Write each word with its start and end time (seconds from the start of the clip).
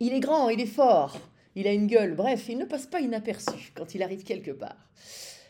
Il 0.00 0.12
est 0.12 0.20
grand, 0.20 0.48
il 0.48 0.60
est 0.60 0.66
fort, 0.66 1.18
il 1.56 1.66
a 1.66 1.72
une 1.72 1.88
gueule, 1.88 2.14
bref, 2.14 2.48
il 2.48 2.58
ne 2.58 2.64
passe 2.64 2.86
pas 2.86 3.00
inaperçu 3.00 3.72
quand 3.74 3.94
il 3.94 4.02
arrive 4.02 4.22
quelque 4.22 4.52
part. 4.52 4.76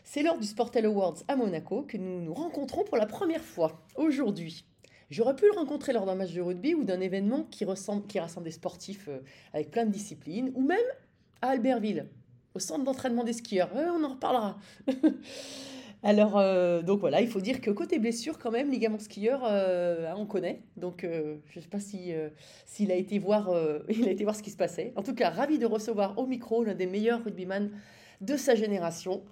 C'est 0.03 0.23
lors 0.23 0.39
du 0.39 0.47
Sportel 0.47 0.85
Awards 0.87 1.17
à 1.27 1.35
Monaco 1.35 1.83
que 1.83 1.97
nous 1.97 2.21
nous 2.21 2.33
rencontrons 2.33 2.83
pour 2.83 2.97
la 2.97 3.05
première 3.05 3.43
fois, 3.43 3.85
aujourd'hui. 3.95 4.65
J'aurais 5.11 5.35
pu 5.35 5.45
le 5.45 5.57
rencontrer 5.57 5.93
lors 5.93 6.07
d'un 6.07 6.15
match 6.15 6.33
de 6.33 6.41
rugby 6.41 6.73
ou 6.73 6.83
d'un 6.83 6.99
événement 6.99 7.43
qui, 7.43 7.63
rassemble 7.63 8.03
des 8.43 8.51
sportifs 8.51 9.07
euh, 9.07 9.19
avec 9.53 9.69
plein 9.69 9.85
de 9.85 9.91
disciplines, 9.91 10.51
ou 10.55 10.63
même 10.63 10.77
à 11.43 11.49
Albertville, 11.49 12.07
au 12.55 12.59
centre 12.59 12.83
d'entraînement 12.83 13.23
des 13.23 13.33
skieurs. 13.33 13.69
Euh, 13.75 13.89
on 13.91 14.03
en 14.03 14.09
reparlera. 14.09 14.57
Alors, 16.01 16.37
euh, 16.37 16.81
donc 16.81 17.01
voilà, 17.01 17.19
il 17.21 17.27
faut 17.27 17.41
dire 17.41 17.59
que 17.59 17.71
côté 17.71 17.99
blessure, 17.99 18.37
quand 18.37 18.51
même, 18.51 18.71
ligament 18.71 18.99
skieur, 18.99 19.41
euh, 19.43 20.09
hein, 20.09 20.15
on 20.17 20.25
connaît. 20.25 20.61
Donc, 20.77 21.03
euh, 21.03 21.35
je 21.49 21.59
ne 21.59 21.63
sais 21.63 21.69
pas 21.69 21.81
si, 21.81 22.13
s'il 22.65 22.91
a, 22.91 22.95
été 22.95 23.19
voir, 23.19 23.51
il 23.89 24.07
a 24.07 24.11
été 24.11 24.23
voir 24.23 24.35
ce 24.35 24.43
qui 24.43 24.49
se 24.49 24.57
passait. 24.57 24.93
En 24.95 25.03
tout 25.03 25.13
cas, 25.13 25.29
ravi 25.29 25.59
de 25.59 25.65
recevoir 25.65 26.17
au 26.17 26.25
micro 26.25 26.63
l'un 26.63 26.73
des 26.73 26.85
meilleurs 26.85 27.23
rugbyman 27.23 27.69
de 28.21 28.37
sa 28.37 28.55
génération, 28.55 29.23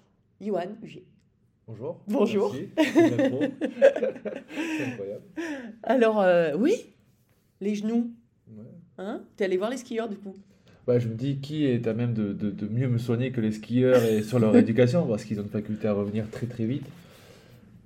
Johan 0.42 0.76
Hugier. 0.84 1.06
Bonjour. 1.68 2.02
Bonjour. 2.08 2.56
Merci. 2.78 2.94
Incroyable. 4.88 5.24
Alors, 5.84 6.26
oui, 6.60 6.94
les 7.62 7.76
genoux. 7.76 8.12
Ouais. 8.50 8.64
Hein 8.98 9.24
T'es 9.36 9.46
allé 9.46 9.58
voir 9.58 9.70
les 9.70 9.78
skieurs, 9.78 10.08
du 10.08 10.18
coup? 10.18 10.36
Bah, 10.88 11.00
je 11.00 11.10
me 11.10 11.16
dis 11.16 11.36
qui 11.38 11.66
est 11.66 11.86
à 11.86 11.94
même 11.94 12.14
de, 12.14 12.32
de- 12.32 12.50
de 12.50 12.68
mieux 12.68 12.88
me 12.88 12.98
soigner 12.98 13.32
que 13.32 13.42
les 13.42 13.52
skieurs 13.52 14.02
et 14.06 14.24
sur 14.24 14.40
leur 14.40 14.56
éducation? 14.64 15.06
Parce 15.06 15.26
qu'ils 15.26 15.38
ont 15.40 15.44
une 15.44 15.50
faculté 15.50 15.88
à 15.88 15.94
revenir 15.94 16.30
très 16.32 16.46
très 16.48 16.66
vite. 16.66 16.86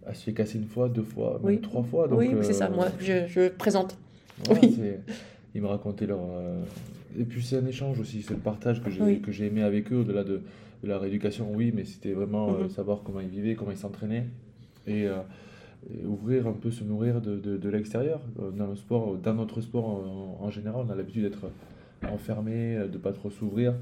Elle 0.06 0.16
se 0.16 0.24
fait 0.24 0.34
casser 0.34 0.60
une 0.60 0.68
fois, 0.68 0.88
deux 0.88 1.02
fois, 1.04 1.40
même 1.44 1.56
Oui. 1.56 1.62
trois 1.62 1.82
fois. 1.84 2.08
Donc, 2.08 2.20
Oui, 2.20 2.30
c'est 2.42 2.50
euh, 2.50 2.54
ça, 2.54 2.70
moi, 2.70 2.88
je, 3.00 3.26
je 3.28 3.50
présente. 3.50 3.98
voilà, 4.46 4.62
Oui. 4.62 4.78
Ils 5.56 5.62
me 5.62 5.68
racontaient 5.68 6.06
leur. 6.06 6.20
euh, 6.22 6.62
Et 7.20 7.24
puis 7.24 7.42
c'est 7.44 7.58
un 7.58 7.66
échange 7.66 8.00
aussi, 8.00 8.22
c'est 8.22 8.34
le 8.36 8.40
partage 8.40 8.82
que 8.84 8.90
j'ai 8.92 9.02
Oui. 9.02 9.20
que 9.20 9.32
j'ai 9.32 9.48
aimé 9.48 9.64
avec 9.64 9.92
eux 9.92 9.98
au-delà 9.98 10.24
de, 10.24 10.42
de 10.84 10.88
la 10.88 10.98
rééducation, 11.00 11.48
oui, 11.54 11.74
mais 11.76 11.84
c'était 11.86 12.14
vraiment 12.14 12.54
euh, 12.54 12.64
Mhm. 12.64 12.70
savoir 12.70 13.02
comment 13.04 13.20
ils 13.20 13.28
vivaient, 13.30 13.56
comment 13.56 13.72
ils 13.72 13.78
s'entraînaient 13.78 14.28
et, 14.88 15.08
euh, 15.08 15.18
et 15.92 16.06
ouvrir 16.06 16.46
un 16.48 16.54
peu, 16.54 16.70
se 16.72 16.84
nourrir 16.84 17.20
de, 17.20 17.36
de, 17.38 17.58
de 17.58 17.70
l'extérieur. 17.70 18.22
Euh, 18.40 18.52
Dans 18.52 18.68
le 18.68 18.76
sport, 18.76 19.16
dans 19.18 19.34
notre 19.34 19.60
sport 19.62 19.86
en, 19.88 20.38
en 20.46 20.50
général, 20.52 20.86
on 20.88 20.92
a 20.92 20.96
l'habitude 20.96 21.24
d'être 21.24 21.48
enfermé, 22.10 22.76
euh, 22.78 22.88
de 22.88 22.98
pas 22.98 23.12
trop 23.14 23.30
s'ouvrir. 23.30 23.74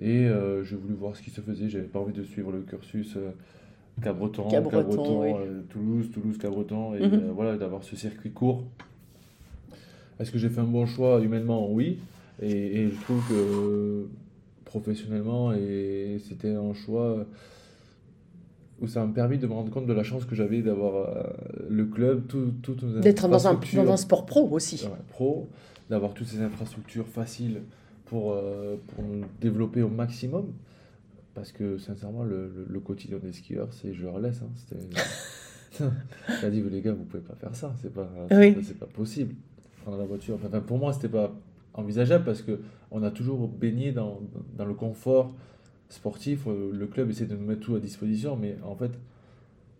Et 0.00 0.26
euh, 0.26 0.64
j'ai 0.64 0.76
voulu 0.76 0.94
voir 0.94 1.14
ce 1.16 1.22
qui 1.22 1.30
se 1.30 1.40
faisait. 1.40 1.68
J'avais 1.68 1.84
pas 1.84 2.00
envie 2.00 2.12
de 2.12 2.24
suivre 2.24 2.50
le 2.52 2.60
cursus 2.62 3.14
euh, 3.16 3.30
Cabreton, 4.02 4.48
Cabreton, 4.48 4.78
Cabreton, 4.82 5.22
oui. 5.22 5.32
euh, 5.38 5.60
Toulouse, 5.70 6.10
Toulouse, 6.12 6.36
Cabreton, 6.38 6.94
et 6.94 7.00
Mhm. 7.06 7.30
voilà, 7.34 7.56
d'avoir 7.56 7.84
ce 7.84 7.94
circuit 7.96 8.30
court. 8.32 8.64
Est-ce 10.18 10.30
que 10.32 10.38
j'ai 10.38 10.48
fait 10.48 10.60
un 10.60 10.64
bon 10.64 10.86
choix? 10.86 11.20
Humainement 11.20 11.70
Oui. 11.70 11.98
Et, 12.42 12.50
et 12.82 12.90
je 12.90 13.00
trouve 13.02 13.20
que 13.28 14.06
professionnellement, 14.64 15.52
et 15.52 16.20
c'était 16.28 16.54
un 16.54 16.74
choix 16.74 17.24
où 18.80 18.88
ça 18.88 19.04
m'a 19.06 19.12
permis 19.12 19.38
de 19.38 19.46
me 19.46 19.52
rendre 19.52 19.70
compte 19.70 19.86
de 19.86 19.92
la 19.92 20.02
chance 20.02 20.24
que 20.24 20.34
j'avais 20.34 20.60
d'avoir 20.60 21.06
le 21.70 21.84
club, 21.84 22.26
tout, 22.26 22.52
nos 22.82 23.00
D'être 23.00 23.28
dans 23.28 23.46
un, 23.46 23.54
dans 23.54 23.92
un 23.92 23.96
sport 23.96 24.26
pro 24.26 24.48
aussi. 24.50 24.84
ouais, 24.84 24.90
pro, 25.08 25.48
d'avoir 25.90 26.14
toutes 26.14 26.26
ces 26.28 26.40
infrastructures 26.40 27.06
faciles 27.06 27.62
pour, 28.06 28.32
euh, 28.32 28.76
pour 28.88 29.04
nous 29.04 29.24
développer 29.40 29.82
au 29.82 29.88
maximum. 29.88 30.52
Parce 31.34 31.50
que 31.52 31.78
sincèrement, 31.78 32.22
le, 32.22 32.48
le- 32.54 32.66
le 32.68 32.80
quotidien 32.80 33.18
des 33.18 33.32
skieurs, 33.32 33.72
c'est 33.72 33.92
je 33.92 34.04
leur 34.04 34.20
laisse. 34.20 34.40
Hein, 34.42 34.76
J'ai 36.40 36.50
dit, 36.50 36.62
les 36.62 36.80
gars, 36.80 36.92
vous 36.92 37.04
pouvez 37.04 37.22
pas 37.22 37.34
faire 37.34 37.54
ça, 37.54 37.74
c'est 37.82 37.92
pas, 37.92 38.08
Oui. 38.30 38.54
pas 38.78 38.86
possible. 38.86 39.34
Prendre 39.82 39.98
la 39.98 40.04
voiture. 40.04 40.36
Enfin, 40.42 40.60
pour 40.60 40.78
moi, 40.78 40.92
c'était 40.92 41.08
pas 41.08 41.32
envisageable 41.74 42.24
parce 42.24 42.42
que 42.42 42.60
on 42.90 43.02
a 43.02 43.10
toujours 43.10 43.48
baigné 43.48 43.90
dans, 43.92 44.20
dans 44.56 44.64
le 44.64 44.74
confort 44.74 45.32
sportif. 45.88 46.46
Euh, 46.46 46.70
Le 46.72 46.86
club 46.86 47.10
essaie 47.10 47.26
de 47.26 47.36
nous 47.36 47.44
mettre 47.46 47.60
tout 47.62 47.74
à 47.74 47.80
disposition, 47.80 48.36
mais 48.36 48.56
en 48.64 48.76
fait, 48.76 48.92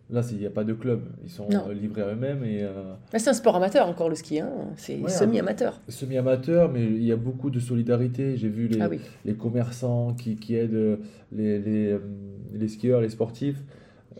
là, 0.09 0.21
il 0.31 0.37
n'y 0.37 0.45
a 0.45 0.49
pas 0.51 0.63
de 0.63 0.73
club. 0.73 1.01
Ils 1.23 1.29
sont 1.29 1.47
Non. 1.49 1.67
euh, 1.69 1.73
livrés 1.73 2.01
à 2.03 2.13
eux-mêmes 2.13 2.43
et. 2.43 2.63
euh, 2.63 2.93
c'est 3.15 3.29
un 3.29 3.33
sport 3.33 3.55
amateur 3.55 3.87
encore, 3.87 4.09
le 4.09 4.15
ski. 4.15 4.39
Hein 4.39 4.51
c'est 4.77 4.99
Ouais, 4.99 5.09
semi-amateur. 5.09 5.81
semi-amateur, 5.89 6.71
mais 6.71 6.85
il 6.85 7.03
y 7.03 7.11
a 7.11 7.15
beaucoup 7.15 7.49
de 7.49 7.59
solidarité. 7.59 8.37
J'ai 8.37 8.49
vu 8.49 8.67
les, 8.67 8.81
Ah 8.81 8.87
oui. 8.89 8.99
les 9.25 9.33
commerçants 9.35 10.13
qui, 10.13 10.35
qui 10.35 10.55
aident 10.55 10.73
euh, 10.73 10.97
les, 11.31 11.59
les, 11.59 11.97
les 12.53 12.67
skieurs, 12.67 13.01
les 13.01 13.09
sportifs, 13.09 13.63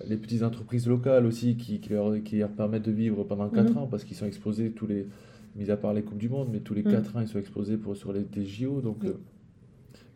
les 0.07 0.17
petites 0.17 0.43
entreprises 0.43 0.87
locales 0.87 1.25
aussi 1.25 1.55
qui, 1.55 1.79
qui, 1.79 1.89
leur, 1.89 2.21
qui 2.23 2.37
leur 2.39 2.49
permettent 2.49 2.85
de 2.85 2.91
vivre 2.91 3.23
pendant 3.23 3.49
4 3.49 3.71
Mhm. 3.71 3.77
ans 3.77 3.87
parce 3.87 4.03
qu'ils 4.03 4.17
sont 4.17 4.25
exposés 4.25 4.71
tous 4.71 4.87
les, 4.87 5.07
mis 5.55 5.69
à 5.71 5.77
part 5.77 5.93
les 5.93 6.01
Coupes 6.01 6.17
du 6.17 6.27
Monde, 6.29 6.49
mais 6.51 6.59
tous 6.59 6.73
les 6.73 6.83
Mhm. 6.83 6.91
4 6.91 7.15
ans 7.15 7.21
ils 7.21 7.27
sont 7.27 7.39
exposés 7.39 7.77
pour, 7.77 7.95
sur 7.95 8.11
les 8.11 8.23
des 8.23 8.43
JO. 8.45 8.81
Donc 8.81 8.97
Oui. 9.03 9.09
euh, 9.09 9.13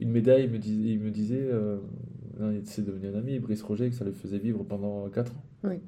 une 0.01 0.09
médaille, 0.11 0.45
il 0.45 0.49
me, 0.51 0.57
dis- 0.57 0.93
il 0.93 0.99
me 0.99 1.11
disait, 1.11 1.39
euh, 1.41 1.77
c'est 2.63 2.85
devenu 2.85 3.07
un 3.07 3.15
ami, 3.19 3.37
Brice 3.39 3.61
Roger, 3.61 3.89
que 3.89 3.95
ça 3.95 4.05
le 4.05 4.11
faisait 4.13 4.37
vivre 4.39 4.63
pendant 4.63 5.07
4 5.09 5.31
ans. 5.33 5.43
Oui. 5.63 5.81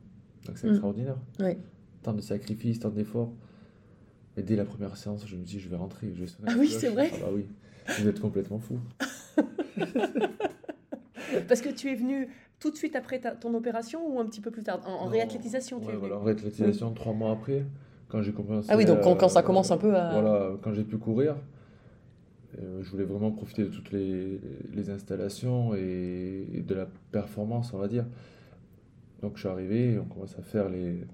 Donc 0.46 0.58
c'est 0.58 0.68
Mhm. 0.68 0.74
extraordinaire. 0.74 1.18
Oui. 1.40 1.58
Tant 2.04 2.14
de 2.14 2.22
sacrifices, 2.22 2.80
tant 2.80 2.90
d'efforts. 2.90 3.32
Et 4.38 4.44
dès 4.44 4.56
la 4.56 4.66
première 4.66 4.96
séance, 4.98 5.28
je 5.28 5.36
me 5.36 5.44
dis, 5.44 5.60
je 5.60 5.70
vais 5.70 5.76
rentrer. 5.76 6.12
Je 6.14 6.24
vais 6.24 6.32
Ah 6.48 6.54
oui, 6.58 6.70
c'est 6.70 6.90
vrai 6.90 7.12
Ah 7.24 7.30
oui, 7.34 7.46
vous 8.00 8.08
êtes 8.08 8.20
complètement 8.20 8.60
fou. 8.60 8.80
Parce 11.48 11.62
que 11.62 11.70
tu 11.70 11.90
es 11.90 11.96
venu 11.96 12.28
tout 12.60 12.72
de 12.72 12.76
suite 12.76 12.96
après 12.96 13.20
ta- 13.20 13.32
ton 13.36 13.54
opération 13.54 14.06
ou 14.08 14.20
un 14.20 14.26
petit 14.26 14.42
peu 14.42 14.52
plus 14.52 14.64
tard? 14.64 14.82
En, 14.88 14.92
en 14.94 15.06
Non, 15.06 15.12
réathlétisation, 15.12 15.80
tu 15.80 15.86
ouais, 15.86 15.92
es 15.92 15.96
venu? 15.96 16.00
voilà, 16.08 16.18
en 16.22 16.24
réathlétisation, 16.24 16.94
trois 16.94 17.14
mois 17.14 17.32
après, 17.32 17.66
quand 18.08 18.22
j'ai 18.22 18.32
commencé. 18.34 18.70
Ah 18.72 18.78
oui, 18.78 18.86
donc 18.86 19.02
quand, 19.02 19.16
quand 19.16 19.30
ça 19.30 19.44
commence 19.44 19.72
un 19.72 19.78
peu 19.78 19.96
à... 19.96 20.12
Voilà, 20.12 20.58
quand 20.62 20.74
j'ai 20.74 20.84
pu 20.84 20.98
courir, 20.98 21.36
euh, 22.60 22.82
je 22.82 22.90
voulais 22.90 23.04
vraiment 23.06 23.32
profiter 23.32 23.64
de 23.64 23.70
toutes 23.70 23.92
les, 23.92 24.40
les 24.74 24.90
installations 24.90 25.74
et, 25.76 26.48
et 26.54 26.62
de 26.62 26.74
la 26.74 26.88
performance, 27.12 27.74
on 27.74 27.78
va 27.78 27.88
dire. 27.88 28.06
Donc 29.22 29.34
je 29.36 29.42
suis 29.42 29.50
arrivé, 29.50 30.00
on 30.00 30.06
commence 30.06 30.38
à 30.38 30.42
faire 30.42 30.70
les, 30.70 31.06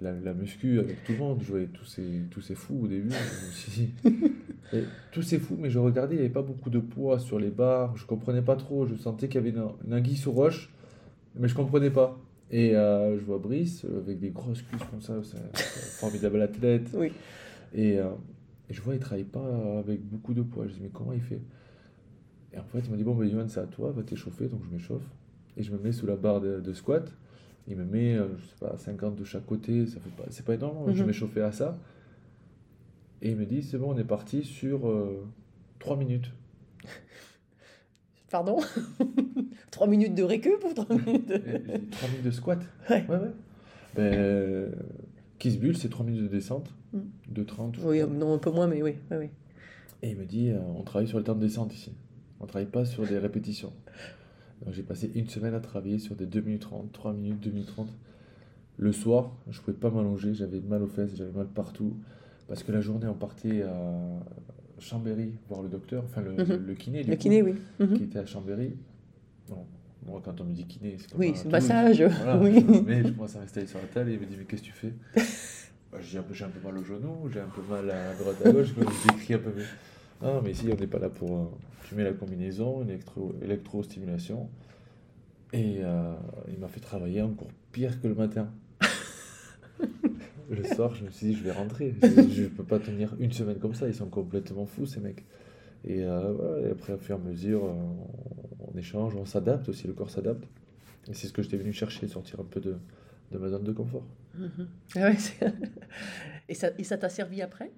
la, 0.00 0.12
la 0.12 0.34
muscu 0.34 0.78
avec 0.78 1.04
tout 1.04 1.12
le 1.12 1.18
monde. 1.18 1.40
Je 1.42 1.50
voyais 1.50 1.66
tous 1.66 1.84
ces, 1.84 2.22
tous 2.30 2.40
ces 2.40 2.54
fous 2.54 2.80
au 2.82 2.86
début. 2.86 3.08
Me 3.08 4.78
et 4.78 4.84
tous 5.12 5.22
ces 5.22 5.38
fous, 5.38 5.56
mais 5.58 5.70
je 5.70 5.78
regardais, 5.78 6.14
il 6.14 6.18
n'y 6.18 6.24
avait 6.24 6.32
pas 6.32 6.42
beaucoup 6.42 6.70
de 6.70 6.78
poids 6.78 7.18
sur 7.18 7.38
les 7.38 7.50
barres. 7.50 7.96
Je 7.96 8.06
comprenais 8.06 8.42
pas 8.42 8.56
trop. 8.56 8.86
Je 8.86 8.94
sentais 8.96 9.28
qu'il 9.28 9.36
y 9.36 9.38
avait 9.38 9.50
une, 9.50 9.64
une 9.86 9.94
anguille 9.94 10.16
sous 10.16 10.32
roche, 10.32 10.70
mais 11.38 11.48
je 11.48 11.54
comprenais 11.54 11.90
pas. 11.90 12.18
Et 12.50 12.74
euh, 12.74 13.18
je 13.18 13.24
vois 13.24 13.38
Brice 13.38 13.84
euh, 13.84 14.00
avec 14.00 14.18
des 14.18 14.30
grosses 14.30 14.62
cuisses 14.62 14.82
comme 14.90 15.00
ça, 15.00 15.14
c'est 15.22 15.36
un 15.38 15.98
formidable 16.00 16.42
athlète. 16.42 16.88
Oui. 16.94 17.12
Et, 17.72 17.98
euh, 17.98 18.10
et 18.68 18.74
je 18.74 18.82
vois, 18.82 18.94
il 18.94 19.00
travaille 19.00 19.24
pas 19.24 19.78
avec 19.78 20.02
beaucoup 20.04 20.34
de 20.34 20.42
poids. 20.42 20.66
Je 20.66 20.72
dis, 20.72 20.80
mais 20.82 20.90
comment 20.92 21.12
il 21.12 21.20
fait? 21.20 21.40
Et 22.52 22.58
en 22.58 22.64
fait, 22.64 22.80
il 22.80 22.90
m'a 22.90 22.96
dit, 22.96 23.04
bon, 23.04 23.14
ben, 23.14 23.26
Yohan, 23.28 23.46
c'est 23.48 23.60
à 23.60 23.66
toi, 23.66 23.92
va 23.92 24.02
t'échauffer. 24.02 24.48
Donc 24.48 24.62
je 24.68 24.74
m'échauffe. 24.74 25.04
Et 25.56 25.62
je 25.62 25.70
me 25.72 25.78
mets 25.78 25.92
sous 25.92 26.06
la 26.06 26.16
barre 26.16 26.40
de, 26.40 26.60
de 26.60 26.72
squat. 26.72 27.12
Il 27.68 27.76
me 27.76 27.84
met, 27.84 28.14
euh, 28.16 28.28
je 28.38 28.46
sais 28.46 28.56
pas, 28.58 28.76
50 28.76 29.16
de 29.16 29.24
chaque 29.24 29.46
côté. 29.46 29.86
Ça 29.86 30.00
fait 30.00 30.10
pas, 30.10 30.24
c'est 30.30 30.44
pas 30.44 30.54
énorme. 30.54 30.88
hein. 30.88 30.92
Je 30.94 31.00
Mhm. 31.02 31.06
m'échauffais 31.08 31.42
à 31.42 31.52
ça. 31.52 31.78
Et 33.22 33.30
il 33.30 33.36
me 33.36 33.44
dit, 33.46 33.62
c'est 33.62 33.76
bon, 33.78 33.92
on 33.94 33.98
est 33.98 34.04
parti 34.04 34.42
sur 34.44 34.80
3 35.78 35.96
minutes. 35.96 36.32
Pardon? 38.30 38.58
3 39.70 39.86
minutes 39.86 40.14
de 40.14 40.22
récup 40.22 40.64
ou 40.68 40.72
3 40.72 40.96
minutes 40.96 41.26
de... 41.28 41.34
Et 41.34 41.42
j'ai 41.66 41.78
dit, 41.78 41.86
3 41.90 42.08
minutes 42.08 42.24
de 42.24 42.30
squat? 42.30 42.58
Ouais. 42.90 43.04
Ouais, 43.08 43.16
ouais. 43.16 43.30
Ben, 43.94 44.14
euh, 44.14 44.68
Kiss 45.38 45.58
Bull, 45.58 45.76
c'est 45.76 45.88
3 45.88 46.04
minutes 46.06 46.22
de 46.22 46.28
descente. 46.28 46.72
Mm. 46.92 46.98
De 47.28 47.42
30. 47.42 47.76
je 47.76 47.86
Oui, 47.86 48.00
non, 48.08 48.34
un 48.34 48.38
peu 48.38 48.50
moins, 48.50 48.66
mais 48.68 48.82
oui. 48.82 48.94
oui, 49.10 49.16
oui. 49.18 49.28
Et 50.02 50.10
il 50.10 50.16
me 50.16 50.24
dit, 50.24 50.50
euh, 50.50 50.58
on 50.76 50.82
travaille 50.82 51.08
sur 51.08 51.18
le 51.18 51.24
temps 51.24 51.34
de 51.34 51.40
descente 51.40 51.74
ici. 51.74 51.92
On 52.40 52.46
travaille 52.46 52.68
pas 52.70 52.84
sur 52.84 53.06
des 53.06 53.18
répétitions. 53.18 53.72
J'ai 54.72 54.82
passé 54.82 55.10
une 55.14 55.28
semaine 55.28 55.54
à 55.54 55.60
travailler 55.60 55.98
sur 55.98 56.14
des 56.14 56.26
2 56.26 56.40
minutes 56.42 56.62
30, 56.62 56.92
3 56.92 57.12
minutes, 57.12 57.40
2 57.40 57.50
minutes 57.50 57.68
30. 57.68 57.88
Le 58.78 58.92
soir, 58.92 59.32
je 59.50 59.60
pouvais 59.60 59.76
pas 59.76 59.90
m'allonger, 59.90 60.34
j'avais 60.34 60.60
mal 60.60 60.82
aux 60.82 60.86
fesses, 60.88 61.10
j'avais 61.16 61.32
mal 61.32 61.46
partout. 61.46 61.96
Parce 62.48 62.62
que 62.62 62.72
la 62.72 62.80
journée, 62.80 63.06
on 63.06 63.14
partait 63.14 63.62
à 63.62 63.92
Chambéry 64.78 65.32
voir 65.48 65.62
le 65.62 65.68
docteur, 65.68 66.04
enfin 66.04 66.20
le, 66.22 66.32
Mhm. 66.32 66.66
le 66.66 66.74
kiné, 66.74 67.02
du 67.04 67.10
Le 67.10 67.16
coup, 67.16 67.22
kiné, 67.22 67.42
oui. 67.42 67.54
Mhm. 67.78 67.96
qui 67.96 68.04
était 68.04 68.18
à 68.18 68.26
Chambéry. 68.26 68.74
Bon, 69.48 69.64
moi, 70.06 70.20
quand 70.24 70.40
on 70.40 70.44
me 70.44 70.52
dit 70.52 70.64
kiné, 70.66 70.96
c'est 70.98 71.10
comme 71.10 71.20
Oui, 71.20 71.32
c'est 71.34 71.48
massage. 71.48 72.02
Voilà, 72.02 72.38
oui. 72.38 72.64
Mais 72.86 73.02
je 73.04 73.08
commence 73.12 73.36
à 73.36 73.40
rester 73.40 73.66
sur 73.66 73.78
la 73.78 73.86
table 73.86 74.10
et 74.10 74.14
il 74.14 74.20
me 74.20 74.26
dit 74.26 74.36
Mais 74.38 74.44
qu'est-ce 74.44 74.62
que 74.62 74.66
tu 74.66 74.72
fais? 74.72 74.92
Bah, 75.92 75.98
J'ai 76.00 76.18
un, 76.18 76.22
peu- 76.22 76.34
j'ai 76.34 76.44
un 76.44 76.50
peu 76.50 76.60
mal 76.64 76.78
au 76.78 76.84
genou, 76.84 77.28
j'ai 77.32 77.40
un 77.40 77.48
peu 77.48 77.62
mal 77.68 77.90
à 77.90 78.14
droite 78.14 78.36
à 78.46 78.52
gauche, 78.52 78.68
je 78.78 79.08
décris 79.12 79.34
un 79.34 79.38
peu 79.38 79.50
mieux. 79.50 79.64
Ah, 80.22 80.40
mais 80.42 80.50
ici, 80.52 80.68
on 80.72 80.76
n'est 80.76 80.86
pas 80.86 80.98
là 80.98 81.08
pour. 81.08 81.36
euh, 81.36 81.44
tu 81.88 81.94
mets 81.94 82.04
la 82.04 82.12
combinaison, 82.12 82.82
une 82.82 82.90
électro, 82.90 83.34
électrostimulation. 83.42 84.48
Et 85.52 85.78
euh, 85.82 86.14
il 86.48 86.58
m'a 86.58 86.68
fait 86.68 86.80
travailler 86.80 87.22
encore 87.22 87.48
pire 87.72 88.00
que 88.00 88.06
le 88.08 88.14
matin. 88.14 88.50
le 90.50 90.64
soir, 90.64 90.94
je 90.94 91.04
me 91.04 91.10
suis 91.10 91.28
dit 91.28 91.34
Je 91.34 91.42
vais 91.44 91.50
rentrer. 91.52 91.94
Je 92.00 92.42
ne 92.42 92.48
peux 92.48 92.64
pas 92.64 92.78
tenir 92.78 93.14
une 93.18 93.32
semaine 93.32 93.58
comme 93.58 93.74
ça, 93.74 93.86
ils 93.88 93.94
sont 93.94 94.08
complètement 94.08 94.66
fous, 94.66 94.86
ces 94.86 95.00
mecs. 95.00 95.24
Et, 95.84 96.04
euh, 96.04 96.32
voilà, 96.34 96.68
et 96.68 96.70
après, 96.72 96.94
au 96.94 96.98
fur 96.98 97.16
et 97.16 97.20
à 97.20 97.22
mesure, 97.22 97.64
euh, 97.66 97.72
on, 98.60 98.72
on 98.74 98.78
échange, 98.78 99.16
on 99.16 99.24
s'adapte 99.26 99.68
aussi, 99.68 99.86
le 99.86 99.94
corps 99.94 100.10
s'adapte. 100.10 100.44
Et 101.08 101.14
c'est 101.14 101.28
ce 101.28 101.32
que 101.32 101.42
j'étais 101.42 101.56
venu 101.58 101.72
chercher, 101.72 102.08
sortir 102.08 102.40
un 102.40 102.44
peu 102.44 102.60
de, 102.60 102.76
de 103.32 103.38
ma 103.38 103.48
zone 103.48 103.64
de 103.64 103.72
confort. 103.72 104.04
Mhm. 104.34 104.68
Ah 104.96 105.00
ouais, 105.02 105.16
c'est- 105.16 105.52
et 106.48 106.54
ça 106.54 106.70
et 106.78 106.84
ça 106.84 106.98
t'a 106.98 107.08
servi 107.08 107.42
après? 107.42 107.70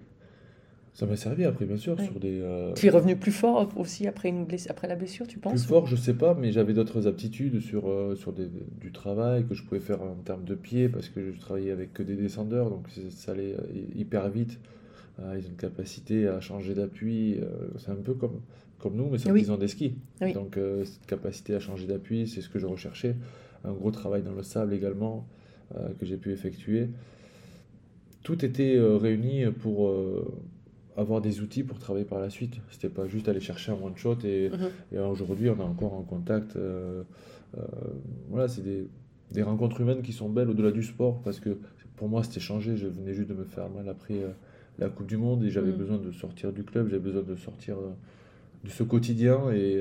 Ça 0.93 1.07
m'a 1.07 1.15
servi 1.15 1.43
après, 1.43 1.65
bien 1.65 1.77
sûr, 1.77 1.97
Ouais. 1.97 2.05
sur 2.05 2.19
des. 2.19 2.39
euh, 2.39 2.71
Tu 2.75 2.85
es 2.85 2.89
revenu 2.91 3.15
plus 3.15 3.31
fort 3.31 3.67
aussi 3.77 4.05
après, 4.07 4.29
une 4.29 4.45
bless- 4.45 4.69
après 4.69 4.87
la 4.87 4.95
blessure, 4.95 5.25
tu 5.25 5.39
plus 5.39 5.49
penses 5.49 5.65
fort, 5.65 5.87
je 5.87 5.95
sais 5.95 6.13
pas, 6.13 6.35
mais 6.35 6.51
j'avais 6.51 6.73
d'autres 6.73 7.07
aptitudes 7.07 7.61
sur, 7.61 7.89
euh, 7.89 8.15
sur 8.15 8.31
des- 8.31 8.47
du 8.79 8.91
travail 8.91 9.43
que 9.47 9.55
je 9.55 9.63
pouvais 9.63 9.79
faire 9.81 10.03
en 10.03 10.13
termes 10.23 10.43
de 10.43 10.53
pied 10.53 10.89
parce 10.89 11.09
que 11.09 11.31
je 11.31 11.39
travaillais 11.39 11.71
avec 11.71 11.93
que 11.93 12.03
des 12.03 12.15
descendeurs, 12.15 12.69
donc 12.69 12.85
ça 13.09 13.31
allait 13.31 13.53
euh, 13.53 13.63
hyper 13.95 14.29
vite. 14.29 14.59
Euh, 15.19 15.35
ils 15.39 15.45
ont 15.45 15.49
une 15.49 15.55
capacité 15.55 16.27
à 16.27 16.39
changer 16.41 16.75
d'appui, 16.75 17.39
euh, 17.39 17.45
c'est 17.79 17.89
un 17.91 17.95
peu 17.95 18.13
comme, 18.13 18.41
comme 18.77 18.95
nous, 18.95 19.09
mais 19.09 19.17
sauf 19.17 19.31
Oui. 19.31 19.41
qu'ils 19.41 19.51
ont 19.51 19.57
des 19.57 19.67
skis. 19.69 19.95
Oui. 20.21 20.33
Donc 20.33 20.57
euh, 20.57 20.85
cette 20.85 21.07
capacité 21.07 21.55
à 21.55 21.59
changer 21.59 21.87
d'appui, 21.87 22.27
c'est 22.27 22.41
ce 22.41 22.49
que 22.49 22.59
je 22.59 22.67
recherchais. 22.67 23.15
Un 23.65 23.71
gros 23.73 23.89
travail 23.89 24.21
dans 24.21 24.33
le 24.33 24.43
sable 24.43 24.73
également 24.73 25.25
que 25.99 26.05
j'ai 26.05 26.17
pu 26.17 26.31
effectuer. 26.31 26.89
Tout 28.21 28.45
était 28.45 28.77
réuni 28.79 29.45
pour 29.59 29.91
avoir 30.97 31.21
des 31.21 31.41
outils 31.41 31.63
pour 31.63 31.79
travailler 31.79 32.05
par 32.05 32.19
la 32.19 32.29
suite. 32.29 32.55
C'était 32.69 32.89
pas 32.89 33.07
juste 33.07 33.27
aller 33.27 33.39
chercher 33.39 33.71
un 33.71 33.75
one 33.83 33.95
shot 33.95 34.17
et, 34.23 34.49
Mhm. 34.49 34.69
et 34.93 34.99
aujourd'hui 34.99 35.49
on 35.49 35.57
est 35.57 35.61
encore 35.63 35.93
en 35.93 36.03
contact. 36.03 36.55
euh, 36.55 37.03
euh, 37.57 37.61
voilà, 38.29 38.47
c'est 38.47 38.61
des, 38.63 38.87
des 39.31 39.43
rencontres 39.43 39.81
humaines 39.81 40.01
qui 40.01 40.11
sont 40.13 40.29
belles 40.29 40.49
au-delà 40.49 40.71
du 40.71 40.83
sport 40.83 41.19
parce 41.23 41.39
que 41.39 41.57
pour 41.95 42.07
moi 42.09 42.23
c'était 42.23 42.39
changé. 42.39 42.77
Je 42.77 42.87
venais 42.87 43.13
juste 43.13 43.29
de 43.29 43.33
me 43.33 43.43
faire 43.45 43.69
mal 43.69 43.87
après 43.89 44.15
euh, 44.15 44.29
la 44.79 44.89
Coupe 44.89 45.07
du 45.07 45.17
Monde 45.17 45.43
et 45.43 45.49
j'avais 45.49 45.71
Mhm. 45.71 45.77
besoin 45.77 45.97
de 45.97 46.11
sortir 46.11 46.51
du 46.51 46.63
club, 46.63 46.87
j'avais 46.89 47.01
besoin 47.01 47.21
de 47.23 47.35
sortir 47.35 47.75
de 48.63 48.69
ce 48.69 48.83
quotidien 48.83 49.51
et, 49.51 49.77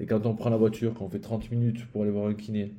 et 0.00 0.06
quand 0.06 0.26
on 0.26 0.34
prend 0.34 0.50
la 0.50 0.56
voiture, 0.56 0.94
quand 0.94 1.04
on 1.04 1.08
fait 1.08 1.20
30 1.20 1.50
minutes 1.50 1.86
pour 1.86 2.02
aller 2.02 2.10
voir 2.10 2.26
un 2.26 2.34
kiné, 2.34 2.72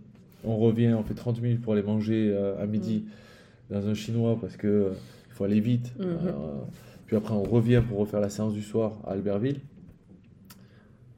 on 0.43 0.57
revient, 0.57 0.93
on 0.93 1.03
fait 1.03 1.13
30 1.13 1.41
minutes 1.41 1.61
pour 1.61 1.73
aller 1.73 1.83
manger 1.83 2.35
à 2.59 2.65
midi 2.65 3.05
dans 3.69 3.87
un 3.87 3.93
chinois 3.93 4.37
parce 4.41 4.57
que 4.57 4.91
il 5.29 5.33
faut 5.33 5.43
aller 5.45 5.59
vite. 5.61 5.93
Mhm. 5.99 6.33
Euh, 7.13 7.17
puis 7.17 7.17
après 7.17 7.33
on 7.33 7.43
revient 7.43 7.81
pour 7.87 7.99
refaire 7.99 8.19
la 8.21 8.29
séance 8.29 8.53
du 8.53 8.61
soir 8.61 8.93
à 9.05 9.11
Albertville. 9.11 9.59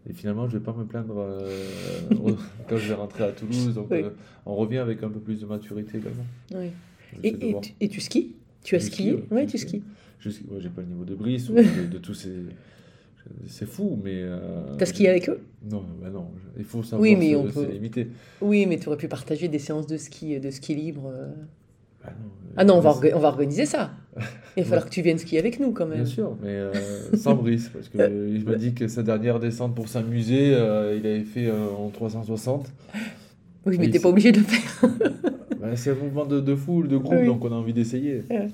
Et 0.10 0.12
finalement, 0.14 0.50
je 0.50 0.58
vais 0.58 0.64
pas 0.64 0.74
me 0.74 0.84
plaindre 0.84 1.16
euh, 1.18 1.50
quand 2.68 2.76
je 2.78 2.90
vais 2.90 2.94
rentrer 2.94 3.24
à 3.24 3.32
Toulouse. 3.32 3.74
Donc, 3.74 3.88
Oui. 3.90 4.02
euh, 4.04 4.10
on 4.46 4.54
revient 4.56 4.80
avec 4.80 5.02
un 5.02 5.08
peu 5.10 5.20
plus 5.20 5.40
de 5.40 5.46
maturité 5.46 5.98
également. 5.98 6.26
Oui. 6.54 6.72
Et, 7.24 7.32
tu, 7.62 7.74
et 7.80 7.88
tu 7.88 8.02
skis? 8.02 8.36
Tu 8.64 8.76
as 8.76 8.80
Je 8.80 8.86
skié 8.86 9.14
ouais, 9.14 9.24
Oui, 9.32 9.46
tu 9.46 9.58
skis. 9.58 9.82
Je 10.20 10.30
j'ai 10.30 10.70
pas 10.70 10.82
le 10.82 10.88
niveau 10.88 11.06
de 11.06 11.16
Brice 11.16 11.50
ou 11.50 11.54
de, 11.56 11.88
de 11.90 11.98
tous 12.00 12.14
ces. 12.16 12.34
C'est 13.48 13.66
fou, 13.66 13.98
mais. 14.04 14.16
euh, 14.24 14.76
T'as 14.78 14.88
skié 14.88 15.08
avec 15.08 15.30
eux? 15.30 15.40
Non, 15.72 15.86
bah 16.02 16.10
non. 16.10 16.28
Il 16.58 16.66
faut 16.66 16.84
savoir 16.84 17.02
Oui, 17.02 17.16
mais 17.16 17.34
on 17.36 17.46
peut-. 17.46 17.70
Oui, 18.42 18.66
mais 18.66 18.78
tu 18.78 18.88
aurais 18.90 18.98
pu 18.98 19.08
partager 19.08 19.48
des 19.48 19.60
séances 19.60 19.88
de 19.88 19.96
ski, 19.96 20.38
de 20.38 20.50
ski 20.50 20.76
libre. 20.76 21.14
Bah 22.04 22.12
non, 22.12 22.30
Ah 22.58 22.64
non, 22.66 22.76
on 22.76 22.80
va, 22.82 22.94
on 23.16 23.20
va 23.20 23.28
organiser 23.30 23.66
ça. 23.66 23.92
Il 24.58 24.64
va 24.64 24.64
falloir 24.70 24.86
que 24.86 24.92
tu 24.92 25.02
viennes 25.02 25.18
skier 25.18 25.40
avec 25.40 25.60
nous 25.60 25.72
quand 25.72 25.86
même. 25.86 25.98
Bien 25.98 26.06
sûr, 26.06 26.38
mais 26.42 26.50
euh, 26.50 26.72
sans 27.16 27.36
Brice, 27.36 27.70
parce 27.70 27.90
que 27.90 27.98
Euh, 28.00 28.34
il 28.36 28.46
m'a 28.46 28.56
dit 28.56 28.74
que 28.74 28.88
sa 28.88 29.04
dernière 29.04 29.40
descente 29.40 29.76
pour 29.76 29.88
s'amuser, 29.88 30.54
euh, 30.54 30.96
il 31.00 31.06
avait 31.08 31.24
fait 31.24 31.48
euh, 31.48 31.70
en 31.78 31.90
360. 31.90 32.72
Oui, 33.66 33.78
mais 33.80 33.90
t'es 33.90 34.00
pas 34.00 34.10
obligé 34.10 34.32
de 34.32 34.40
le 34.40 34.44
faire. 34.46 34.90
Bah, 35.62 35.78
c'est 35.78 35.92
un 35.92 35.96
mouvement 35.96 36.26
de, 36.26 36.42
de 36.42 36.56
foule, 36.56 36.90
de 36.90 36.98
groupe, 36.98 37.16
Oui. 37.22 37.26
donc 37.26 37.46
on 37.46 37.52
a 37.54 37.56
envie 37.56 37.72
d'essayer. 37.72 38.22
Ouais. 38.30 38.50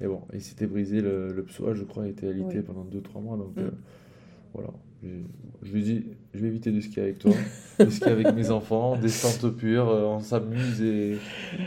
Et 0.00 0.06
bon, 0.08 0.20
il 0.32 0.40
s'était 0.40 0.66
brisé 0.66 1.00
le, 1.00 1.32
le 1.32 1.44
psoas, 1.44 1.74
je 1.74 1.84
crois, 1.84 2.06
il 2.06 2.10
était 2.10 2.26
alité 2.26 2.60
pendant 2.60 2.84
2-3 2.84 3.22
mois, 3.22 3.36
donc 3.36 3.56
Mm. 3.56 3.70
voilà. 4.52 4.70
Je, 5.04 5.08
je 5.62 5.72
lui 5.72 5.82
dit, 5.84 6.04
je 6.34 6.40
vais 6.40 6.48
éviter 6.48 6.72
de 6.72 6.80
skier 6.80 7.02
avec 7.02 7.18
toi, 7.18 7.30
de 7.78 7.88
skier 7.90 8.10
avec 8.12 8.34
mes 8.34 8.50
enfants, 8.50 8.96
descente 8.96 9.48
pure, 9.56 9.88
euh, 9.88 10.02
on 10.04 10.20
s'amuse 10.20 10.82
et... 10.82 11.12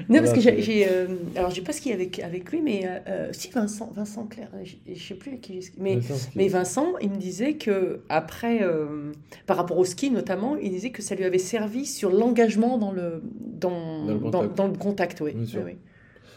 Non, 0.09 0.19
Voilà, 0.19 0.21
parce 0.21 0.33
que 0.33 0.61
j'ai, 0.61 0.87
euh, 0.89 1.07
alors 1.35 1.51
j'ai 1.51 1.61
pas 1.61 1.71
skié 1.71 1.93
avec, 1.93 2.19
avec 2.19 2.51
lui, 2.51 2.61
mais 2.61 2.81
euh, 2.85 2.99
euh, 3.07 3.29
si 3.31 3.49
Vincent, 3.49 3.91
Vincent 3.95 4.25
Claire, 4.25 4.49
je, 4.63 4.75
je 4.93 5.01
sais 5.01 5.15
plus 5.15 5.29
avec 5.29 5.41
qui 5.41 5.53
j'ai 5.53 5.61
skié, 5.61 5.81
mais, 5.81 5.99
mais 6.35 6.47
Vincent, 6.49 6.97
il 7.01 7.11
me 7.11 7.17
disait 7.17 7.53
que 7.53 8.01
après, 8.09 8.61
euh, 8.61 9.13
par 9.45 9.55
rapport 9.57 9.77
au 9.77 9.85
ski 9.85 10.11
notamment, 10.11 10.57
il 10.57 10.69
disait 10.71 10.91
que 10.91 11.01
ça 11.01 11.15
lui 11.15 11.23
avait 11.23 11.37
servi 11.37 11.85
sur 11.85 12.11
l'engagement 12.11 12.77
dans 12.77 12.91
le 12.91 13.21
dans, 13.59 14.05
Dans 14.05 14.13
le 14.13 14.19
contact. 14.19 14.55
dans 14.57 14.67
le 14.67 14.77
contact, 14.77 15.21
oui. 15.21 15.33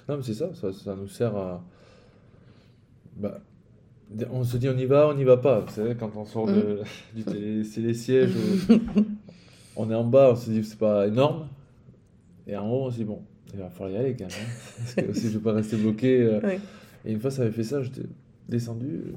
Non, 0.08 0.16
mais 0.16 0.22
c'est 0.22 0.34
ça, 0.34 0.50
ça, 0.54 0.72
ça 0.72 0.94
nous 0.96 1.08
sert 1.08 1.36
à. 1.36 1.64
Bah, 3.16 3.40
on 4.30 4.44
se 4.44 4.56
dit 4.56 4.68
on 4.68 4.76
y 4.76 4.86
va, 4.86 5.08
on 5.08 5.14
n'y 5.14 5.24
va 5.24 5.36
pas. 5.36 5.60
Vous 5.60 5.72
savez, 5.72 5.94
quand 5.94 6.10
on 6.16 6.24
sort 6.24 6.46
Mm. 6.48 6.54
de, 6.54 6.78
du 7.16 7.22
télé, 7.24 7.64
c'est 7.64 7.80
les 7.80 7.94
sièges, 7.94 8.32
on 9.76 9.90
est 9.90 9.94
en 9.94 10.04
bas, 10.04 10.30
on 10.32 10.36
se 10.36 10.50
dit 10.50 10.64
c'est 10.64 10.78
pas 10.78 11.06
énorme. 11.06 11.46
Et 12.46 12.56
en 12.56 12.68
haut, 12.68 12.86
on 12.86 12.90
se 12.90 12.96
dit 12.96 13.04
bon, 13.04 13.20
il 13.52 13.60
va 13.60 13.70
falloir 13.70 13.92
y 14.00 14.04
aller 14.04 14.14
quand 14.16 14.24
même. 14.24 14.32
hein. 14.40 14.82
Parce 14.96 15.06
que 15.06 15.12
si 15.12 15.22
je 15.22 15.26
ne 15.28 15.32
veux 15.34 15.40
pas 15.40 15.52
rester 15.52 15.76
bloqué. 15.76 16.20
euh, 16.22 16.40
Ouais. 16.40 16.58
Et 17.04 17.12
une 17.12 17.20
fois, 17.20 17.30
ça 17.30 17.42
avait 17.42 17.50
fait 17.52 17.64
ça, 17.64 17.82
j'étais 17.82 18.02
descendu 18.48 18.86
euh, 18.86 19.12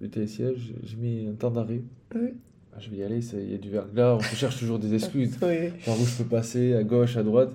du 0.00 0.08
télésiège, 0.08 0.72
j'ai 0.84 0.96
mis 0.96 1.26
un 1.28 1.34
temps 1.34 1.50
d'arrêt. 1.50 1.82
Ah, 2.14 2.78
Je 2.78 2.88
vais 2.90 2.98
y 2.98 3.02
aller, 3.02 3.20
il 3.34 3.50
y 3.50 3.54
a 3.54 3.58
du 3.58 3.68
verglas, 3.68 4.14
on 4.14 4.20
se 4.20 4.34
cherche 4.36 4.58
toujours 4.58 4.78
des 4.78 4.94
excuses. 4.94 5.36
Par 5.36 6.00
où 6.00 6.04
je 6.04 6.16
peux 6.22 6.28
passer, 6.28 6.72
à 6.74 6.82
gauche, 6.82 7.16
à 7.16 7.22
droite. 7.22 7.50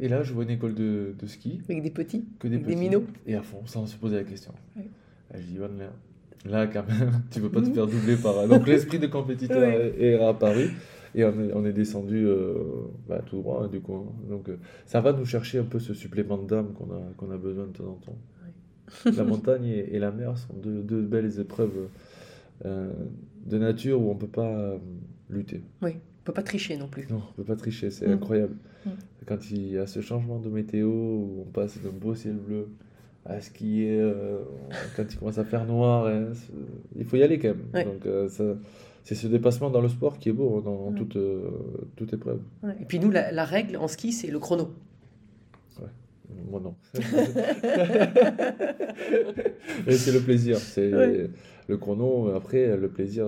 Et 0.00 0.08
là, 0.08 0.22
je 0.22 0.32
vois 0.32 0.44
une 0.44 0.50
école 0.50 0.74
de, 0.74 1.14
de 1.20 1.26
ski 1.26 1.60
Avec 1.68 1.82
des 1.82 1.90
petits. 1.90 2.24
que 2.38 2.48
des 2.48 2.54
Avec 2.54 2.66
des 2.66 2.72
petits, 2.74 2.80
minots. 2.88 3.04
et 3.26 3.34
à 3.36 3.42
fond, 3.42 3.60
sans 3.66 3.86
se 3.86 3.96
poser 3.96 4.16
la 4.16 4.24
question. 4.24 4.52
Dis, 5.38 5.56
bonne 5.58 5.76
merde. 5.76 5.92
Là, 6.46 6.66
quand 6.66 6.84
même, 6.88 7.22
tu 7.30 7.40
peux 7.40 7.50
pas 7.50 7.60
te 7.60 7.70
faire 7.70 7.86
doubler 7.86 8.16
par. 8.16 8.46
Donc, 8.48 8.66
l'esprit 8.66 8.98
de 8.98 9.06
compétiteur 9.06 9.58
Ouais. 9.60 9.94
est, 9.98 10.02
est 10.12 10.24
apparu. 10.24 10.70
Et 11.14 11.24
on 11.24 11.30
est, 11.40 11.52
on 11.54 11.64
est 11.64 11.72
descendu 11.72 12.24
euh, 12.26 12.54
bah, 13.08 13.20
tout 13.26 13.36
droit, 13.38 13.62
hein, 13.64 13.68
du 13.68 13.80
coup. 13.80 13.94
hein. 13.94 14.12
Donc, 14.28 14.48
euh, 14.48 14.56
ça 14.86 15.00
va 15.00 15.12
nous 15.12 15.24
chercher 15.24 15.58
un 15.58 15.64
peu 15.64 15.78
ce 15.80 15.92
supplément 15.92 16.38
d'âme 16.38 16.72
qu'on 16.72 16.90
a, 16.92 17.00
qu'on 17.16 17.30
a 17.32 17.36
besoin 17.36 17.66
de 17.66 17.72
temps 17.72 17.84
en 17.88 17.94
temps. 17.94 18.18
La 19.16 19.24
montagne 19.24 19.66
et, 19.66 19.94
et 19.94 19.98
la 19.98 20.12
mer 20.12 20.38
sont 20.38 20.54
deux, 20.54 20.82
deux 20.82 21.02
belles 21.02 21.38
épreuves 21.40 21.88
euh, 22.64 22.90
de 23.46 23.58
nature 23.58 24.00
où 24.00 24.10
on 24.10 24.14
peut 24.14 24.26
pas 24.28 24.76
lutter. 25.28 25.62
Oui. 25.82 25.92
On 25.96 26.24
peut 26.24 26.32
pas 26.32 26.42
tricher 26.42 26.76
non 26.76 26.86
plus. 26.88 27.06
Non, 27.10 27.22
on 27.30 27.32
peut 27.34 27.44
pas 27.44 27.56
tricher, 27.56 27.90
c'est 27.90 28.06
Mm. 28.06 28.12
incroyable. 28.12 28.54
Mm. 28.86 28.90
Quand 29.26 29.50
il 29.50 29.68
y 29.72 29.78
a 29.78 29.86
ce 29.86 30.00
changement 30.00 30.38
de 30.38 30.48
météo 30.48 30.88
où 30.88 31.44
on 31.46 31.50
passe 31.50 31.78
d'un 31.82 31.90
beau 31.90 32.14
ciel 32.14 32.34
bleu 32.36 32.68
à 33.26 33.40
skier, 33.40 33.98
euh, 34.00 34.38
quand 34.96 35.04
il 35.10 35.18
commence 35.18 35.38
à 35.38 35.44
faire 35.44 35.64
noir, 35.66 36.06
hein, 36.06 36.28
il 36.96 37.04
faut 37.04 37.16
y 37.16 37.22
aller 37.22 37.38
quand 37.38 37.48
même. 37.48 37.64
Ouais. 37.74 37.84
Donc 37.84 38.06
euh, 38.06 38.28
ça- 38.28 38.56
c'est 39.04 39.14
ce 39.14 39.26
dépassement 39.26 39.70
dans 39.70 39.80
le 39.80 39.88
sport 39.88 40.18
qui 40.18 40.28
est 40.28 40.32
beau, 40.32 40.56
hein, 40.58 40.62
dans, 40.64 40.88
Ouais. 40.88 40.94
toute, 40.94 41.16
euh, 41.16 41.50
toute 41.96 42.12
épreuve. 42.12 42.40
Ouais. 42.62 42.74
Et 42.80 42.84
puis 42.84 42.98
nous, 42.98 43.10
la, 43.10 43.30
la 43.32 43.44
règle 43.44 43.76
en 43.76 43.88
ski, 43.88 44.12
c'est 44.12 44.30
le 44.30 44.38
chrono. 44.38 44.70
Moi 46.48 46.60
non. 46.60 46.74
C'est 49.88 50.12
le 50.12 50.20
plaisir, 50.20 50.58
c'est 50.58 50.94
Ouais. 50.94 51.28
le 51.68 51.76
chrono. 51.76 52.28
Après, 52.34 52.76
le 52.76 52.88
plaisir, 52.88 53.26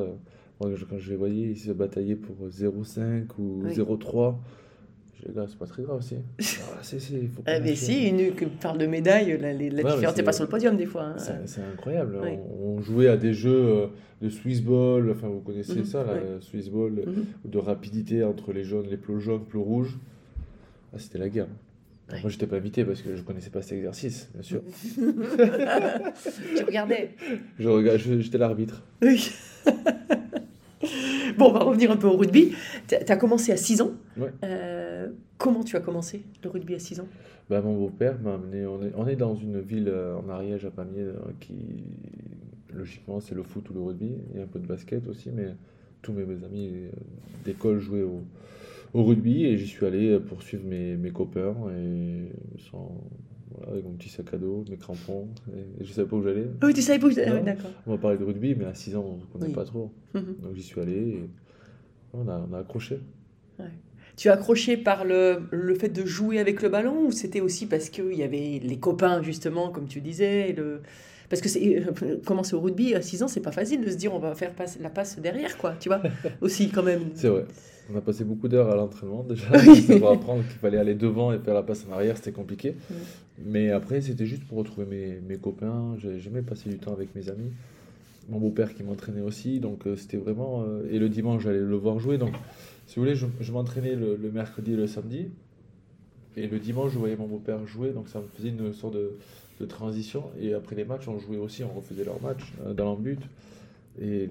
moi, 0.61 0.71
quand 0.89 0.99
je 0.99 1.11
les 1.11 1.17
voyais, 1.17 1.51
ils 1.51 1.59
se 1.59 1.73
bataillaient 1.73 2.15
pour 2.17 2.37
0,5 2.49 3.25
ou 3.39 3.63
Oui. 3.65 3.75
0,3. 3.75 4.37
Je 5.27 5.31
gars, 5.33 5.45
c'est 5.49 5.59
pas 5.59 5.67
très 5.67 5.83
grave 5.83 5.99
aussi. 5.99 6.17
Ah, 6.41 6.83
faut 6.83 7.43
Ah, 7.47 7.61
mais 7.61 7.77
si, 7.77 8.09
une 8.09 8.35
que 8.35 8.45
parle 8.45 8.79
de 8.79 8.87
médailles, 8.87 9.39
la, 9.41 9.53
la 9.53 9.59
Ouais, 9.59 9.69
différence 9.95 10.17
n'est 10.17 10.23
pas 10.25 10.33
sur 10.33 10.45
le 10.45 10.51
podium 10.51 10.77
des 10.77 10.87
fois. 10.87 11.05
hein. 11.17 11.17
C'est, 11.47 11.61
incroyable. 11.63 12.19
On, 12.23 12.79
on 12.79 12.83
jouait 12.83 13.09
à 13.09 13.17
des 13.17 13.33
jeux 13.33 13.51
euh, 13.55 13.87
de 14.21 14.29
Swiss 14.29 14.63
ball, 14.63 15.11
enfin 15.13 15.29
vous 15.29 15.41
connaissez 15.41 15.77
Mhm, 15.77 15.85
ça, 15.85 16.05
ouais. 16.05 16.23
Swiss 16.41 16.69
ball, 16.69 17.05
ou 17.45 17.49
de 17.49 17.59
rapidité 17.59 18.25
entre 18.25 18.53
les 18.53 18.65
jaunes, 18.65 18.87
les 18.91 18.97
plots 18.97 19.21
jaunes, 19.21 19.45
plots 19.45 19.63
rouges. 19.63 19.97
Ah, 20.93 20.99
c'était 20.99 21.19
la 21.19 21.29
guerre. 21.29 21.47
Ouais. 22.13 22.21
Moi, 22.21 22.31
j'étais 22.31 22.47
pas 22.49 22.57
invité 22.57 22.85
parce 22.85 23.01
que 23.01 23.15
je 23.17 23.23
connaissais 23.23 23.51
pas 23.51 23.63
cet 23.63 23.79
exercice, 23.79 24.29
bien 24.35 24.43
sûr. 24.43 24.61
tu 26.57 26.65
regardais 26.65 27.11
Je 27.59 27.69
regarde, 27.69 27.99
je- 27.99 28.21
j'étais 28.21 28.39
l'arbitre. 28.39 28.83
Oui. 29.03 29.31
bon, 31.39 31.47
on 31.47 31.53
va 31.53 31.61
revenir 31.61 31.91
un 31.93 31.97
peu 31.97 32.09
au 32.09 32.17
rugby. 32.17 32.53
Tu 32.89 32.95
as 32.97 33.17
commencé 33.17 33.53
à 33.53 33.57
6 33.57 33.81
ans. 33.83 33.93
Ouais. 34.17 34.29
Euh, 34.45 34.82
comment 35.39 35.65
tu 35.65 35.77
as 35.77 35.81
commencé 35.81 36.23
le 36.43 36.51
rugby 36.51 36.75
à 36.75 36.79
6 36.79 37.01
ans? 37.01 37.09
Bah, 37.51 37.61
mon 37.61 37.77
beau-père 37.79 38.21
m'a 38.21 38.35
amené. 38.35 38.67
On 38.67 38.83
est, 38.83 38.93
on 38.97 39.07
est 39.07 39.17
dans 39.17 39.35
une 39.35 39.61
ville 39.61 39.89
euh, 39.89 40.17
en 40.17 40.29
Ariège, 40.29 40.65
à 40.65 40.71
Pamiers, 40.71 41.01
euh, 41.03 41.17
qui, 41.41 41.85
logiquement, 42.73 43.21
c'est 43.21 43.35
le 43.35 43.43
foot 43.43 43.69
ou 43.71 43.75
le 43.75 43.81
rugby. 43.81 44.13
Il 44.33 44.39
y 44.39 44.41
a 44.41 44.45
un 44.45 44.49
peu 44.49 44.59
de 44.59 44.67
basket 44.67 45.07
aussi, 45.09 45.31
mais 45.31 45.55
tous 46.03 46.13
mes, 46.13 46.25
mes 46.25 46.45
amis 46.45 46.71
euh, 46.73 46.91
d'école 47.45 47.79
jouaient 47.81 48.03
au, 48.03 48.23
au 48.95 49.05
rugby 49.05 49.45
et 49.45 49.57
j'y 49.59 49.67
suis 49.67 49.85
allé 49.87 50.19
pour 50.21 50.43
suivre 50.43 50.65
mes, 50.67 50.97
mes 50.97 51.11
copains 51.11 51.55
et 51.77 52.29
sans, 52.71 52.93
voilà, 53.57 53.73
avec 53.73 53.85
mon 53.85 53.93
petit 53.93 54.09
sac 54.09 54.33
à 54.33 54.39
dos, 54.39 54.65
mes 54.71 54.77
crampons. 54.77 55.29
Et, 55.81 55.85
je 55.85 55.93
savais 55.93 56.09
pas 56.09 56.17
où 56.17 56.23
j'allais. 56.23 56.47
Oui, 56.63 56.73
tu 56.75 56.81
savais 56.83 56.99
pas 56.99 57.07
où. 57.07 57.11
Non. 57.11 57.17
Ah 57.27 57.33
ouais, 57.35 57.43
D'accord. 57.43 57.71
On 57.87 57.91
va 57.93 57.99
parler 57.99 58.19
de 58.19 58.25
rugby, 58.25 58.55
mais 58.55 58.65
à 58.67 58.75
6 58.75 58.97
ans, 58.97 59.05
on 59.07 59.17
ne 59.19 59.25
connaît 59.33 59.47
Oui. 59.49 59.53
pas 59.55 59.65
trop. 59.65 59.93
Mhm. 60.15 60.37
Donc 60.43 60.55
j'y 60.55 60.63
suis 60.63 60.81
allé 60.81 60.93
et 60.97 61.31
on 62.15 62.27
a, 62.29 62.47
on 62.51 62.55
a 62.55 62.61
accroché. 62.61 62.99
Tu 64.17 64.29
as 64.29 64.35
accroché 64.35 64.77
par 64.77 65.05
le, 65.05 65.43
le 65.51 65.75
fait 65.75 65.89
de 65.89 66.05
jouer 66.05 66.39
avec 66.39 66.63
le 66.63 66.69
ballon 66.69 67.07
ou 67.07 67.13
c'était 67.13 67.41
aussi 67.41 67.67
parce 67.67 67.89
qu'il 67.89 68.13
y 68.15 68.23
avait 68.23 68.61
les 68.63 68.77
copains, 68.79 69.23
justement, 69.23 69.71
comme 69.71 69.87
tu 69.87 70.01
disais 70.01 70.53
le... 70.53 70.81
Parce 71.31 71.41
que 71.41 71.49
c'est, 71.49 71.83
euh, 72.03 72.17
commencer 72.27 72.55
au 72.55 72.61
rugby 72.61 72.95
à 72.95 73.01
6 73.01 73.23
ans, 73.23 73.29
c'est 73.29 73.41
pas 73.41 73.53
facile 73.53 73.81
de 73.81 73.91
se 73.91 73.97
dire 73.97 74.13
on 74.15 74.19
va 74.19 74.35
faire 74.35 74.53
passe, 74.53 74.79
la 74.83 74.91
passe 74.91 75.19
derrière, 75.19 75.57
quoi, 75.57 75.75
tu 75.81 75.89
vois 75.89 76.03
Aussi, 76.43 76.69
quand 76.69 76.83
même. 76.83 77.05
C'est 77.15 77.29
vrai. 77.29 77.47
On 77.93 77.97
a 77.97 78.03
passé 78.03 78.23
beaucoup 78.25 78.49
d'heures 78.49 78.71
à 78.71 78.77
l'entraînement 78.77 79.25
déjà 79.25 79.47
pour 79.99 80.11
apprendre 80.11 80.43
qu'il 80.43 80.59
fallait 80.61 80.77
aller 80.79 80.95
devant 80.95 81.33
et 81.33 81.39
faire 81.39 81.55
la 81.55 81.63
passe 81.63 81.87
en 81.91 81.95
arrière, 81.95 82.17
c'était 82.19 82.33
compliqué. 82.33 82.73
Mm. 82.91 82.95
Mais 83.47 83.71
après, 83.71 84.03
c'était 84.03 84.27
juste 84.27 84.45
pour 84.45 84.59
retrouver 84.59 84.87
mes, 84.87 85.21
mes 85.27 85.37
copains. 85.39 85.97
J'ai- 85.99 86.21
J'aimais 86.21 86.43
passer 86.43 86.69
du 86.69 86.77
temps 86.79 86.93
avec 86.93 87.15
mes 87.17 87.29
amis. 87.31 87.51
Mon 88.29 88.39
beau-père 88.39 88.73
qui 88.75 88.83
m'entraînait 88.85 89.23
aussi, 89.23 89.59
donc 89.59 89.87
euh, 89.87 89.97
c'était 89.97 90.19
vraiment. 90.19 90.63
euh, 90.65 90.87
et 90.93 90.99
le 90.99 91.09
dimanche, 91.09 91.43
j'allais 91.43 91.59
le 91.59 91.77
voir 91.77 91.99
jouer. 91.99 92.19
Donc, 92.19 92.35
si 92.87 92.97
vous 92.97 93.03
voulez, 93.03 93.15
je, 93.15 93.27
je 93.41 93.53
m'entraînais 93.53 93.95
le, 93.95 94.17
le 94.17 94.31
mercredi 94.31 94.73
et 94.73 94.77
le 94.77 94.87
samedi. 94.87 95.29
Et 96.37 96.47
le 96.47 96.59
dimanche, 96.59 96.93
je 96.93 96.99
voyais 96.99 97.17
mon 97.17 97.27
beau-père 97.27 97.67
jouer, 97.67 97.91
donc 97.91 98.09
ça 98.09 98.21
me 98.21 98.27
faisait 98.27 98.49
une 98.49 98.73
sorte 98.73 98.95
de, 98.95 99.19
de 99.61 99.67
transition. 99.67 100.25
Et 100.41 100.55
après 100.55 100.75
les 100.77 100.85
matchs, 100.85 101.07
on 101.09 101.19
jouait 101.19 101.37
aussi, 101.37 101.63
on 101.63 101.73
refaisait 101.73 102.05
leurs 102.05 102.23
matchs 102.23 102.53
euh, 102.65 102.73
dans 102.75 102.85
l'embut. 102.87 103.19
Et 104.01 104.27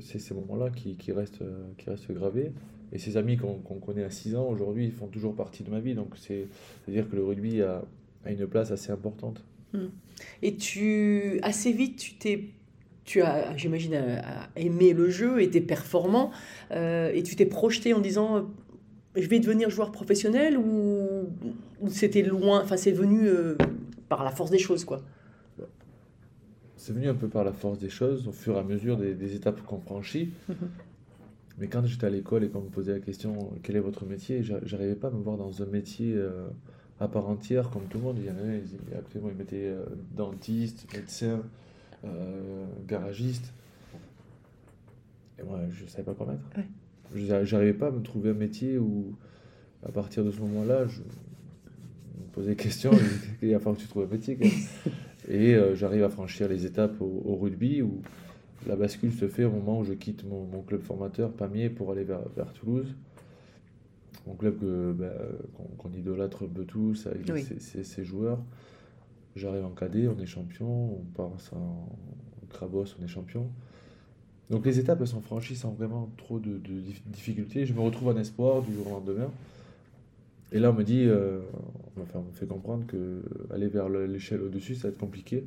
c'est 0.00 0.18
ces 0.18 0.34
moments-là 0.34 0.70
qui, 0.70 0.96
qui, 0.96 1.12
restent, 1.12 1.42
euh, 1.42 1.62
qui 1.78 1.88
restent 1.90 2.10
gravés. 2.10 2.50
Et 2.92 2.98
ces 2.98 3.16
amis 3.16 3.36
qu'on 3.36 3.54
qu'on 3.58 3.76
connaît 3.78 4.02
à 4.02 4.10
6 4.10 4.34
ans, 4.34 4.48
aujourd'hui, 4.48 4.86
ils 4.86 4.92
font 4.92 5.06
toujours 5.06 5.34
partie 5.36 5.62
de 5.62 5.70
ma 5.70 5.78
vie. 5.78 5.94
Donc 5.94 6.14
c'est- 6.16 6.48
c'est-à-dire 6.84 7.08
que 7.08 7.14
le 7.14 7.24
rugby 7.24 7.62
a, 7.62 7.84
a 8.24 8.32
une 8.32 8.46
place 8.48 8.72
assez 8.72 8.90
importante. 8.90 9.44
Et 10.42 10.56
tu, 10.56 11.38
assez 11.42 11.70
vite, 11.72 11.98
tu 11.98 12.14
t'es, 12.14 12.46
tu 13.08 13.22
as, 13.22 13.56
j'imagine, 13.56 13.94
euh, 13.94 14.20
aimé 14.56 14.92
le 14.92 15.08
jeu, 15.08 15.40
été 15.40 15.60
performant, 15.62 16.30
euh, 16.72 17.10
et 17.14 17.22
tu 17.22 17.36
t'es 17.36 17.46
projeté 17.46 17.94
en 17.94 18.00
disant, 18.00 18.36
euh, 18.36 18.42
je 19.16 19.26
vais 19.28 19.40
devenir 19.40 19.70
joueur 19.70 19.90
professionnel 19.90 20.58
ou, 20.58 21.26
ou 21.80 21.88
c'était 21.88 22.22
loin, 22.22 22.60
enfin 22.62 22.76
c'est 22.76 22.92
venu 22.92 23.26
euh, 23.26 23.56
par 24.10 24.24
la 24.24 24.30
force 24.30 24.50
des 24.50 24.58
choses, 24.58 24.84
quoi? 24.84 25.00
C'est 26.76 26.92
venu 26.92 27.08
un 27.08 27.14
peu 27.14 27.28
par 27.28 27.44
la 27.44 27.52
force 27.52 27.78
des 27.78 27.88
choses, 27.88 28.28
au 28.28 28.32
fur 28.32 28.54
et 28.56 28.58
à 28.58 28.62
mesure 28.62 28.96
des, 28.98 29.14
des 29.14 29.34
étapes 29.34 29.62
qu'on 29.62 29.80
franchit. 29.80 30.30
Mhm. 30.48 30.56
Mais 31.58 31.66
quand 31.66 31.84
j'étais 31.84 32.06
à 32.06 32.10
l'école 32.10 32.44
et 32.44 32.48
qu'on 32.50 32.60
me 32.60 32.68
posait 32.68 32.92
la 32.92 33.00
question 33.00 33.50
quel 33.62 33.76
est 33.76 33.80
votre 33.80 34.04
métier, 34.06 34.42
j'a- 34.42 34.60
j'arrivais 34.64 34.94
pas 34.94 35.08
à 35.08 35.10
me 35.10 35.22
voir 35.22 35.36
dans 35.36 35.62
un 35.62 35.66
métier 35.66 36.12
euh, 36.14 36.46
à 37.00 37.08
part 37.08 37.28
entière 37.28 37.70
comme 37.70 37.86
tout 37.90 37.98
le 37.98 38.04
monde. 38.04 38.18
Il 38.20 38.26
y 38.26 38.30
en 38.30 38.34
a, 38.36 38.54
ils, 38.54 39.36
mettaient 39.36 39.66
euh, 39.66 39.84
dentiste, 40.16 40.86
médecin, 40.94 41.40
garagiste. 42.86 43.52
Et 45.38 45.42
moi, 45.42 45.60
je 45.70 45.86
savais 45.86 46.04
pas 46.04 46.14
quoi 46.14 46.26
mettre. 46.26 46.42
Ouais. 46.56 47.44
J'arrivais 47.44 47.72
pas 47.74 47.88
à 47.88 47.90
me 47.90 48.02
trouver 48.02 48.30
un 48.30 48.34
métier 48.34 48.76
où, 48.78 49.14
à 49.86 49.90
partir 49.92 50.24
de 50.24 50.30
ce 50.30 50.40
moment-là, 50.40 50.86
je 50.86 51.00
me 51.00 52.26
posais 52.32 52.50
des 52.50 52.56
questions. 52.56 52.90
il 53.42 53.52
va 53.52 53.58
falloir 53.58 53.76
que 53.76 53.82
tu 53.82 53.88
trouves 53.88 54.04
un 54.04 54.12
métier. 54.14 54.36
quand 54.36 54.44
même. 54.46 54.94
Et 55.28 55.54
euh, 55.54 55.74
j'arrive 55.74 56.04
à 56.04 56.08
franchir 56.08 56.48
les 56.48 56.66
étapes 56.66 57.00
au, 57.00 57.22
au 57.24 57.36
rugby 57.36 57.82
où 57.82 58.00
la 58.66 58.76
bascule 58.76 59.12
se 59.12 59.28
fait 59.28 59.44
au 59.44 59.50
moment 59.50 59.80
où 59.80 59.84
je 59.84 59.92
quitte 59.92 60.24
mon, 60.24 60.44
mon 60.46 60.62
club 60.62 60.82
formateur, 60.82 61.30
Pamiers, 61.32 61.70
pour 61.70 61.92
aller 61.92 62.04
vers, 62.04 62.20
vers 62.36 62.52
Toulouse. 62.52 62.94
Mon 64.26 64.34
club 64.34 64.56
bah, 64.98 65.12
qu'on, 65.78 65.90
idolâtre 65.92 66.44
un 66.44 66.48
peu 66.48 66.64
tous 66.64 67.06
avec 67.06 67.26
Oui. 67.32 67.42
ses, 67.42 67.58
ses- 67.60 67.84
ses 67.84 68.04
joueurs. 68.04 68.38
J'arrive 69.38 69.64
en 69.64 69.70
cadet, 69.70 70.08
on 70.08 70.18
est 70.20 70.26
champion, 70.26 70.66
on 70.98 71.04
passe 71.14 71.52
en 71.52 71.88
Crabos, 72.50 72.84
on 73.00 73.04
est 73.04 73.08
champion. 73.08 73.46
Donc 74.50 74.64
les 74.66 74.78
étapes 74.78 74.98
elles 75.00 75.06
sont 75.06 75.20
franchies 75.20 75.56
sans 75.56 75.70
vraiment 75.72 76.08
trop 76.16 76.38
de, 76.38 76.58
de 76.58 76.80
dif- 76.80 77.02
difficultés. 77.06 77.66
Je 77.66 77.72
me 77.74 77.80
retrouve 77.80 78.08
en 78.08 78.16
espoir 78.16 78.62
du 78.62 78.74
jour 78.74 78.86
au 78.88 78.90
lendemain. 78.90 79.30
Et 80.52 80.58
là 80.58 80.70
on 80.70 80.74
me 80.74 80.82
dit, 80.82 81.04
euh, 81.04 81.40
enfin, 82.00 82.20
on 82.20 82.22
me 82.22 82.32
fait 82.32 82.46
comprendre 82.46 82.86
que 82.86 83.22
aller 83.54 83.68
vers 83.68 83.88
le- 83.88 84.06
l'échelle 84.06 84.40
au-dessus 84.42 84.74
ça 84.74 84.88
va 84.88 84.92
être 84.92 84.98
compliqué. 84.98 85.44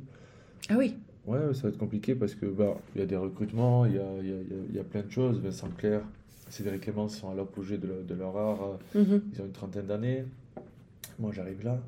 Ah 0.68 0.76
oui. 0.78 0.94
Ouais, 1.26 1.52
ça 1.54 1.62
va 1.64 1.68
être 1.70 1.78
compliqué 1.78 2.14
parce 2.14 2.34
que 2.34 2.46
bah, 2.46 2.76
il 2.94 3.00
y 3.00 3.04
a 3.04 3.06
des 3.06 3.16
recrutements, 3.16 3.84
il 3.86 3.94
y 3.94 3.98
a, 3.98 4.04
il 4.20 4.28
y 4.28 4.32
a- 4.32 4.36
il 4.40 4.48
y 4.48 4.54
a- 4.54 4.64
il 4.70 4.74
y 4.76 4.78
a 4.78 4.84
plein 4.84 5.02
de 5.02 5.10
choses. 5.10 5.40
Vincent 5.40 5.68
Clerc, 5.76 6.02
Cédric 6.48 6.82
Clément 6.82 7.08
sont 7.08 7.30
à 7.30 7.34
l'apogée 7.34 7.78
de, 7.78 7.86
leur- 7.88 8.02
de 8.04 8.14
leur 8.14 8.36
art. 8.36 8.78
Mhm. 8.94 9.22
Ils 9.34 9.40
ont 9.42 9.46
une 9.46 9.52
trentaine 9.52 9.86
d'années. 9.86 10.24
Moi, 11.18 11.32
j'arrive 11.32 11.64
là 11.64 11.78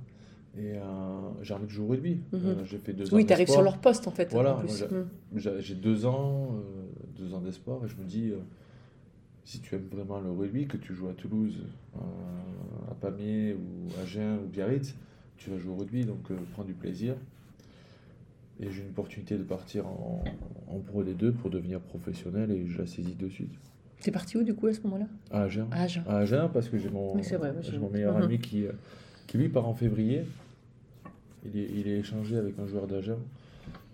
et 0.56 0.76
euh, 0.78 0.82
j'ai 1.42 1.54
envie 1.54 1.66
de 1.66 1.70
jouer 1.70 1.84
au 1.86 1.88
rugby. 1.90 2.20
J'ai 2.64 2.78
fait 2.78 2.92
deux 2.92 3.12
ans 3.12 3.16
Oui, 3.16 3.26
tu 3.26 3.32
arrives 3.32 3.48
sur 3.48 3.62
leur 3.62 3.78
poste 3.78 4.06
en 4.06 4.10
fait. 4.10 4.30
Voilà, 4.30 4.62
j'ai- 4.66 4.86
Mhm. 4.86 5.60
J'ai 5.60 5.74
deux 5.74 6.06
ans, 6.06 6.48
euh, 6.54 6.82
deux 7.18 7.34
ans 7.34 7.40
d'espoir 7.40 7.84
et 7.84 7.88
je 7.88 7.96
me 7.96 8.04
dis, 8.04 8.30
euh, 8.30 8.36
si 9.44 9.60
tu 9.60 9.74
aimes 9.74 9.88
vraiment 9.90 10.20
le 10.20 10.30
rugby, 10.30 10.66
que 10.66 10.76
tu 10.76 10.94
joues 10.94 11.08
à 11.08 11.12
Toulouse, 11.12 11.58
euh, 11.96 11.98
à 12.90 12.94
Pamiers 12.94 13.54
ou 13.54 13.88
à 13.98 14.02
Agen 14.02 14.38
ou 14.44 14.48
Biarritz, 14.48 14.94
tu 15.36 15.50
vas 15.50 15.58
jouer 15.58 15.72
au 15.72 15.76
rugby, 15.76 16.04
donc 16.04 16.20
prends 16.52 16.64
du 16.64 16.74
plaisir. 16.74 17.14
Et 18.60 18.70
j'ai 18.70 18.82
une 18.82 18.90
opportunité 18.90 19.36
de 19.36 19.42
partir 19.42 19.86
en, 19.88 20.22
en 20.68 20.78
Pro 20.78 21.02
D2 21.02 21.32
pour 21.32 21.50
devenir 21.50 21.80
professionnel 21.80 22.52
et 22.52 22.66
je 22.68 22.78
la 22.78 22.86
saisis 22.86 23.16
de 23.16 23.28
suite. 23.28 23.50
T'es 24.00 24.12
parti 24.12 24.36
où 24.36 24.44
du 24.44 24.54
coup 24.54 24.68
à 24.68 24.72
ce 24.74 24.80
moment-là? 24.82 25.06
À 25.32 25.42
Agen. 25.42 25.66
À 26.06 26.18
Agen. 26.18 26.48
Parce 26.52 26.68
que 26.68 26.78
j'ai 26.78 26.88
mon, 26.90 27.14
vrai, 27.16 27.52
meilleur 27.92 28.16
Mhm. 28.16 28.22
ami 28.22 28.38
qui, 28.38 28.66
qui 29.26 29.38
lui 29.38 29.48
part 29.48 29.66
en 29.66 29.74
février. 29.74 30.22
Il 31.44 31.58
est, 31.60 31.68
il 31.74 31.88
est 31.88 31.98
échangé 31.98 32.36
avec 32.36 32.58
un 32.58 32.66
joueur 32.66 32.86
d'Agen. 32.86 33.18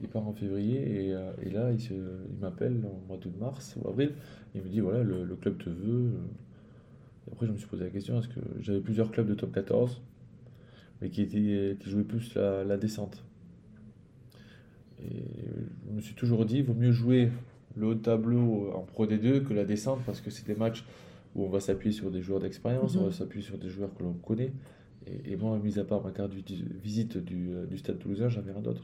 Il 0.02 0.08
part 0.08 0.26
en 0.26 0.32
février 0.32 1.06
et, 1.08 1.14
euh, 1.14 1.30
et 1.42 1.50
là, 1.50 1.70
il, 1.72 1.80
se- 1.80 1.92
il 1.92 2.38
m'appelle 2.40 2.80
en 2.84 3.06
mois 3.08 3.18
de 3.18 3.30
mars 3.38 3.76
ou 3.82 3.88
avril. 3.88 4.12
Il 4.54 4.62
me 4.62 4.68
dit 4.68 4.80
voilà, 4.80 5.02
le, 5.02 5.24
le 5.24 5.36
club 5.36 5.58
te 5.58 5.68
veut. 5.70 6.10
Et 7.28 7.32
après, 7.32 7.46
je 7.46 7.52
me 7.52 7.58
suis 7.58 7.66
posé 7.68 7.84
la 7.84 7.90
question 7.90 8.18
est-ce 8.18 8.28
que 8.28 8.40
j'avais 8.60 8.80
plusieurs 8.80 9.10
clubs 9.10 9.28
de 9.28 9.34
top 9.34 9.52
14, 9.52 10.00
mais 11.00 11.10
qui, 11.10 11.22
étaient, 11.22 11.76
qui 11.78 11.90
jouaient 11.90 12.02
plus 12.04 12.34
la, 12.34 12.64
la 12.64 12.76
descente? 12.76 13.22
Et 15.02 15.22
je 15.88 15.92
me 15.94 16.00
suis 16.00 16.14
toujours 16.14 16.44
dit 16.44 16.58
il 16.58 16.64
vaut 16.64 16.74
mieux 16.74 16.92
jouer 16.92 17.30
le 17.76 17.86
haut 17.86 17.94
de 17.94 18.00
tableau 18.00 18.70
en 18.74 18.82
Pro 18.82 19.06
D2 19.06 19.42
que 19.44 19.54
la 19.54 19.64
descente 19.64 20.00
parce 20.04 20.20
que 20.20 20.30
c'est 20.30 20.46
des 20.46 20.54
matchs 20.54 20.84
où 21.34 21.44
on 21.44 21.48
va 21.48 21.60
s'appuyer 21.60 21.92
sur 21.92 22.10
des 22.10 22.20
joueurs 22.22 22.40
d'expérience, 22.40 22.96
Mhm. 22.96 23.02
on 23.02 23.06
va 23.06 23.12
s'appuyer 23.12 23.44
sur 23.44 23.56
des 23.58 23.68
joueurs 23.68 23.94
que 23.94 24.02
l'on 24.02 24.12
connaît. 24.14 24.52
Et, 25.06 25.32
et 25.32 25.36
moi, 25.36 25.58
mis 25.58 25.78
à 25.78 25.84
part 25.84 26.02
ma 26.04 26.10
carte 26.12 26.30
de 26.32 26.42
visite 26.82 27.16
du, 27.18 27.50
euh, 27.54 27.66
du 27.66 27.78
stade 27.78 27.98
toulousain, 27.98 28.28
j'avais 28.28 28.52
rien 28.52 28.60
d'autre. 28.60 28.82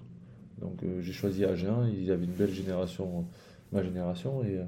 Donc 0.61 0.83
euh, 0.83 1.01
j'ai 1.03 1.13
choisi 1.13 1.45
Agen, 1.45 1.87
ils 1.89 2.11
avaient 2.11 2.25
une 2.25 2.33
belle 2.33 2.53
génération, 2.53 3.27
ma 3.73 3.83
génération, 3.83 4.43
et 4.43 4.57
euh, 4.59 4.65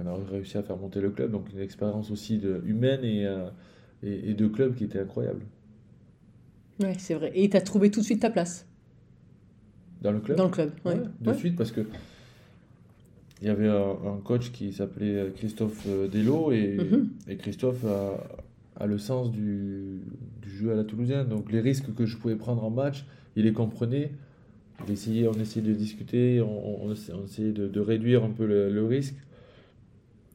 on 0.00 0.06
a 0.06 0.14
réussi 0.30 0.56
à 0.56 0.62
faire 0.62 0.76
monter 0.76 1.00
le 1.00 1.10
club. 1.10 1.30
Donc 1.32 1.52
une 1.52 1.60
expérience 1.60 2.10
aussi 2.10 2.38
de, 2.38 2.62
humaine 2.64 3.04
et, 3.04 3.26
euh, 3.26 3.48
et, 4.02 4.30
et 4.30 4.34
de 4.34 4.46
club 4.46 4.74
qui 4.74 4.84
était 4.84 5.00
incroyable. 5.00 5.42
Ouais, 6.80 6.94
c'est 6.98 7.14
vrai. 7.14 7.32
Et 7.34 7.48
t'as 7.50 7.60
trouvé 7.60 7.90
tout 7.90 8.00
de 8.00 8.04
suite 8.04 8.20
ta 8.22 8.30
place 8.30 8.66
Dans 10.00 10.12
le 10.12 10.20
club? 10.20 10.36
Dans 10.38 10.44
le 10.44 10.50
club. 10.50 10.72
Ouais. 10.84 10.94
Ouais, 10.94 11.00
de 11.20 11.30
Ouais. 11.30 11.36
suite 11.36 11.56
parce 11.56 11.72
que 11.72 11.82
il 13.40 13.46
y 13.46 13.50
avait 13.50 13.68
un, 13.68 13.90
un 14.06 14.20
coach 14.24 14.50
qui 14.50 14.72
s'appelait 14.72 15.32
Christophe 15.36 15.86
Dello 16.10 16.50
et, 16.52 16.76
Mhm. 16.76 17.08
et 17.28 17.36
Christophe 17.36 17.84
a, 17.84 18.18
a 18.78 18.86
le 18.86 18.96
sens 18.98 19.30
du, 19.30 20.00
du 20.42 20.50
jeu 20.50 20.72
à 20.72 20.76
la 20.76 20.84
toulousaine. 20.84 21.28
Donc 21.28 21.52
les 21.52 21.60
risques 21.60 21.94
que 21.94 22.06
je 22.06 22.16
pouvais 22.16 22.36
prendre 22.36 22.64
en 22.64 22.70
match, 22.70 23.04
il 23.36 23.44
les 23.44 23.52
comprenait. 23.52 24.12
Il 24.86 24.92
essayait, 24.92 25.26
on 25.26 25.32
essayait 25.34 25.66
de 25.66 25.72
discuter, 25.74 26.40
on, 26.40 26.84
on, 26.84 26.92
essa- 26.92 27.12
on 27.16 27.24
essayait 27.24 27.52
de, 27.52 27.66
de 27.66 27.80
réduire 27.80 28.22
un 28.24 28.30
peu 28.30 28.46
le, 28.46 28.72
le 28.72 28.84
risque. 28.84 29.16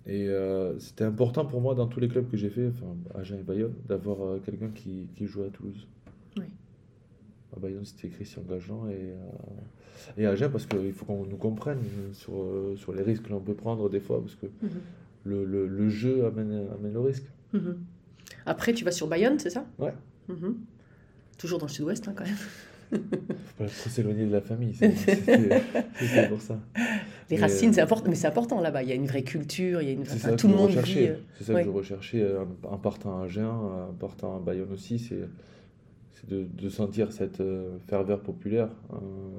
Et 0.06 0.28
euh, 0.28 0.78
c'était 0.80 1.06
important 1.06 1.46
pour 1.46 1.62
moi 1.62 1.76
dans 1.76 1.88
tous 1.88 2.02
les 2.02 2.10
clubs 2.10 2.30
que 2.30 2.36
j'ai 2.36 2.50
fait, 2.50 2.68
enfin 2.68 2.94
Agen 3.18 3.38
et 3.40 3.44
Bayonne, 3.44 3.74
d'avoir 3.88 4.22
euh, 4.22 4.40
quelqu'un 4.46 4.68
qui, 4.68 5.08
qui 5.16 5.28
jouait 5.28 5.46
à 5.46 5.50
Toulouse. 5.50 5.88
Oui. 6.38 6.44
À 7.56 7.60
Bayonne, 7.62 7.86
c'était 7.86 8.10
Christian 8.10 8.42
Gageant 8.42 8.90
et, 8.90 8.96
euh, 8.98 10.18
et 10.18 10.26
Agen 10.26 10.50
parce 10.52 10.66
qu'il 10.66 10.92
faut 10.92 11.06
qu'on 11.06 11.26
nous 11.26 11.38
comprenne 11.38 11.80
sur, 12.12 12.34
euh, 12.36 12.76
sur 12.76 12.92
les 12.94 13.02
risques 13.02 13.24
que 13.24 13.30
l'on 13.30 13.40
peut 13.40 13.54
prendre 13.54 13.90
des 13.90 14.02
fois 14.02 14.20
parce 14.20 14.36
que 14.36 14.48
Mhm. 14.62 14.70
le, 15.24 15.46
le, 15.46 15.68
le 15.68 15.88
jeu 15.88 16.26
amène, 16.26 16.66
amène 16.78 16.92
le 16.94 17.00
risque. 17.00 17.24
Mhm. 17.54 17.78
Après, 18.46 18.74
tu 18.74 18.84
vas 18.86 18.92
sur 18.92 19.08
Bayonne, 19.08 19.40
c'est 19.40 19.50
ça 19.50 19.66
Ouais. 19.80 19.94
Mhm. 20.28 20.58
Toujours 21.38 21.60
dans 21.60 21.66
le 21.66 21.72
sud-ouest, 21.72 22.08
hein, 22.08 22.14
quand 22.16 22.26
même. 22.26 22.36
Faut 22.92 23.64
pas 23.64 23.66
trop 23.66 23.90
s'éloigner 23.90 24.26
de 24.26 24.32
la 24.32 24.42
famille. 24.42 24.74
c'est- 24.76 24.90
pour 26.30 26.42
ça. 26.42 26.60
Les 27.30 27.38
Mais, 27.38 27.42
racines, 27.42 27.70
euh, 27.70 27.74
c'est 27.74 27.82
important, 27.82 28.10
mais 28.10 28.16
c'est 28.16 28.28
important 28.28 28.62
là-bas. 28.62 28.84
Il 28.84 28.90
y 28.90 28.92
a 28.92 28.96
une 28.96 29.08
vraie 29.08 29.24
culture, 29.24 29.82
il 29.82 29.88
y 29.88 29.92
a 29.92 29.94
une 29.94 30.02
enfin, 30.04 30.36
tout 30.36 30.48
le 30.48 30.56
monde 30.56 30.70
vit. 30.72 31.08
euh, 31.08 31.16
C'est 31.38 31.46
ça 31.46 31.54
ouais. 31.54 31.62
que 31.64 31.70
je 31.70 31.74
recherchais 31.74 32.22
euh, 32.22 32.44
en, 32.64 32.74
en 32.74 32.78
partant 32.78 33.22
à 33.22 33.26
Agen, 33.26 33.46
en 33.48 33.94
partant 34.00 34.36
à 34.38 34.40
Bayonne 34.40 34.72
aussi, 34.72 35.00
c'est 35.00 35.22
de, 36.30 36.46
de 36.54 36.70
sentir 36.70 37.12
cette 37.12 37.42
ferveur 37.88 38.22
populaire, 38.22 38.70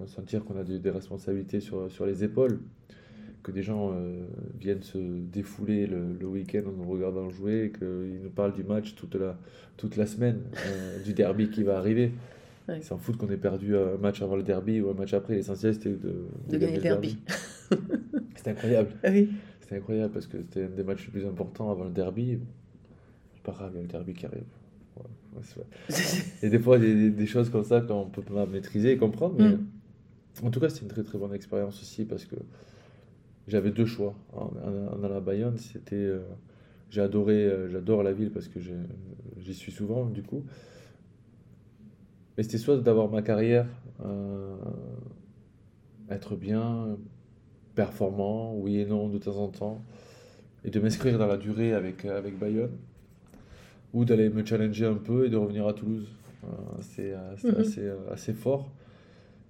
sentir 0.07 0.45
qu'on 0.45 0.59
a 0.59 0.65
des, 0.65 0.79
des 0.79 0.91
responsabilités 0.91 1.61
sur, 1.61 1.91
sur 1.91 2.05
les 2.07 2.25
épaules, 2.25 2.59
que 3.45 3.53
des 3.53 3.63
gens 3.63 3.93
euh, 3.93 4.25
viennent 4.59 4.83
se 4.83 4.99
défouler 4.99 5.87
le, 5.87 6.15
le 6.19 6.27
week-end 6.27 6.63
en 6.67 6.73
nous 6.73 6.89
regardant 6.91 7.29
jouer, 7.31 7.67
et 7.67 7.71
qu'ils 7.79 8.21
nous 8.23 8.31
parlent 8.31 8.53
du 8.55 8.65
match 8.65 8.95
toute 8.97 9.15
la, 9.15 9.39
toute 9.77 9.97
la 9.97 10.07
semaine, 10.07 10.41
euh, 10.67 11.03
du 11.05 11.13
derby 11.13 11.51
qui 11.51 11.63
va 11.63 11.79
arriver. 11.79 12.11
Ouais. 12.69 12.79
Ils 12.79 12.83
s'en 12.83 12.97
foutent 12.99 13.19
qu'on 13.19 13.29
ait 13.31 13.37
perdu 13.37 13.77
un 13.77 13.97
match 13.99 14.23
avant 14.23 14.35
le 14.37 14.43
derby 14.43 14.81
ou 14.81 14.89
un 14.91 14.95
match 14.95 15.13
après. 15.15 15.35
L'essentiel, 15.37 15.75
c'était 15.75 15.91
de, 15.91 16.25
De 16.49 16.57
gagner 16.59 16.77
le 16.77 16.83
derby. 16.83 17.19
C'était 18.37 18.51
incroyable. 18.51 18.91
Oui. 19.09 19.31
C'était 19.61 19.77
incroyable 19.77 20.13
parce 20.13 20.27
que 20.27 20.39
c'était 20.39 20.65
un 20.65 20.69
des 20.69 20.83
matchs 20.83 21.07
les 21.07 21.13
plus 21.13 21.27
importants 21.27 21.71
avant 21.71 21.85
le 21.85 21.91
derby. 21.91 22.39
C'est 23.35 23.43
pas 23.43 23.53
grave, 23.53 23.71
il 23.75 23.77
y 23.77 23.79
a 23.81 23.83
le 23.83 23.89
derby 23.89 24.13
qui 24.15 24.27
arrive. 24.27 24.45
Ouais, 24.97 25.43
ouais. 25.59 25.65
Et 26.43 26.49
des 26.51 26.59
fois, 26.59 26.79
des, 26.79 26.95
des- 26.95 27.11
des 27.11 27.27
choses 27.27 27.51
comme 27.51 27.65
ça 27.65 27.81
qu'on 27.81 28.07
peut 28.07 28.23
pas 28.23 28.47
maîtriser 28.47 28.93
et 28.93 28.97
comprendre. 28.97 29.37
Mais 29.39 29.49
Mm. 29.51 30.47
en 30.47 30.51
tout 30.51 30.61
cas, 30.61 30.69
c'était 30.69 30.83
une 30.83 30.89
très 30.89 31.03
très 31.03 31.19
bonne 31.19 31.33
expérience 31.35 31.81
aussi 31.81 32.05
parce 32.05 32.25
que 32.25 32.37
j'avais 33.49 33.71
deux 33.71 33.87
choix. 33.87 34.15
En, 34.33 34.45
en- 34.47 34.99
en 35.01 35.05
allant 35.05 35.17
à 35.17 35.21
Bayonne, 35.21 35.59
c'était. 35.59 35.97
euh, 35.97 36.21
j'ai 36.91 37.01
adoré, 37.01 37.45
euh, 37.47 37.69
j'adore 37.71 38.03
la 38.03 38.13
ville 38.13 38.31
parce 38.31 38.49
que 38.49 38.61
j'y 39.39 39.55
suis 39.55 39.73
souvent 39.73 40.07
du 40.07 40.23
coup. 40.23 40.45
Mais 42.37 42.43
c'était 42.43 42.59
soit 42.59 42.77
d'avoir 42.79 43.09
ma 43.11 43.23
carrière, 43.23 43.67
euh, 44.05 44.57
être 46.11 46.37
bien, 46.37 46.97
performant, 47.75 48.55
oui 48.57 48.79
et 48.79 48.87
non 48.87 49.09
de 49.09 49.19
temps 49.19 49.37
en 49.37 49.49
temps, 49.49 49.83
et 50.65 50.71
de 50.71 50.81
m'inscrire 50.81 51.19
dans 51.19 51.27
la 51.27 51.37
durée 51.37 51.73
avec, 51.75 52.05
avec 52.05 52.39
Bayonne, 52.39 52.73
ou 53.93 54.05
d'aller 54.05 54.29
me 54.29 54.45
challenger 54.45 54.87
un 54.87 54.95
peu 54.97 55.27
et 55.27 55.31
de 55.31 55.37
revenir 55.37 55.67
à 55.67 55.73
Toulouse. 55.73 56.09
C'est 56.81 57.15
Mhm. 57.45 57.55
assez, 57.59 57.91
assez 58.11 58.33
fort. 58.35 58.71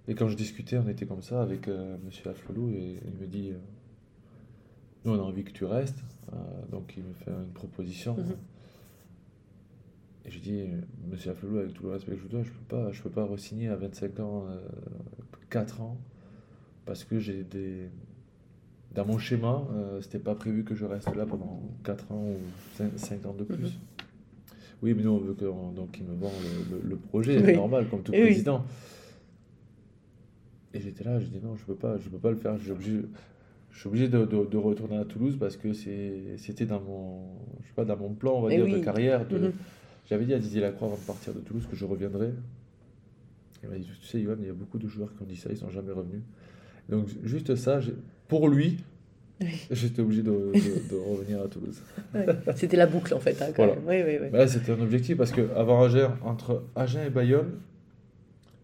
Et 0.09 0.15
quand 0.15 0.29
je 0.29 0.37
discutais, 0.37 0.79
on 0.79 0.89
était 0.89 1.07
comme 1.07 1.23
ça 1.23 1.43
avec 1.43 1.67
euh, 1.69 1.97
Monsieur 2.05 2.31
Aflelou 2.31 2.71
et 2.71 2.99
il 3.07 3.21
me 3.21 3.27
dit 3.27 3.51
euh, 3.53 3.59
Nous, 5.05 5.13
on 5.13 5.19
a 5.19 5.23
envie 5.23 5.45
que 5.45 5.51
tu 5.53 5.65
restes. 5.65 6.03
Euh, 6.33 6.37
donc, 6.71 6.95
il 6.97 7.03
me 7.05 7.13
fait 7.15 7.31
une 7.31 7.53
proposition. 7.53 8.17
Mhm. 8.17 8.25
Et 10.27 10.31
je 10.31 10.39
dis 10.39 10.65
Monsieur 11.11 11.33
Aflelou, 11.33 11.59
avec 11.59 11.75
tout 11.75 11.83
le 11.85 11.91
respect 11.91 12.13
que 12.13 12.17
je 12.19 12.23
vous 12.23 12.29
dois, 12.29 12.43
je 12.43 12.51
peux 12.51 12.77
pas, 12.77 12.93
je 12.93 13.03
peux 13.03 13.11
pas 13.11 13.25
re-signer 13.27 13.69
à 13.69 13.77
25 13.77 14.21
ans, 14.21 14.47
euh, 14.49 14.59
4 15.51 15.83
ans, 15.83 15.99
parce 16.87 17.05
que 17.05 17.19
j'ai 17.19 17.45
des. 17.45 17.91
Dans 18.95 19.05
mon 19.05 19.19
schéma, 19.19 19.67
euh, 19.73 20.01
c'était 20.01 20.21
pas 20.21 20.35
prévu 20.37 20.63
que 20.65 20.75
je 20.75 20.85
reste 20.87 21.15
là 21.17 21.27
pendant 21.27 21.61
4 21.83 22.11
ans 22.13 22.25
ou 22.29 22.37
5, 22.97 23.27
ans 23.27 23.35
de 23.35 23.45
plus. 23.45 23.65
Mhm. 23.65 23.71
Oui, 24.83 24.95
mais 24.95 25.03
nous, 25.03 25.11
on 25.11 25.19
veut 25.19 25.35
que, 25.35 25.45
donc, 25.45 25.99
il 25.99 26.05
me 26.05 26.15
vend 26.15 26.31
le, 26.71 26.77
le- 26.77 26.89
le 26.89 26.97
projet, 26.97 27.39
Oui. 27.39 27.43
c'est 27.47 27.57
normal, 27.57 27.89
comme 27.89 28.03
tout 28.03 28.13
Eh 28.15 28.21
oui. 28.23 28.29
président. 28.31 28.65
Et 30.75 30.81
j'étais 30.81 31.05
là, 31.05 31.19
j'ai 31.21 31.27
dit 31.29 31.41
non, 31.43 31.55
je 31.57 31.65
peux 31.65 31.75
pas, 31.75 31.99
je 31.99 32.09
peux 32.09 32.19
pas 32.19 32.31
le 32.31 32.37
faire. 32.37 32.57
Je 32.59 32.63
suis 32.65 32.71
obligé, 32.73 33.01
je 33.75 33.81
suis 33.81 33.89
obligé 33.89 34.09
de, 34.09 34.25
de- 34.25 34.45
de 34.47 34.57
retourner 34.57 34.97
à 34.97 35.05
Toulouse 35.05 35.37
parce 35.39 35.57
que 35.57 35.73
c'était 35.73 36.65
dans 36.65 36.81
mon, 36.81 37.25
je 37.63 37.67
sais 37.67 37.75
pas, 37.75 37.85
dans 37.85 37.97
mon 37.97 38.15
plan, 38.15 38.35
on 38.37 38.43
va 38.43 38.49
dire, 38.51 38.65
oui. 38.65 38.73
de 38.73 38.79
carrière. 38.79 39.27
de- 39.27 39.37
Mhm. 39.39 39.53
J'avais 40.09 40.25
dit 40.27 40.33
à 40.35 40.39
Didier 40.39 40.61
Lacroix 40.61 40.89
avant 40.89 40.97
de 40.97 41.03
partir 41.03 41.33
de 41.35 41.41
Toulouse 41.41 41.67
que 41.69 41.75
je 41.77 41.85
reviendrais. 41.85 42.33
Tu 43.63 43.69
sais, 44.07 44.21
Yoann, 44.21 44.39
il 44.43 44.47
y 44.47 44.51
a 44.51 44.53
beaucoup 44.53 44.79
de 44.79 44.87
joueurs 44.87 45.15
qui 45.17 45.23
ont 45.23 45.27
dit 45.27 45.37
ça, 45.37 45.49
ils 45.51 45.57
sont 45.57 45.71
jamais 45.71 45.91
revenus. 45.93 46.21
Donc 46.89 47.09
juste 47.25 47.55
ça, 47.57 47.81
pour 48.29 48.49
lui, 48.49 48.77
Oui. 49.41 49.47
j'étais 49.71 50.03
obligé 50.03 50.23
de, 50.23 50.31
revenir 50.31 51.41
à 51.43 51.49
Toulouse. 51.49 51.83
Ouais. 52.15 52.27
C'était 52.57 52.77
la 52.77 52.87
boucle 52.87 53.13
en 53.15 53.21
fait. 53.21 53.41
hein, 53.43 53.47
Voilà. 53.57 53.75
Oui. 53.87 53.97
Bah 54.31 54.47
c'était 54.47 54.73
un 54.73 54.81
objectif 54.81 55.17
parce 55.17 55.33
que 55.33 55.51
avant 55.57 55.83
Agen, 55.83 56.11
entre 56.23 56.63
Agen 56.77 57.01
et 57.07 57.11
Bayonne, 57.11 57.53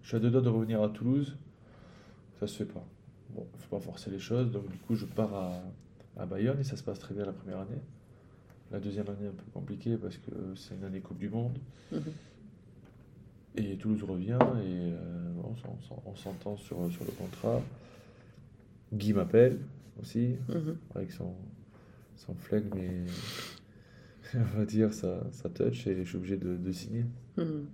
je 0.02 0.08
suis 0.08 0.16
à 0.18 0.20
deux 0.20 0.30
doigts 0.30 0.42
de 0.42 0.48
revenir 0.50 0.82
à 0.82 0.88
Toulouse. 0.90 1.34
Ça 2.38 2.46
se 2.46 2.58
fait 2.58 2.70
pas. 2.72 2.84
Bon, 3.34 3.46
faut 3.58 3.76
pas 3.76 3.82
forcer 3.82 4.10
les 4.10 4.18
choses. 4.18 4.50
Donc, 4.50 4.68
du 4.70 4.78
coup, 4.78 4.94
je 4.94 5.06
pars 5.06 5.32
à, 5.34 5.52
à 6.16 6.26
Bayonne 6.26 6.58
et 6.60 6.64
ça 6.64 6.76
se 6.76 6.82
passe 6.82 6.98
très 6.98 7.14
bien 7.14 7.24
la 7.24 7.32
première 7.32 7.58
année. 7.60 7.80
La 8.72 8.78
deuxième 8.80 9.08
année, 9.08 9.26
un 9.28 9.32
peu 9.32 9.50
compliquée 9.52 9.96
parce 9.96 10.16
que 10.16 10.30
c'est 10.56 10.74
une 10.76 10.84
année 10.84 11.00
Coupe 11.00 11.18
du 11.18 11.28
Monde. 11.28 11.58
Mhm. 11.92 12.02
Et 13.56 13.76
Toulouse 13.76 14.02
revient 14.04 14.38
et 14.62 14.92
euh, 14.92 15.32
on 15.42 15.56
s'en- 15.56 15.76
on 15.76 15.80
s'en- 15.82 16.02
on 16.06 16.14
s'entend 16.16 16.56
sur, 16.56 16.76
sur 16.92 17.04
le 17.04 17.10
contrat. 17.12 17.60
Guy 18.92 19.12
m'appelle 19.12 19.58
aussi 20.00 20.36
Mhm. 20.48 20.76
avec 20.94 21.10
son, 21.10 21.34
son 22.16 22.34
et 22.76 23.04
on 24.36 24.58
va 24.58 24.64
dire 24.64 24.92
sa, 24.94 25.28
sa 25.32 25.48
touch 25.48 25.86
et 25.88 25.96
je 26.04 26.08
suis 26.08 26.16
obligé 26.16 26.36
de, 26.36 26.56
de 26.56 26.72
signer. 26.72 27.04
Mhm. 27.36 27.66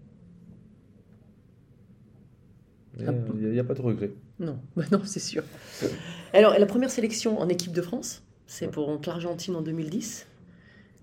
Mais 2.99 3.05
Ah. 3.09 3.13
il 3.35 3.51
n'y 3.51 3.59
a, 3.59 3.65
pas 3.65 3.75
de 3.75 3.83
regret. 3.83 4.11
Non, 4.41 4.59
bah 4.77 4.85
non, 4.93 5.01
c'est 5.05 5.21
sûr. 5.21 5.43
Alors, 6.33 6.59
la 6.59 6.67
première 6.67 6.91
sélection 6.91 7.39
en 7.41 7.49
équipe 7.49 7.73
de 7.73 7.83
France, 7.83 8.23
c'est 8.47 8.71
pour 8.71 8.87
contre 8.87 9.09
l'Argentine 9.09 9.57
en 9.57 9.63
2010. 9.63 10.27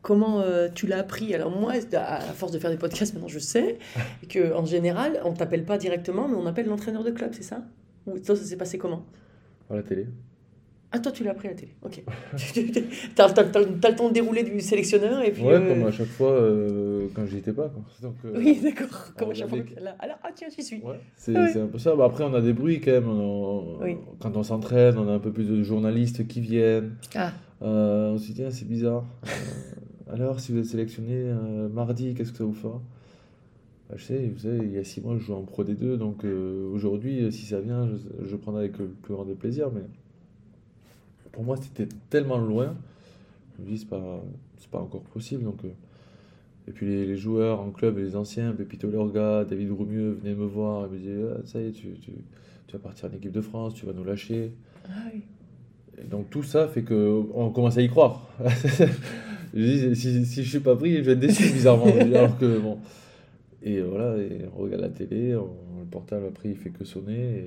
Comment 0.02 0.42
euh, 0.42 0.68
tu 0.74 0.86
l'as 0.86 1.00
appris? 1.00 1.34
Alors 1.34 1.50
moi, 1.50 1.74
à 1.94 2.16
à 2.16 2.20
force 2.20 2.52
de 2.52 2.60
faire 2.60 2.70
des 2.70 2.78
podcasts, 2.78 3.14
maintenant 3.14 3.30
je 3.30 3.40
sais 3.40 3.80
que 4.30 4.54
en 4.54 4.66
général, 4.66 5.22
on 5.24 5.34
t'appelle 5.34 5.64
pas 5.64 5.78
directement, 5.78 6.28
mais 6.28 6.36
on 6.36 6.46
appelle 6.46 6.68
l'entraîneur 6.68 7.04
de 7.06 7.12
club, 7.12 7.32
c'est 7.34 7.44
ça? 7.44 7.64
Ou 8.06 8.20
toi, 8.20 8.36
ça 8.36 8.44
s'est 8.44 8.58
passé 8.58 8.78
comment? 8.78 9.06
À 9.70 9.76
la 9.76 9.84
télé. 9.84 10.08
Ah, 10.96 11.00
toi, 11.00 11.12
tu 11.12 11.24
l'as 11.24 11.32
appris 11.32 11.48
à 11.48 11.52
la 11.52 11.58
télé. 11.58 11.72
Ok. 11.82 12.04
t'as, 13.16 13.30
t'as- 13.32 13.44
t'as- 13.46 13.66
t'as 13.66 13.90
le 13.90 13.96
temps 13.96 14.10
de 14.10 14.14
dérouler 14.14 14.44
du 14.44 14.60
sélectionneur 14.62 15.24
et 15.24 15.32
puis. 15.32 15.42
Ouais, 15.42 15.54
euh, 15.54 15.68
comme 15.74 15.88
à 15.88 15.92
chaque 15.92 16.06
fois 16.08 16.32
euh, 16.32 17.08
quand 17.16 17.26
j'y 17.26 17.38
étais 17.38 17.52
pas. 17.52 17.70
Quoi. 17.70 17.82
Donc, 18.02 18.16
euh, 18.26 18.34
Oui, 18.38 18.60
d'accord. 18.62 19.12
Comment 19.18 19.32
on 19.32 19.34
chaque 19.34 19.50
fois 19.50 19.58
avait- 19.60 19.68
que- 19.74 19.80
là, 19.80 19.96
Alors, 20.00 20.18
ah 20.24 20.30
tiens, 20.36 20.48
j'y 20.56 20.64
suis. 20.64 20.82
ouais, 20.82 21.00
c'est 21.16 21.32
Oui. 21.36 21.48
c'est 21.52 21.62
un 21.62 21.66
peu 21.68 21.80
ça. 21.80 21.96
Bah, 21.96 22.06
après, 22.06 22.24
on 22.24 22.34
a 22.36 22.42
des 22.42 22.54
bruits 22.54 22.80
quand 22.80 22.92
même. 22.92 23.10
On- 23.10 23.78
on- 23.80 23.84
Oui. 23.84 23.98
Quand 24.20 24.38
on 24.38 24.44
s'entraîne, 24.44 24.98
on 25.00 25.08
a 25.10 25.14
un 25.14 25.20
peu 25.20 25.32
plus 25.32 25.46
de 25.50 25.64
journalistes 25.64 26.28
qui 26.28 26.42
viennent. 26.42 26.92
Ah, 27.16 27.32
Euh, 27.64 28.12
on 28.14 28.18
se 28.18 28.26
dit, 28.28 28.34
tiens, 28.36 28.52
c'est 28.52 28.68
bizarre. 28.68 29.04
Alors, 30.12 30.40
si 30.40 30.52
vous 30.52 30.60
êtes 30.60 30.66
sélectionné 30.66 31.14
euh, 31.16 31.70
mardi, 31.70 32.14
qu'est-ce 32.14 32.32
que 32.34 32.38
ça 32.38 32.44
vous 32.44 32.54
fera? 32.54 32.82
Bah, 33.90 33.96
Je 33.98 34.04
sais, 34.04 34.30
vous 34.34 34.40
savez, 34.40 34.60
il 34.64 34.72
y 34.74 34.78
a 34.78 34.84
six 34.84 35.02
mois, 35.02 35.16
je 35.18 35.24
joue 35.24 35.34
en 35.34 35.42
Pro 35.42 35.64
D2, 35.64 35.98
donc 35.98 36.24
euh, 36.26 36.70
aujourd'hui, 36.74 37.32
si 37.32 37.46
ça 37.46 37.60
vient, 37.62 37.88
je, 37.88 38.28
je 38.28 38.36
prendrai 38.36 38.66
avec 38.66 38.78
le 38.78 38.88
plus 38.88 39.14
grand 39.14 39.26
des 39.26 39.34
plaisirs. 39.34 39.70
Mais 39.74 39.82
pour 41.34 41.44
moi, 41.44 41.58
c'était 41.58 41.90
tellement 42.10 42.38
loin. 42.38 42.76
Je 43.58 43.64
me 43.64 43.68
dis, 43.70 43.80
c'est 43.80 43.90
pas, 43.90 44.24
c'est 44.58 44.70
pas 44.70 44.80
encore 44.80 45.02
possible. 45.02 45.44
Donc, 45.44 45.66
euh, 45.66 45.70
et 46.68 46.72
puis 46.72 46.86
les, 46.88 47.06
les 47.06 47.18
joueurs 47.18 47.60
en 47.60 47.72
club, 47.72 47.98
les 47.98 48.16
anciens, 48.16 48.54
Pepito 48.54 48.90
Lorga, 48.90 49.44
David 49.44 49.72
Roumieux 49.72 50.12
venaient 50.12 50.36
me 50.36 50.46
voir 50.46 50.86
et 50.86 50.90
me 50.90 50.98
disaient, 50.98 51.22
Ah, 51.36 51.42
ça 51.46 51.60
y 51.60 51.66
est, 51.66 51.72
tu, 51.72 51.90
tu, 52.00 52.12
tu 52.68 52.74
vas 52.74 52.80
partir 52.80 53.10
en 53.10 53.14
équipe 53.14 53.34
de 53.34 53.42
France, 53.42 53.74
tu 53.74 53.86
vas 53.86 53.92
nous 53.92 54.06
lâcher. 54.06 54.54
ah 54.88 54.92
oui. 55.14 55.24
Et 56.00 56.06
donc 56.06 56.30
tout 56.32 56.42
ça 56.42 56.68
fait 56.68 56.82
que 56.82 57.22
on 57.36 57.52
commence 57.52 57.78
à 57.78 57.82
y 57.82 57.90
croire. 57.90 58.28
je 59.54 59.62
dis, 59.62 59.96
si, 59.96 60.26
si 60.26 60.44
je 60.44 60.50
suis 60.50 60.60
pas 60.60 60.76
pris, 60.76 60.96
je 60.98 61.02
vais 61.02 61.12
être 61.12 61.20
déçu 61.20 61.52
bizarrement. 61.54 61.86
Alors 61.86 62.38
que 62.38 62.58
bon. 62.60 62.80
Et 63.66 63.82
voilà, 63.82 64.18
et 64.18 64.42
on 64.56 64.62
regarde 64.64 64.82
la 64.82 64.90
télé, 64.90 65.36
on- 65.36 65.56
le 65.80 65.86
portable 65.90 66.26
après 66.28 66.50
il 66.50 66.56
fait 66.56 66.70
que 66.70 66.84
sonner. 66.86 67.44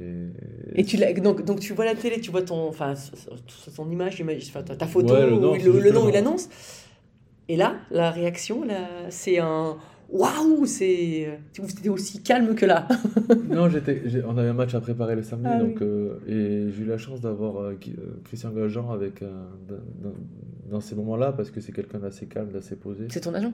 Et, 0.74 0.80
Et 0.80 0.84
tu 0.84 0.96
donc, 1.20 1.44
donc 1.44 1.60
tu 1.60 1.72
vois 1.74 1.84
la 1.84 1.94
télé, 1.94 2.20
tu 2.20 2.30
vois 2.30 2.42
ton, 2.42 2.68
enfin, 2.68 2.94
image, 3.90 4.22
enfin, 4.48 4.62
ta, 4.62 4.86
photo, 4.86 5.14
Ouais, 5.14 5.26
le 5.26 5.36
nom, 5.36 5.52
ou 5.52 5.56
le, 5.56 5.90
nom 5.92 6.02
nom. 6.04 6.08
et 6.08 6.12
l'annonce. 6.12 6.48
Et 7.48 7.56
là, 7.56 7.76
la 7.90 8.10
réaction, 8.10 8.64
là, 8.64 8.88
c'est 9.10 9.38
un 9.38 9.76
waouh, 10.10 10.66
c'est. 10.66 11.38
Tu 11.52 11.62
étais 11.62 11.88
aussi 11.88 12.22
calme 12.22 12.54
que 12.54 12.66
là. 12.66 12.86
Non, 13.50 13.68
j'étais, 13.70 14.02
on 14.26 14.36
avait 14.36 14.48
un 14.48 14.52
match 14.54 14.74
à 14.74 14.80
préparer 14.80 15.14
le 15.16 15.22
samedi, 15.22 15.48
Ah 15.50 15.58
donc, 15.58 15.80
euh, 15.80 16.18
et 16.28 16.70
j'ai 16.72 16.82
eu 16.82 16.86
la 16.86 16.98
chance 16.98 17.20
d'avoir 17.20 17.58
euh, 17.58 17.72
euh, 17.88 18.20
Christian 18.24 18.50
Gajan 18.50 18.90
avec, 18.90 19.22
euh, 19.22 19.28
dans 20.70 20.80
ces 20.80 20.94
moments-là, 20.94 21.32
parce 21.32 21.50
que 21.50 21.60
c'est 21.60 21.72
quelqu'un 21.72 21.98
d'assez 22.00 22.26
calme, 22.26 22.50
d'assez 22.52 22.76
posé. 22.76 23.06
C'est 23.10 23.20
ton 23.20 23.34
agent, 23.34 23.52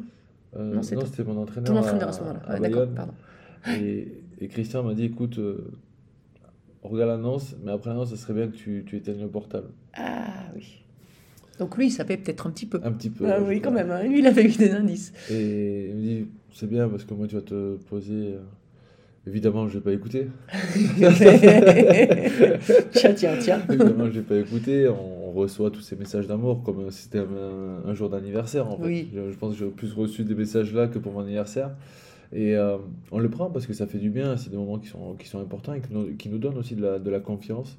Euh, 0.57 0.75
Non, 0.75 0.83
c'était 0.83 1.25
mon 1.25 1.37
entraîneur. 1.41 1.73
ton 1.73 1.77
entraîneur 1.79 2.07
à, 2.07 2.11
à- 2.11 2.13
ce 2.13 2.21
moment-là. 2.21 2.41
Ouais, 2.55 2.61
d'accord, 2.61 2.89
pardon. 2.95 3.13
Et, 3.69 4.09
et 4.41 4.49
Christian 4.49 4.83
m'a 4.83 4.95
dit 4.95 5.05
écoute, 5.05 5.39
euh, 5.39 5.71
regarde 6.83 7.11
l'annonce, 7.11 7.55
mais 7.65 7.73
après 7.73 7.91
l'annonce, 7.91 8.11
ce 8.11 8.17
serait 8.17 8.35
bien 8.35 8.49
que 8.49 8.57
tu, 8.57 8.85
tu 8.87 8.97
éteignes 8.97 9.21
le 9.23 9.29
portable. 9.29 9.69
Ah 9.95 10.27
oui. 10.55 10.79
Donc 11.59 11.77
lui, 11.77 11.87
il 11.87 11.91
savait 11.91 12.17
peut-être 12.17 12.47
un 12.47 12.51
petit 12.51 12.67
peu. 12.67 12.81
Un 12.83 12.93
petit 12.93 13.11
peu. 13.11 13.25
Ah 13.31 13.39
oui, 13.41 13.61
crois. 13.61 13.71
quand 13.71 13.77
même. 13.79 13.91
hein. 13.91 14.03
Lui, 14.03 14.19
il 14.21 14.27
avait 14.27 14.45
eu 14.45 14.57
des 14.57 14.71
indices. 14.73 15.13
Et 15.31 15.91
il 15.91 15.95
me 15.97 16.01
dit 16.01 16.27
c'est 16.53 16.69
bien 16.69 16.89
parce 16.89 17.05
que 17.05 17.15
moi, 17.15 17.27
tu 17.27 17.35
vas 17.37 17.43
te 17.43 17.77
poser. 17.89 18.35
euh, 18.35 18.39
Évidemment, 19.27 19.69
je 19.69 19.75
vais 19.79 19.81
pas 19.85 19.93
écouter. 19.93 20.27
tiens, 22.93 23.15
tiens, 23.15 23.37
tiens. 23.41 23.63
Évidemment, 23.69 24.07
je 24.07 24.21
vais 24.21 24.23
pas 24.23 24.37
écouter. 24.37 24.89
On, 24.89 25.22
on 25.22 25.22
reçoit 25.33 25.71
tous 25.71 25.81
ces 25.81 25.97
messages 25.97 26.27
d'amour 26.27 26.63
comme 26.63 26.91
si 26.91 27.03
c'était 27.03 27.19
un, 27.21 27.83
un 27.89 27.95
jour 27.95 28.09
d'anniversaire. 28.11 28.69
En 28.71 28.77
fait. 28.79 28.85
Oui. 28.87 29.09
Je, 29.15 29.31
je 29.31 29.37
pense 29.39 29.53
que 29.55 29.59
j'ai 29.65 29.71
plus 29.71 29.93
reçu 29.93 30.25
des 30.25 30.35
messages 30.35 30.73
là 30.73 30.87
que 30.89 30.99
pour 30.99 31.13
mon 31.13 31.21
anniversaire. 31.21 31.71
Et 32.35 32.57
euh, 32.57 32.79
on 33.11 33.19
le 33.19 33.29
prend 33.29 33.51
parce 33.51 33.67
que 33.67 33.75
ça 33.75 33.87
fait 33.87 33.99
du 33.99 34.09
bien, 34.09 34.37
c'est 34.39 34.49
des 34.51 34.57
moments 34.57 34.79
qui 34.79 34.89
sont, 34.89 35.15
qui 35.19 35.29
sont 35.29 35.39
importants 35.41 35.75
et 35.75 35.81
qui 35.81 35.93
nous, 35.93 36.17
qui 36.17 36.29
nous 36.31 36.39
donnent 36.39 36.57
aussi 36.57 36.75
de 36.75 36.83
la, 36.83 36.99
de 36.99 37.11
la 37.11 37.21
confiance. 37.21 37.77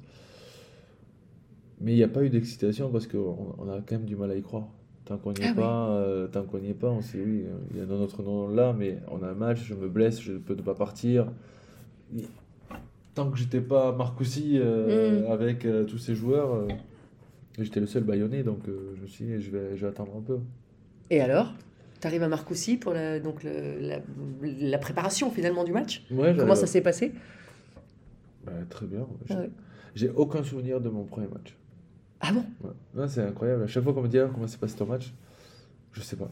Mais 1.80 1.92
il 1.92 1.96
n'y 1.96 2.04
a 2.04 2.08
pas 2.08 2.22
eu 2.22 2.30
d'excitation 2.30 2.88
parce 2.90 3.06
qu'on 3.08 3.36
on 3.58 3.68
a 3.68 3.78
quand 3.84 3.96
même 3.96 4.04
du 4.04 4.14
mal 4.14 4.30
à 4.30 4.36
y 4.36 4.42
croire. 4.42 4.68
Tant 5.06 5.18
qu'on 5.18 5.32
n'y 5.32 5.40
est, 5.42 5.48
Ah 5.48 5.52
oui. 5.54 5.60
pas, 5.60 5.88
euh, 5.90 6.26
tant 6.28 6.44
qu'on 6.44 6.58
n'y 6.58 6.70
est 6.70 6.74
pas, 6.74 6.88
on 6.88 7.02
sait 7.02 7.18
oui, 7.18 7.42
euh, 7.46 7.56
il 7.72 7.78
y 7.78 7.80
a 7.82 7.84
notre 7.84 8.22
nom 8.22 8.48
là, 8.48 8.74
mais 8.78 8.98
on 9.10 9.22
a 9.22 9.28
un 9.28 9.34
match, 9.34 9.62
je 9.64 9.74
me 9.74 9.88
blesse, 9.88 10.20
je 10.22 10.32
peux 10.32 10.54
ne 10.54 10.62
pas 10.62 10.74
partir. 10.74 11.26
Tant 13.14 13.30
que 13.30 13.36
j'étais 13.36 13.60
pas 13.60 13.92
Marcoussi 13.92 14.52
euh, 14.58 15.26
Mm. 15.28 15.32
avec 15.32 15.66
tous 15.88 15.98
ces 15.98 16.14
joueurs, 16.14 16.66
j'étais 17.58 17.80
le 17.80 17.86
seul 17.86 18.04
baïonné, 18.04 18.42
donc 18.42 18.68
euh, 18.68 18.94
je 18.96 19.02
me 19.02 19.06
suis 19.06 19.24
dit, 19.24 19.40
je 19.40 19.50
vais, 19.50 19.76
je 19.76 19.82
vais 19.82 19.88
attendre 19.88 20.12
un 20.16 20.20
peu. 20.22 20.38
Et 21.10 21.20
alors? 21.20 21.54
Tu 22.00 22.06
arrives 22.06 22.22
à 22.22 22.28
Marcoussis 22.28 22.76
pour 22.76 22.92
la, 22.92 23.18
donc 23.20 23.42
le- 23.44 23.78
la, 23.80 24.00
la 24.42 24.78
préparation 24.78 25.30
finalement 25.30 25.64
du 25.64 25.72
match? 25.72 26.04
Ouais, 26.10 26.34
Comment 26.36 26.54
ça 26.54 26.66
s'est 26.66 26.80
passé? 26.82 27.12
Bah, 28.44 28.52
Très 28.68 28.86
bien. 28.86 29.06
J'ai 29.26 29.34
Ah 29.34 29.40
ouais. 29.40 29.50
j'ai 29.94 30.08
aucun 30.10 30.42
souvenir 30.42 30.80
de 30.80 30.88
mon 30.88 31.04
premier 31.04 31.28
match. 31.28 31.56
Ah 32.20 32.32
bon? 32.32 32.44
Ouais. 32.62 33.08
C'est 33.08 33.22
incroyable. 33.22 33.62
À 33.62 33.66
chaque 33.66 33.84
fois 33.84 33.92
qu'on 33.94 34.02
me 34.02 34.08
dit 34.08 34.18
ah, 34.18 34.28
comment 34.32 34.46
s'est 34.46 34.58
passé 34.58 34.76
ton 34.76 34.86
match, 34.86 35.12
je 35.92 36.00
sais 36.02 36.16
pas. 36.16 36.30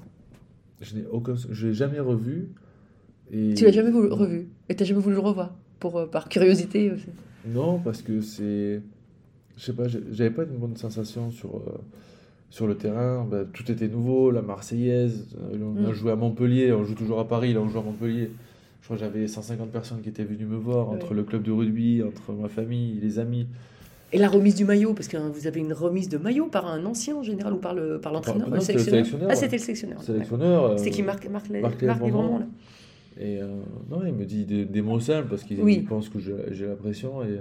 Je 0.80 0.96
n'ai 0.96 1.06
aucun, 1.06 1.34
je 1.36 1.66
l'ai 1.68 1.74
jamais 1.74 2.00
revu. 2.00 2.48
Et... 3.30 3.54
Tu 3.54 3.64
l'as 3.64 3.72
jamais 3.72 3.90
voulu- 3.90 4.08
revu? 4.12 4.48
Et 4.68 4.74
t'as 4.76 4.84
jamais 4.84 5.00
voulu 5.00 5.14
le 5.14 5.20
revoir? 5.20 5.54
Pour, 5.78 5.98
euh, 5.98 6.06
Par 6.06 6.28
curiosité 6.28 6.90
aussi 6.90 7.06
Non, 7.46 7.78
parce 7.78 8.02
que 8.02 8.20
c'est, 8.20 8.82
je 9.56 9.64
sais 9.64 9.72
pas, 9.72 9.84
j'avais 9.88 10.30
pas 10.30 10.42
une 10.44 10.56
bonne 10.58 10.76
sensation 10.76 11.30
sur 11.30 11.56
euh, 11.56 11.78
sur 12.50 12.66
le 12.66 12.76
terrain. 12.76 13.26
Bah, 13.30 13.44
tout 13.52 13.70
était 13.70 13.88
nouveau, 13.88 14.30
la 14.30 14.42
Marseillaise. 14.42 15.26
euh, 15.52 15.56
On 15.62 15.84
a 15.86 15.90
Mm. 15.90 15.92
joué 15.94 16.12
à 16.12 16.16
Montpellier, 16.16 16.72
on 16.72 16.84
joue 16.84 16.94
toujours 16.94 17.18
à 17.20 17.26
Paris, 17.28 17.52
là 17.54 17.60
on 17.60 17.68
joue 17.68 17.78
à 17.78 17.82
Montpellier. 17.82 18.30
Je 18.80 18.86
crois 18.86 18.96
que 18.96 19.00
j'avais 19.02 19.28
150 19.28 19.70
personnes 19.70 20.00
qui 20.02 20.08
étaient 20.08 20.24
venues 20.24 20.44
me 20.46 20.56
voir, 20.56 20.88
entre 20.90 21.10
Ouais. 21.10 21.16
le 21.16 21.22
club 21.22 21.42
de 21.42 21.52
rugby, 21.52 22.02
entre 22.02 22.32
ma 22.32 22.48
famille, 22.48 22.98
les 23.00 23.18
amis. 23.18 23.46
Et 24.14 24.18
la 24.18 24.28
remise 24.28 24.54
du 24.56 24.64
maillot, 24.66 24.92
parce 24.92 25.08
que 25.08 25.16
hein, 25.16 25.30
vous 25.32 25.46
avez 25.46 25.60
une 25.60 25.72
remise 25.72 26.08
de 26.10 26.18
maillot 26.18 26.46
par 26.48 26.66
un 26.66 26.84
ancien 26.84 27.16
en 27.16 27.22
général 27.22 27.54
ou 27.54 27.58
par 27.58 27.74
le 27.74 27.98
par 28.00 28.12
l'entraîneur, 28.12 28.48
non, 28.50 28.56
le 28.56 28.60
c'était 28.60 28.74
le 28.74 28.78
sélectionneur. 28.80 29.06
sélectionneur, 29.06 29.28
Ah, 29.30 29.34
ouais. 29.34 29.40
c'était 29.40 29.56
le 29.56 29.62
sélectionneur. 29.62 29.98
ouais. 30.00 30.04
Sélectionneur. 30.04 30.64
euh, 30.64 30.76
qui 30.76 31.02
marque 31.02 31.28
Marc, 31.30 31.48
Marc 31.48 31.62
Marc 31.62 31.80
Livremont. 31.80 32.04
Livremont, 32.06 32.38
là 32.40 32.46
Et 33.18 33.40
euh, 33.40 33.46
non, 33.90 34.02
il 34.06 34.12
me 34.12 34.24
dit 34.26 34.44
des, 34.44 34.64
des 34.66 34.82
mots 34.82 35.00
simples 35.00 35.28
parce 35.30 35.44
qu'il 35.44 35.60
Oui. 35.62 35.78
pense 35.88 36.08
que 36.10 36.18
j'ai 36.18 36.34
j'ai 36.50 36.66
la 36.66 36.74
pression. 36.74 37.22
Et... 37.22 37.38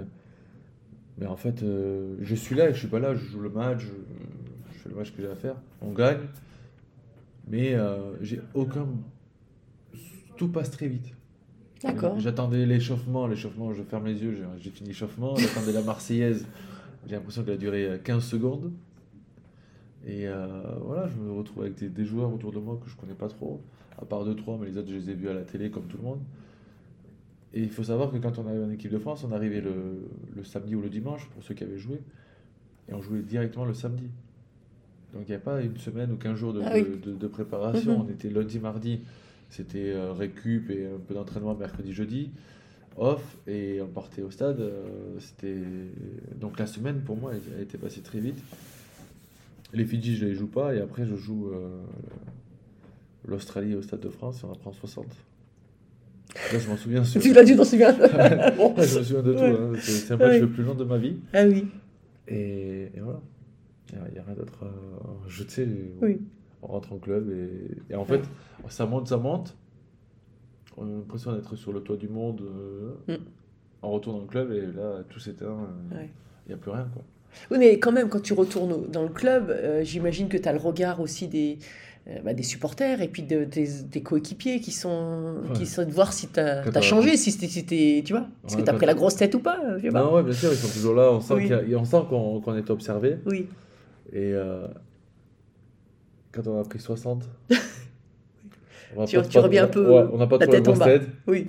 Mais 1.18 1.26
en 1.26 1.36
fait, 1.36 1.62
euh, 1.62 2.16
je 2.20 2.34
suis 2.34 2.54
là 2.54 2.70
et 2.70 2.74
je 2.74 2.78
suis 2.78 2.88
pas 2.88 2.98
là. 2.98 3.14
Je 3.14 3.24
joue 3.24 3.40
le 3.40 3.50
match, 3.50 3.80
je, 3.80 3.92
je 4.72 4.78
fais 4.78 4.88
le 4.88 4.94
match 4.94 5.12
que 5.14 5.20
j'ai 5.22 5.28
à 5.28 5.34
faire. 5.36 5.56
On 5.80 5.92
gagne. 5.92 6.20
Mais 7.48 7.74
euh, 7.74 8.14
j'ai 8.22 8.40
aucun. 8.54 8.86
Tout 10.36 10.48
passe 10.48 10.70
très 10.70 10.88
vite. 10.88 11.14
D'accord. 11.82 12.18
J'attendais 12.20 12.64
l'échauffement. 12.64 13.26
L'échauffement, 13.26 13.72
je 13.72 13.82
ferme 13.82 14.06
les 14.06 14.22
yeux, 14.22 14.38
j'ai- 14.58 14.70
fini 14.70 14.88
l'échauffement. 14.90 15.36
J'attendais 15.36 15.72
la 15.72 15.82
Marseillaise. 15.82 16.46
J'ai 17.06 17.16
l'impression 17.16 17.42
qu'elle 17.44 17.54
a 17.54 17.58
duré 17.58 17.86
euh, 17.86 17.98
15 17.98 18.22
secondes. 18.24 18.72
Et 20.06 20.26
euh, 20.26 20.46
voilà, 20.80 21.08
je 21.08 21.16
me 21.20 21.30
retrouve 21.32 21.62
avec 21.64 21.76
des, 21.76 21.88
des 21.88 22.04
joueurs 22.04 22.32
autour 22.32 22.52
de 22.52 22.58
moi 22.58 22.80
que 22.82 22.90
je 22.90 22.96
connais 22.96 23.14
pas 23.14 23.28
trop, 23.28 23.60
à 24.00 24.04
part 24.04 24.24
deux, 24.24 24.34
trois, 24.34 24.58
mais 24.58 24.66
les 24.66 24.76
autres, 24.76 24.88
je 24.88 24.96
les 24.96 25.10
ai 25.10 25.14
vus 25.14 25.28
à 25.28 25.34
la 25.34 25.42
télé 25.42 25.70
comme 25.70 25.84
tout 25.84 25.96
le 25.96 26.02
monde. 26.02 26.20
Et 27.54 27.60
il 27.60 27.70
faut 27.70 27.84
savoir 27.84 28.10
que 28.10 28.16
quand 28.16 28.38
on 28.38 28.46
arrive 28.46 28.62
en 28.62 28.70
équipe 28.70 28.90
de 28.90 28.98
France, 28.98 29.24
on 29.24 29.32
arrivait 29.32 29.60
le, 29.60 30.08
le 30.34 30.44
samedi 30.44 30.74
ou 30.74 30.80
le 30.80 30.88
dimanche, 30.88 31.28
pour 31.30 31.42
ceux 31.42 31.54
qui 31.54 31.64
avaient 31.64 31.78
joué, 31.78 32.00
et 32.88 32.94
on 32.94 33.02
jouait 33.02 33.20
directement 33.20 33.64
le 33.66 33.74
samedi. 33.74 34.08
Donc 35.12 35.24
il 35.28 35.30
n'y 35.32 35.36
a 35.36 35.40
pas 35.40 35.60
une 35.60 35.76
semaine 35.76 36.10
ou 36.12 36.16
15 36.16 36.36
jours 36.36 36.54
de, 36.54 36.62
Ah 36.64 36.70
oui. 36.72 36.82
de- 36.84 37.10
de- 37.10 37.16
de 37.16 37.26
préparation. 37.26 37.98
Mhm. 37.98 38.06
On 38.06 38.10
était 38.10 38.30
lundi, 38.30 38.58
mardi, 38.58 39.00
c'était 39.50 39.90
euh, 39.90 40.12
récup 40.14 40.70
et 40.70 40.86
un 40.86 40.98
peu 40.98 41.12
d'entraînement 41.12 41.54
mercredi, 41.54 41.92
jeudi, 41.92 42.30
off, 42.96 43.36
et 43.46 43.80
on 43.82 43.88
partait 43.88 44.22
au 44.22 44.30
stade. 44.30 44.60
euh, 44.60 45.18
c'était 45.18 45.60
Donc 46.40 46.58
la 46.58 46.66
semaine, 46.66 47.02
pour 47.02 47.18
moi, 47.18 47.32
elle, 47.34 47.40
elle 47.56 47.62
était 47.62 47.76
passée 47.78 48.00
très 48.00 48.20
vite. 48.20 48.42
Les 49.74 49.84
Fidji, 49.84 50.16
je 50.16 50.24
les 50.24 50.34
joue 50.34 50.46
pas, 50.46 50.74
et 50.74 50.80
après, 50.80 51.04
je 51.06 51.16
joue 51.16 51.48
euh, 51.48 51.82
l'Australie 53.26 53.74
au 53.74 53.82
Stade 53.82 54.00
de 54.00 54.08
France, 54.08 54.40
et 54.42 54.46
on 54.46 54.50
en 54.52 54.54
prend 54.54 54.72
60. 54.72 55.06
Là, 56.52 56.58
je 56.58 56.68
m'en 56.68 56.76
souviens. 56.76 57.04
Sur... 57.04 57.20
Tu 57.20 57.32
l'as 57.32 57.44
dit, 57.44 57.56
t'en 57.56 57.64
souviens 57.64 57.92
Bon. 58.56 58.74
Je 58.76 58.98
me 58.98 59.02
souviens 59.04 59.22
de 59.22 59.32
tout. 59.34 59.38
Ouais. 59.40 59.50
hein. 59.58 59.72
C'est 59.80 60.12
un 60.14 60.16
match 60.16 60.40
le 60.40 60.48
plus 60.48 60.62
long 60.64 60.74
de 60.74 60.84
ma 60.84 60.98
vie. 60.98 61.18
Ah 61.32 61.44
oui. 61.46 61.66
Et, 62.28 62.90
et 62.94 63.00
voilà. 63.00 63.20
Il 63.92 64.12
n'y 64.12 64.18
a, 64.18 64.22
rien 64.22 64.34
d'autre 64.34 64.64
à 64.64 64.68
je 65.28 65.44
sais, 65.46 65.68
Oui. 66.00 66.20
On 66.62 66.68
rentre 66.68 66.92
en 66.92 66.98
club 66.98 67.28
et, 67.30 67.92
et 67.92 67.96
en 67.96 68.04
fait, 68.04 68.22
ça 68.68 68.86
monte, 68.86 69.08
ça 69.08 69.16
monte. 69.18 69.56
On 70.78 70.86
a 70.86 70.90
l'impression 70.90 71.32
d'être 71.34 71.54
sur 71.56 71.72
le 71.72 71.80
toit 71.80 71.96
du 71.96 72.08
monde. 72.08 72.40
euh, 72.42 73.16
Mm. 73.16 73.20
On 73.82 73.90
retourne 73.90 74.16
dans 74.16 74.22
le 74.22 74.28
club 74.28 74.52
et 74.52 74.60
là, 74.74 75.02
tout 75.08 75.18
s'éteint. 75.18 75.46
euh, 75.46 75.66
Il 75.90 75.96
Ouais. 75.96 76.10
n'y 76.48 76.54
a 76.54 76.56
plus 76.56 76.70
rien. 76.70 76.88
Quoi. 76.94 77.02
Oui, 77.50 77.58
mais 77.58 77.78
quand 77.78 77.92
même, 77.92 78.08
quand 78.08 78.20
tu 78.22 78.32
retournes 78.32 78.86
dans 78.90 79.02
le 79.02 79.08
club, 79.08 79.50
euh, 79.50 79.82
j'imagine 79.84 80.28
que 80.28 80.36
tu 80.36 80.48
as 80.48 80.52
le 80.52 80.58
regard 80.58 81.00
aussi 81.00 81.28
des, 81.28 81.58
euh, 82.08 82.18
bah, 82.24 82.34
des 82.34 82.42
supporters 82.42 83.00
et 83.02 83.08
puis 83.08 83.22
de, 83.22 83.44
tes, 83.44 83.66
tes 83.90 84.02
coéquipiers 84.02 84.60
qui 84.60 84.70
sont, 84.72 85.36
Ouais. 85.48 85.52
qui 85.54 85.66
sont 85.66 85.84
de 85.84 85.90
voir 85.90 86.12
si 86.12 86.28
tu 86.28 86.40
as, 86.40 86.80
changé, 86.80 87.16
si 87.16 87.30
si 87.32 87.64
tu 88.04 88.12
vois, 88.12 88.26
est-ce 88.46 88.56
que 88.56 88.62
tu 88.62 88.70
as 88.70 88.74
pris 88.74 88.86
la 88.86 88.94
grosse 88.94 89.16
tête 89.16 89.34
ou 89.34 89.40
pas, 89.40 89.58
euh, 89.64 89.78
je 89.78 89.82
sais 89.86 89.88
pas. 89.90 90.02
Non, 90.02 90.14
ouais, 90.14 90.22
bien 90.22 90.32
sûr, 90.32 90.50
ils 90.52 90.56
sont 90.56 90.68
toujours 90.72 90.94
là. 90.94 91.10
On 91.12 91.20
sent 91.20 91.34
Oui. 91.34 91.48
qu'on 92.44 92.56
est 92.56 92.70
observé. 92.70 93.16
Oui, 93.26 93.46
Et 94.12 94.32
euh, 94.34 94.66
quand 96.32 96.46
on 96.48 96.60
a 96.60 96.64
pris 96.64 96.78
60, 96.80 97.28
on 98.96 99.00
va 99.00 99.06
Tu- 99.06 99.18
reviens 99.38 99.64
un 99.64 99.68
peu 99.68 99.86
on 99.90 100.16
n'a 100.18 100.26
pas 100.26 100.38
la 100.38 100.46
trop 100.46 100.52
la 100.52 100.58
tête 100.58 100.68
en 100.68 100.72
grosse 100.72 100.84
tête. 100.84 101.02
oui. 101.26 101.46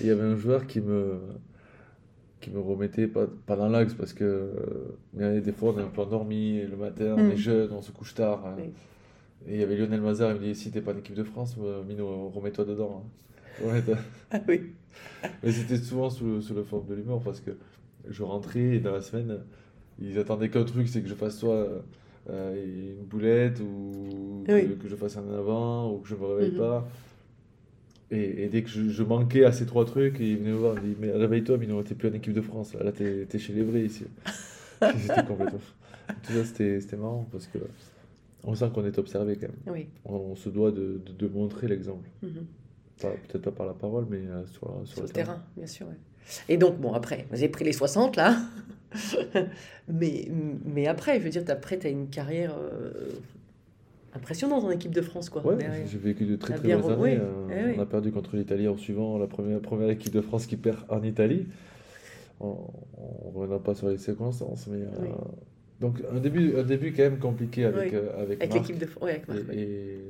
Il 0.00 0.06
y 0.06 0.10
avait 0.10 0.22
un 0.22 0.36
joueur 0.36 0.66
qui 0.66 0.80
me, 0.80 1.18
qui 2.46 2.52
me 2.52 2.60
remettait 2.60 3.08
pas, 3.08 3.26
pas 3.46 3.56
dans 3.56 3.68
l'axe 3.68 3.94
parce 3.94 4.12
que 4.12 4.22
euh, 4.24 4.96
il 5.14 5.20
y 5.20 5.24
avait 5.24 5.40
des 5.40 5.50
fois 5.50 5.74
on 5.76 5.80
est 5.80 5.82
un 5.82 5.88
peu 5.88 6.02
endormi 6.02 6.62
le 6.62 6.76
matin 6.76 7.16
on 7.18 7.24
Mm. 7.24 7.30
est 7.32 7.36
jeune, 7.36 7.72
on 7.72 7.82
se 7.82 7.90
couche 7.90 8.14
tard. 8.14 8.46
hein. 8.46 8.54
Oui. 8.58 8.70
Et 9.48 9.54
il 9.54 9.60
y 9.60 9.62
avait 9.64 9.76
Lionel 9.76 10.00
Mazar, 10.00 10.30
il 10.30 10.36
me 10.40 10.44
dit 10.44 10.54
si 10.54 10.70
t'es 10.70 10.80
pas 10.80 10.92
en 10.92 10.96
équipe 10.98 11.14
de 11.16 11.24
France, 11.24 11.56
euh, 11.60 11.82
Mino, 11.82 12.28
remets-toi 12.28 12.64
dedans. 12.64 13.02
hein. 13.04 13.82
Ah 14.30 14.38
oui. 14.48 14.60
Mais 15.42 15.50
c'était 15.50 15.76
souvent 15.76 16.08
sous, 16.08 16.40
sous 16.40 16.54
le 16.54 16.62
forme 16.62 16.86
de 16.86 16.94
l'humour 16.94 17.20
parce 17.22 17.40
que 17.40 17.50
je 18.08 18.22
rentrais 18.22 18.76
et 18.76 18.80
dans 18.80 18.92
la 18.92 19.00
semaine, 19.00 19.38
ils 20.00 20.16
attendaient 20.18 20.48
qu'un 20.50 20.64
truc, 20.64 20.86
c'est 20.88 21.02
que 21.02 21.08
je 21.08 21.14
fasse 21.14 21.36
soit 21.38 21.66
euh, 22.30 22.94
une 22.98 23.04
boulette 23.06 23.60
ou 23.60 24.44
que, 24.46 24.52
Oui. 24.52 24.76
que 24.80 24.88
je 24.88 24.94
fasse 24.94 25.16
un 25.16 25.28
avant 25.36 25.90
ou 25.92 25.98
que 25.98 26.08
je 26.08 26.14
me 26.14 26.24
réveille 26.26 26.52
Mhm. 26.52 26.58
pas. 26.58 26.88
Et, 28.10 28.44
et 28.44 28.48
dès 28.48 28.62
que 28.62 28.68
je, 28.68 28.88
je 28.88 29.02
manquais 29.02 29.44
à 29.44 29.52
ces 29.52 29.66
trois 29.66 29.84
trucs, 29.84 30.18
ils 30.20 30.36
venaient 30.38 30.50
me 30.50 30.56
voir, 30.56 30.74
ils 30.76 30.82
me 30.82 30.94
disaient 30.94 31.06
Mais 31.06 31.12
réveille-toi, 31.12 31.58
Mino, 31.58 31.82
t'es 31.82 31.94
plus 31.94 32.08
en 32.08 32.12
équipe 32.12 32.32
de 32.32 32.40
France, 32.40 32.72
là, 32.74 32.84
là 32.84 32.92
t'es 32.92 33.26
t'es 33.28 33.38
chez 33.38 33.52
les 33.52 33.62
vrais 33.62 33.82
ici. 33.82 34.04
C'était 34.80 35.24
complètement. 35.24 35.58
Tout 36.22 36.32
ça, 36.32 36.44
c'était 36.44 36.80
c'était 36.80 36.96
marrant 36.96 37.26
parce 37.32 37.46
que 37.48 37.58
on 38.44 38.54
sent 38.54 38.70
qu'on 38.72 38.84
est 38.84 38.96
observé 38.98 39.34
quand 39.36 39.48
même. 39.48 39.74
Oui. 39.74 39.86
On, 40.04 40.14
on 40.14 40.36
se 40.36 40.48
doit 40.50 40.70
de, 40.70 41.00
de- 41.04 41.12
de 41.12 41.26
montrer 41.26 41.66
l'exemple. 41.66 42.08
Mhm. 42.22 42.46
Pas- 43.02 43.10
Peut-être 43.28 43.42
pas 43.44 43.50
par 43.50 43.66
la 43.66 43.74
parole, 43.74 44.06
mais 44.08 44.18
euh, 44.18 44.46
sur, 44.46 44.60
sur, 44.84 44.94
Sur 44.98 45.02
le 45.02 45.08
terrain, 45.08 45.42
bien 45.56 45.66
sûr. 45.66 45.86
ouais. 45.88 45.94
Et 46.48 46.56
donc, 46.58 46.78
bon, 46.80 46.92
après, 46.92 47.26
avez 47.32 47.48
pris 47.48 47.64
les 47.64 47.72
60 47.72 48.14
là. 48.16 48.36
mais, 49.88 50.28
mais 50.64 50.86
après, 50.86 51.18
je 51.18 51.24
veux 51.24 51.30
dire, 51.30 51.42
après, 51.48 51.78
tu 51.78 51.86
as 51.86 51.90
une 51.90 52.08
carrière 52.08 52.54
euh, 52.56 53.10
impressionnante 54.16 54.64
en 54.64 54.70
équipe 54.70 54.92
de 54.94 55.02
France, 55.02 55.30
quoi. 55.30 55.44
Ouais, 55.46 55.56
j'ai 55.86 55.98
vécu 55.98 56.24
de 56.24 56.36
très 56.36 56.54
très 56.54 56.74
bonnes 56.76 56.90
années. 56.92 57.18
euh, 57.20 57.72
eh. 57.74 57.78
On 57.78 57.82
a 57.82 57.86
perdu 57.86 58.10
contre 58.10 58.36
l'Italie 58.36 58.66
en 58.68 58.76
suivant 58.76 59.18
la 59.18 59.26
première, 59.26 59.60
première 59.60 59.90
équipe 59.90 60.12
de 60.12 60.20
France 60.20 60.46
qui 60.46 60.56
perd 60.56 60.78
en 60.88 61.02
Italie. 61.02 61.46
On 62.40 62.56
ne 63.28 63.32
reviendra 63.34 63.62
pas 63.62 63.74
sur 63.74 63.88
les 63.88 63.98
circonstances, 63.98 64.66
mais 64.66 64.82
euh, 64.82 65.06
donc 65.80 66.02
un 66.12 66.18
début, 66.20 66.56
un 66.56 66.62
début 66.64 66.92
quand 66.92 67.02
même 67.02 67.18
compliqué 67.18 67.64
avec, 67.64 67.92
Oui. 67.92 67.98
euh, 67.98 68.22
avec, 68.22 68.52
l'équipe 68.52 68.78
de 68.78 68.86
France. 68.86 69.04
Ouais, 69.04 69.10
avec 69.12 69.28
Marc, 69.28 69.40
Et, 69.40 69.46
ouais. 69.46 69.56
et- 69.58 70.00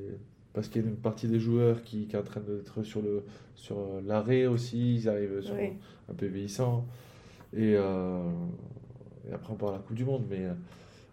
parce 0.52 0.68
qu'il 0.68 0.82
y 0.82 0.84
a 0.86 0.88
une 0.88 0.96
partie 0.96 1.28
des 1.28 1.38
joueurs 1.38 1.82
qui, 1.82 2.06
qui 2.06 2.16
est 2.16 2.18
en 2.18 2.22
train 2.22 2.40
d'être 2.40 2.82
sur 2.82 3.02
le 3.02 3.24
sur 3.54 3.78
euh, 3.78 4.00
l'arrêt 4.06 4.46
aussi, 4.46 4.96
ils 4.96 5.08
arrivent 5.08 5.40
sur 5.42 5.54
Oui. 5.54 5.70
un 6.10 6.14
peu 6.14 6.26
vieillissants. 6.26 6.84
Et, 7.56 7.72
et 7.72 9.32
après 9.32 9.52
on 9.52 9.56
part 9.56 9.70
à 9.70 9.72
la 9.72 9.78
Coupe 9.78 9.96
du 9.96 10.04
Monde, 10.04 10.24
mais 10.28 10.42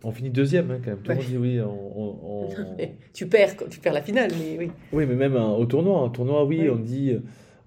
on 0.03 0.11
finit 0.11 0.29
deuxième 0.29 0.71
hein, 0.71 0.79
quand 0.83 0.91
même. 0.91 0.99
Tout 0.99 1.11
le 1.11 1.17
Ouais. 1.17 1.21
monde 1.23 1.31
dit 1.31 1.37
oui. 1.37 1.61
on- 1.61 1.99
on- 2.01 2.45
on- 2.45 2.49
tu 3.13 3.27
perds, 3.27 3.55
quand- 3.55 3.69
tu 3.69 3.79
perds 3.79 3.93
la 3.93 4.01
finale, 4.01 4.31
mais 4.39 4.57
oui. 4.59 4.71
oui, 4.91 5.05
mais 5.07 5.15
même 5.15 5.35
euh, 5.35 5.47
au 5.47 5.65
tournoi. 5.65 6.03
Au 6.03 6.09
tournoi, 6.09 6.45
oui, 6.45 6.59
Oui. 6.61 6.69
on 6.69 6.75
dit 6.77 7.11
euh, 7.11 7.19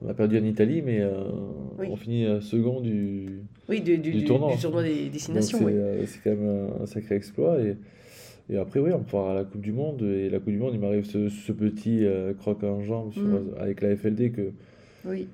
on 0.02 0.08
a 0.08 0.14
perdu 0.14 0.38
en 0.38 0.44
Italie, 0.44 0.82
mais 0.82 1.00
euh, 1.00 1.24
Oui. 1.78 1.88
on 1.90 1.96
finit 1.96 2.26
euh, 2.26 2.40
second 2.40 2.80
du. 2.80 3.40
Oui, 3.68 3.80
du, 3.80 3.98
du, 3.98 4.24
tournoi. 4.24 4.52
du 4.54 4.60
tournoi 4.60 4.82
des 4.82 5.08
destinations, 5.08 5.58
c'est 5.58 5.64
oui. 5.64 5.72
euh, 5.74 6.04
quand 6.22 6.30
même 6.30 6.68
un, 6.78 6.82
un 6.82 6.86
sacré 6.86 7.14
exploit. 7.16 7.58
Et, 7.60 7.76
et 8.48 8.56
après, 8.58 8.78
oui, 8.78 8.90
on 8.92 9.00
part 9.02 9.30
à 9.30 9.34
la 9.34 9.44
Coupe 9.44 9.60
du 9.62 9.72
Monde. 9.72 10.02
Et 10.02 10.28
la 10.30 10.38
Coupe 10.38 10.50
du 10.52 10.58
Monde, 10.58 10.72
il 10.74 10.80
m'arrive 10.80 11.04
ce, 11.04 11.28
ce 11.28 11.50
petit 11.52 12.04
euh, 12.04 12.32
croc 12.34 12.62
en 12.62 12.80
jambe 12.82 13.12
sur- 13.12 13.22
Mm. 13.22 13.54
avec 13.58 13.80
la 13.80 13.96
FLD 13.96 14.30
que 14.32 14.52
Oui, 15.04 15.28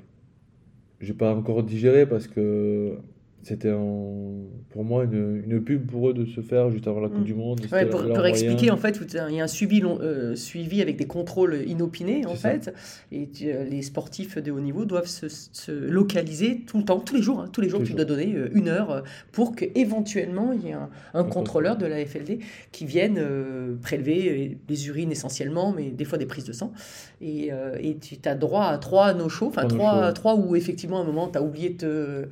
j'ai 1.01 1.12
pas 1.15 1.35
encore 1.35 1.62
digéré 1.65 2.07
parce 2.07 2.27
que 2.29 2.95
c'était 3.43 3.71
un- 3.71 4.45
pour 4.71 4.85
moi 4.85 5.05
une, 5.05 5.43
une 5.47 5.63
pub 5.63 5.87
pour 5.87 6.09
eux 6.11 6.15
de 6.15 6.25
se 6.27 6.41
faire 6.41 6.71
juste 6.71 6.87
avant 6.87 7.01
la 7.01 7.09
Coupe 7.09 7.21
Mm. 7.21 7.25
du 7.25 7.35
Monde. 7.35 7.61
Ouais, 7.73 7.87
pour, 7.87 8.03
expliquer, 8.27 8.71
en 8.71 8.77
fait, 8.77 8.99
il 9.31 9.35
y 9.37 9.41
a 9.41 9.45
un 9.45 9.47
suivi, 9.49 9.81
long- 9.81 9.99
euh, 10.01 10.35
suivi 10.37 10.81
avec 10.81 10.97
des 10.97 11.07
contrôles 11.07 11.57
inopinés, 11.67 12.25
en 12.27 12.35
ça. 12.37 12.51
fait. 12.51 12.75
Et 13.11 13.29
euh, 13.45 13.65
les 13.65 13.83
sportifs 13.83 14.39
de 14.39 14.51
haut 14.51 14.61
niveau 14.61 14.85
doivent 14.85 15.07
se, 15.07 15.27
se 15.29 15.73
localiser 15.73 16.61
tout 16.67 16.79
le 16.79 16.85
temps, 16.85 17.01
tous 17.01 17.17
les 17.17 17.23
jours. 17.23 17.41
hein. 17.41 17.49
tous 17.53 17.61
les 17.61 17.69
jours, 17.69 17.81
Tous 17.81 17.87
tu 17.87 17.93
les 17.93 17.97
dois 17.97 18.05
donner 18.05 18.35
euh, 18.35 18.49
une 18.55 18.69
heure 18.69 19.03
pour 19.33 19.55
qu'éventuellement, 19.57 20.53
il 20.53 20.65
y 20.65 20.69
ait 20.71 20.73
un, 20.75 20.89
un 21.15 21.25
contrôleur 21.25 21.77
de 21.77 21.87
la 21.87 22.05
FLD 22.05 22.39
qui 22.71 22.87
vienne 22.87 23.21
prélever 23.83 24.59
des 24.69 24.89
urines 24.89 25.11
essentiellement, 25.13 25.73
mais 25.77 25.91
des 25.91 26.05
fois 26.05 26.19
des 26.19 26.27
prises 26.27 26.45
de 26.45 26.53
sang. 26.53 26.73
Et, 27.21 27.51
et 27.81 27.97
tu 27.99 28.17
as 28.25 28.35
droit 28.35 28.65
à 28.67 28.79
trois 28.79 29.15
no-shows, 29.15 29.49
enfin 29.49 29.67
Trois 29.67 30.13
trois 30.13 30.35
où 30.37 30.57
effectivement, 30.57 30.99
à 30.99 31.03
un 31.03 31.05
moment, 31.07 31.29
tu 31.29 31.39
as 31.39 31.43
oublié 31.43 31.71
de 31.71 31.77
te 31.77 32.27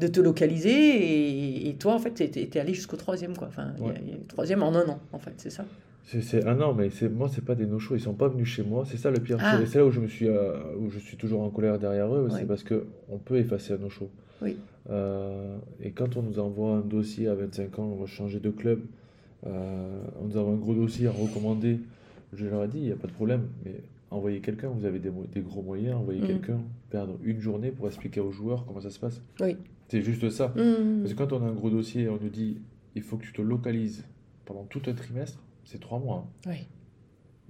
de 0.00 0.06
te 0.08 0.20
localiser 0.20 0.70
et, 0.70 1.68
et 1.68 1.74
toi 1.74 1.94
en 1.94 1.98
fait 1.98 2.10
t'es, 2.10 2.28
t'es 2.28 2.58
allé 2.60 2.74
jusqu'au 2.74 2.96
troisième 2.96 3.36
quoi 3.36 3.48
enfin 3.48 3.72
y 3.78 3.80
a- 3.82 3.84
Ouais. 3.84 3.94
y 4.06 4.12
a 4.12 4.16
le 4.16 4.24
troisième 4.26 4.62
en 4.62 4.74
un 4.74 4.88
an 4.88 4.98
en 5.12 5.18
fait 5.18 5.34
c'est 5.36 5.50
ça? 5.50 5.64
C'est 6.02 6.44
un 6.44 6.60
an, 6.60 6.74
mais 6.74 6.90
c'est 6.90 7.08
moi, 7.08 7.28
c'est 7.32 7.44
pas 7.44 7.54
des 7.54 7.66
no-shows. 7.66 7.94
Ils 7.94 8.00
sont 8.00 8.14
pas 8.14 8.26
venus 8.26 8.48
chez 8.48 8.64
moi. 8.64 8.84
C'est 8.84 8.96
ça 8.96 9.12
le 9.12 9.20
pire. 9.20 9.36
Ah. 9.40 9.60
C'est- 9.64 9.78
là 9.78 9.86
où 9.86 9.92
je 9.92 10.00
me 10.00 10.08
suis, 10.08 10.26
euh, 10.26 10.54
où 10.80 10.90
je 10.90 10.98
suis 10.98 11.16
toujours 11.16 11.42
en 11.42 11.50
colère 11.50 11.78
derrière 11.78 12.12
eux. 12.12 12.24
Ouais. 12.24 12.30
C'est 12.40 12.46
parce 12.46 12.64
que 12.64 12.86
on 13.10 13.18
peut 13.18 13.36
effacer 13.36 13.74
un 13.74 13.76
no-show. 13.76 14.08
Oui. 14.42 14.56
Euh, 14.90 15.56
et 15.80 15.92
quand 15.92 16.16
on 16.16 16.22
nous 16.22 16.40
envoie 16.40 16.72
un 16.72 16.80
dossier 16.80 17.28
à 17.28 17.36
25 17.36 17.78
ans, 17.78 17.84
on 17.92 18.00
va 18.00 18.06
changer 18.06 18.40
de 18.40 18.50
club. 18.50 18.80
euh, 19.46 20.00
on 20.20 20.24
nous 20.26 20.36
envoie 20.36 20.52
un 20.52 20.56
gros 20.56 20.74
dossier 20.74 21.06
à 21.06 21.12
recommander. 21.12 21.78
Je 22.32 22.44
leur 22.46 22.64
ai 22.64 22.68
dit, 22.68 22.78
il 22.78 22.84
n'y 22.86 22.92
a 22.92 22.96
pas 22.96 23.06
de 23.06 23.12
problème, 23.12 23.42
mais 23.64 23.74
envoyez 24.10 24.40
quelqu'un. 24.40 24.68
Vous 24.70 24.84
avez 24.86 24.98
des, 24.98 25.10
gros 25.40 25.62
moyens. 25.62 25.94
Envoyez 25.96 26.20
Mhm. 26.22 26.26
quelqu'un 26.26 26.58
perdre 26.90 27.18
une 27.22 27.38
journée 27.40 27.70
pour 27.70 27.86
expliquer 27.86 28.18
aux 28.20 28.32
joueurs 28.32 28.64
comment 28.66 28.80
ça 28.80 28.90
se 28.90 28.98
passe. 28.98 29.20
Oui. 29.40 29.56
C'est 29.90 30.02
juste 30.02 30.30
ça. 30.30 30.48
Mmh. 30.48 31.00
Parce 31.02 31.12
que 31.14 31.18
quand 31.18 31.32
on 31.32 31.44
a 31.44 31.48
un 31.48 31.52
gros 31.52 31.68
dossier, 31.70 32.08
on 32.08 32.18
nous 32.20 32.28
dit 32.30 32.58
il 32.94 33.02
faut 33.02 33.16
que 33.16 33.24
tu 33.24 33.32
te 33.32 33.42
localises 33.42 34.04
pendant 34.46 34.64
tout 34.64 34.80
un 34.86 34.92
trimestre, 34.94 35.38
c'est 35.64 35.80
trois 35.80 35.98
mois. 35.98 36.26
hein. 36.46 36.50
Oui. 36.50 36.66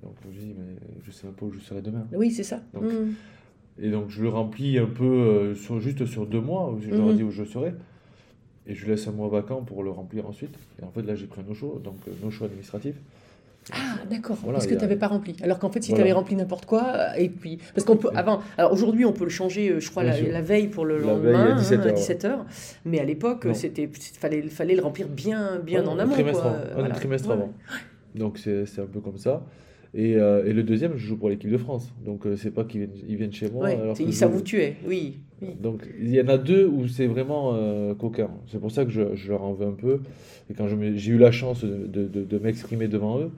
Donc 0.02 0.14
je 0.32 0.40
dis, 0.40 0.54
mais 0.58 0.76
je 1.04 1.10
sais 1.10 1.26
pas 1.28 1.44
où 1.46 1.52
je 1.52 1.60
serai 1.60 1.82
demain. 1.82 2.06
oui 2.12 2.30
c'est 2.30 2.42
ça 2.42 2.62
Donc, 2.74 2.84
Mmh. 2.84 3.12
Et 3.82 3.90
donc 3.90 4.10
je 4.10 4.22
le 4.22 4.28
remplis 4.28 4.78
un 4.78 4.86
peu 4.86 5.04
euh, 5.04 5.54
sur, 5.54 5.80
juste 5.80 6.04
sur 6.06 6.26
deux 6.26 6.40
mois, 6.40 6.70
où 6.72 6.80
je 6.80 6.90
leur 6.90 7.08
ai 7.08 7.12
Mhm. 7.12 7.16
dit 7.16 7.22
où 7.22 7.30
je 7.30 7.44
serai. 7.44 7.72
Et 8.66 8.74
je 8.74 8.86
laisse 8.86 9.06
un 9.08 9.12
mois 9.12 9.28
vacant 9.28 9.62
pour 9.62 9.82
le 9.82 9.90
remplir 9.90 10.26
ensuite. 10.26 10.54
Et 10.80 10.84
en 10.84 10.90
fait, 10.90 11.02
là, 11.02 11.14
j'ai 11.14 11.26
pris 11.26 11.40
un 11.40 11.44
no-show, 11.44 11.80
donc 11.82 11.96
euh, 12.08 12.12
no-show 12.22 12.44
administratif. 12.44 12.94
Ah 13.72 14.04
d'accord 14.10 14.36
Voilà, 14.42 14.58
parce 14.58 14.66
que 14.66 14.72
tu 14.74 14.78
a- 14.78 14.82
n'avais 14.82 14.96
pas 14.96 15.08
rempli 15.08 15.36
alors 15.42 15.58
qu'en 15.58 15.70
fait 15.70 15.82
si 15.82 15.92
tu 15.94 16.00
avais 16.00 16.12
rempli 16.12 16.36
n'importe 16.36 16.66
quoi 16.66 17.18
et 17.18 17.28
puis 17.28 17.58
parce 17.74 17.84
qu'on 17.86 17.96
peut 17.96 18.10
avant 18.14 18.40
alors 18.58 18.72
aujourd'hui 18.72 19.04
on 19.04 19.12
peut 19.12 19.24
le 19.24 19.30
changer 19.30 19.70
euh, 19.70 19.80
je 19.80 19.90
crois 19.90 20.02
la, 20.04 20.40
veille 20.40 20.68
pour 20.68 20.84
le 20.84 20.98
La 20.98 21.14
veille 21.14 21.32
lendemain 21.32 21.56
à 21.56 21.58
17 21.58 21.80
hein, 21.80 21.86
heures. 21.88 21.94
17h 21.96 22.30
mais 22.84 22.98
à 23.00 23.04
l'époque 23.04 23.46
c'était 23.54 23.88
fallait 24.18 24.42
fallait 24.42 24.74
le 24.76 24.82
remplir 24.82 25.08
bien 25.08 25.58
bien 25.64 25.82
Ouais, 25.82 25.88
en 25.88 25.96
un 25.96 26.00
amont 26.00 26.12
trimestre 26.12 26.42
quoi. 26.42 26.56
avant, 26.76 26.84
un 26.84 26.90
trimestre 26.90 27.30
avant. 27.30 27.52
Donc 28.14 28.38
c'est 28.38 28.64
un 28.78 28.86
peu 28.86 29.00
comme 29.00 29.18
ça. 29.18 29.44
Et, 29.92 30.14
euh, 30.14 30.44
et 30.46 30.52
le 30.52 30.62
deuxième, 30.62 30.92
je 30.96 31.04
joue 31.04 31.16
pour 31.16 31.28
l'équipe 31.28 31.50
de 31.50 31.56
France. 31.58 31.92
Donc 32.04 32.24
euh, 32.24 32.36
c'est 32.36 32.52
pas 32.52 32.62
qu'ils 32.62 32.82
viennent, 32.82 32.96
ils 33.08 33.16
viennent 33.16 33.32
chez 33.32 33.50
moi. 33.50 33.64
Ouais, 33.64 33.74
alors 33.74 33.96
c'est- 33.96 34.04
que 34.04 34.08
ils 34.08 34.12
je- 34.12 34.18
savent 34.18 34.36
où 34.36 34.40
tu 34.40 34.60
es 34.62 34.76
oui, 34.86 35.18
oui. 35.42 35.48
Donc 35.60 35.82
il 36.00 36.10
y 36.14 36.20
en 36.20 36.28
a 36.28 36.38
deux 36.38 36.64
où 36.64 36.86
c'est 36.86 37.08
vraiment 37.08 37.54
euh, 37.56 37.92
coquin. 37.94 38.30
C'est 38.46 38.60
pour 38.60 38.70
ça 38.70 38.84
que 38.84 38.90
je, 38.92 39.16
je 39.16 39.30
leur 39.30 39.42
en 39.42 39.52
veux 39.52 39.66
un 39.66 39.72
peu. 39.72 39.98
Et 40.48 40.54
quand 40.54 40.66
j'ai 40.68 41.10
eu 41.10 41.18
la 41.18 41.32
chance 41.32 41.64
de, 41.64 41.86
de- 41.88 42.06
de- 42.06 42.22
de 42.24 42.38
m'exprimer 42.38 42.86
devant 42.86 43.18
eux, 43.18 43.30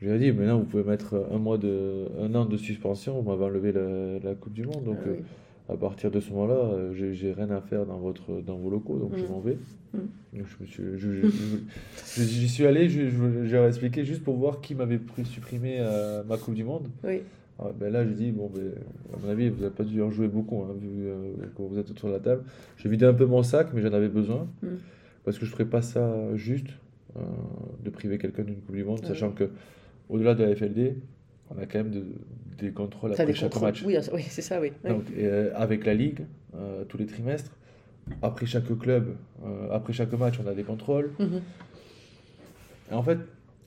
je 0.00 0.06
leur 0.06 0.16
ai 0.16 0.18
dit 0.18 0.32
maintenant 0.32 0.58
vous 0.58 0.64
pouvez 0.64 0.84
mettre 0.84 1.26
un 1.32 1.38
mois 1.38 1.58
de 1.58 2.06
un 2.20 2.34
an 2.34 2.44
de 2.44 2.56
suspension, 2.56 3.20
vous 3.20 3.30
m'avez 3.30 3.44
enlevé 3.44 3.72
la, 3.72 4.18
la 4.22 4.34
Coupe 4.34 4.52
du 4.52 4.64
Monde. 4.64 4.84
Donc 4.84 4.98
Ah 5.04 5.08
oui. 5.10 5.16
euh, 5.18 5.72
à 5.72 5.76
partir 5.78 6.10
de 6.10 6.20
ce 6.20 6.30
moment-là, 6.30 6.54
euh, 6.54 6.92
j'ai 6.94 7.14
j'ai 7.14 7.32
rien 7.32 7.50
à 7.50 7.60
faire 7.62 7.86
dans, 7.86 7.96
votre, 7.98 8.42
dans 8.46 8.56
vos 8.58 8.68
locaux, 8.70 8.98
donc 8.98 9.12
je 9.16 9.24
Mm. 9.24 9.28
m'en 9.28 9.40
vais. 9.40 9.56
Mm. 9.94 9.98
Donc 10.34 10.46
je 10.46 10.56
me 10.62 10.66
suis, 10.66 10.82
je- 10.82 10.96
je- 10.98 11.28
je- 11.28 12.22
je- 12.22 12.22
j'y 12.22 12.48
suis 12.48 12.66
allé, 12.66 12.88
je, 12.90 13.08
je, 13.08 13.46
je 13.46 13.52
leur 13.54 13.64
ai 13.64 13.68
expliqué 13.68 14.04
juste 14.04 14.22
pour 14.24 14.36
voir 14.36 14.60
qui 14.60 14.74
m'avait 14.74 14.98
pris- 14.98 15.24
supprimé 15.24 15.76
euh, 15.78 16.22
ma 16.28 16.36
Coupe 16.36 16.54
du 16.54 16.64
Monde. 16.64 16.88
oui 17.04 17.20
Ah, 17.60 17.68
ben 17.78 17.90
là, 17.92 18.04
j'ai 18.04 18.14
dit, 18.14 18.32
bon, 18.32 18.50
ben, 18.52 18.72
à 19.14 19.16
mon 19.24 19.28
avis, 19.30 19.48
vous 19.48 19.60
n'avez 19.62 19.72
pas 19.74 19.84
dû 19.84 20.02
en 20.02 20.10
jouer 20.10 20.26
beaucoup, 20.26 20.62
hein, 20.64 20.74
vu 20.76 20.88
euh, 21.06 21.32
comment 21.54 21.68
vous 21.68 21.78
êtes 21.78 21.88
autour 21.88 22.08
de 22.08 22.14
la 22.14 22.20
table. 22.20 22.42
J'ai 22.78 22.88
vidé 22.88 23.06
un 23.06 23.14
peu 23.14 23.26
mon 23.26 23.44
sac, 23.44 23.68
mais 23.72 23.80
j'en 23.80 23.92
avais 23.92 24.08
besoin. 24.08 24.48
Mm. 24.62 24.66
Parce 25.24 25.38
que 25.38 25.46
je 25.46 25.50
ne 25.52 25.54
ferais 25.54 25.64
pas 25.70 25.80
ça 25.80 26.34
juste, 26.34 26.66
de 27.84 27.90
priver 27.90 28.18
quelqu'un 28.18 28.42
d'une 28.42 28.56
Coupe 28.56 28.74
du 28.74 28.82
Monde, 28.84 28.98
Ouais. 29.00 29.06
sachant 29.06 29.30
que 29.30 29.44
au 30.08 30.18
delà 30.18 30.34
de 30.34 30.44
la 30.44 30.54
FLD, 30.54 30.96
on 31.50 31.58
a 31.60 31.66
quand 31.66 31.78
même 31.78 31.90
de- 31.90 32.04
des 32.58 32.70
contrôles 32.70 33.12
après 33.12 33.26
des 33.26 33.34
chaque 33.34 33.50
contrôles. 33.50 33.68
match. 33.68 33.82
oui, 33.84 33.96
oui 34.12 34.22
c'est 34.28 34.42
ça 34.42 34.60
oui, 34.60 34.72
oui. 34.84 34.90
Donc, 34.90 35.04
euh, 35.16 35.50
avec 35.54 35.84
la 35.84 35.94
Ligue, 35.94 36.24
euh, 36.56 36.84
tous 36.84 36.96
les 36.98 37.06
trimestres, 37.06 37.50
après 38.22 38.46
chaque 38.46 38.76
club, 38.78 39.16
euh, 39.44 39.68
après 39.72 39.92
chaque 39.92 40.12
match, 40.12 40.34
on 40.44 40.48
a 40.48 40.54
des 40.54 40.62
contrôles. 40.62 41.10
Mhm. 41.18 41.40
Et 42.90 42.94
en 42.94 43.02
fait, 43.02 43.18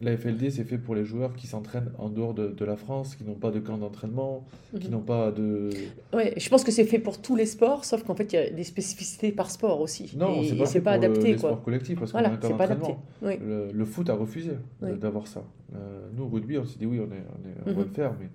la 0.01 0.15
FLD, 0.15 0.51
c'est 0.51 0.63
fait 0.63 0.77
pour 0.77 0.93
les 0.93 1.05
joueurs 1.05 1.33
qui 1.35 1.47
s'entraînent 1.47 1.91
en 1.97 2.09
dehors 2.09 2.33
de, 2.33 2.49
de 2.49 2.65
la 2.65 2.75
France, 2.75 3.15
qui 3.15 3.23
n'ont 3.23 3.33
pas 3.35 3.49
de 3.51 3.59
camp 3.59 3.77
d'entraînement, 3.77 4.45
qui 4.79 4.87
Mhm. 4.87 4.93
n'ont 4.93 5.01
pas 5.01 5.31
de... 5.31 5.69
Ouais, 6.13 6.33
je 6.37 6.49
pense 6.49 6.63
que 6.63 6.71
c'est 6.71 6.83
fait 6.85 6.99
pour 6.99 7.19
tous 7.19 7.35
les 7.35 7.47
sports, 7.47 7.83
sauf 7.83 8.03
qu'en 8.03 8.13
fait, 8.13 8.31
il 8.31 8.35
y 8.35 8.39
a 8.39 8.49
des 8.51 8.63
spécificités 8.63 9.31
par 9.31 9.49
sport 9.49 9.81
aussi. 9.81 10.15
Non, 10.15 10.43
c'est 10.43 10.55
pas, 10.55 10.65
fait 10.67 10.81
pas 10.81 10.91
pour 10.93 11.01
le- 11.01 11.07
adapté, 11.07 11.27
les 11.33 11.39
quoi. 11.39 11.49
sports 11.49 11.63
collectifs, 11.63 11.97
parce 11.99 12.11
qu'on 12.11 12.19
Voilà, 12.19 12.33
a 12.33 12.37
un 12.37 12.75
camp. 12.75 13.01
Oui. 13.23 13.33
Le, 13.43 13.71
le 13.71 13.85
foot 13.85 14.09
a 14.09 14.13
refusé 14.13 14.51
Oui. 14.81 14.91
d'avoir 14.99 15.25
ça. 15.27 15.43
Euh, 15.75 16.07
nous, 16.15 16.25
au 16.25 16.27
rugby, 16.29 16.57
on 16.59 16.65
s'est 16.65 16.77
dit 16.79 16.85
oui, 16.85 16.99
on, 16.99 17.05
est, 17.11 17.23
on, 17.33 17.47
est- 17.49 17.61
on 17.65 17.73
va 17.73 17.81
Mhm. 17.81 17.87
le 17.87 17.93
faire, 17.93 18.13
mais 18.19 18.29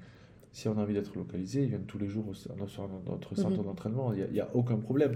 si 0.53 0.69
on 0.69 0.77
a 0.79 0.83
envie 0.83 0.93
d'être 0.95 1.15
localisé, 1.17 1.63
ils 1.63 1.69
viennent 1.69 1.85
tous 1.87 1.99
les 1.99 2.09
jours 2.09 2.29
au- 2.29 2.35
sur 2.35 2.55
notre 2.55 3.35
centre 3.37 3.59
Mhm. 3.59 3.65
d'entraînement, 3.65 4.13
il 4.13 4.33
n'y 4.33 4.41
a, 4.41 4.49
aucun 4.55 4.77
problème. 4.77 5.13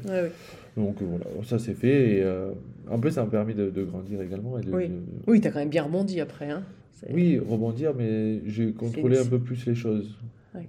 Donc 0.77 1.03
euh, 1.03 1.05
voilà, 1.05 1.25
ça 1.45 1.59
c'est 1.59 1.75
fait. 1.75 2.17
Et, 2.19 2.23
euh, 2.23 2.53
en 2.91 2.99
plus, 2.99 3.11
ça 3.13 3.25
m'a 3.25 3.31
permis 3.31 3.55
de, 3.55 3.69
de 3.71 3.85
grandir 3.85 4.23
également. 4.23 4.59
Et 4.59 4.63
de, 4.63 4.73
Oui. 4.75 4.89
de- 4.89 4.95
Oui, 5.27 5.41
t'as 5.41 5.51
quand 5.51 5.59
même 5.59 5.69
bien 5.69 5.83
rebondi 5.85 6.21
après. 6.21 6.51
Hein. 6.51 6.63
Oui, 7.11 7.39
rebondir, 7.39 7.93
mais 7.95 8.41
j'ai 8.47 8.73
contrôlé 8.73 9.19
un 9.19 9.27
peu 9.27 9.39
plus 9.39 9.67
les 9.67 9.75
choses. 9.75 10.17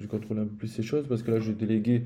J'ai 0.01 0.07
contrôlé 0.07 0.41
un 0.41 0.45
peu 0.45 0.55
plus 0.55 0.77
les 0.77 0.83
choses 0.83 1.07
parce 1.07 1.23
que 1.23 1.31
là, 1.31 1.39
j'ai 1.39 1.53
délégué 1.53 2.03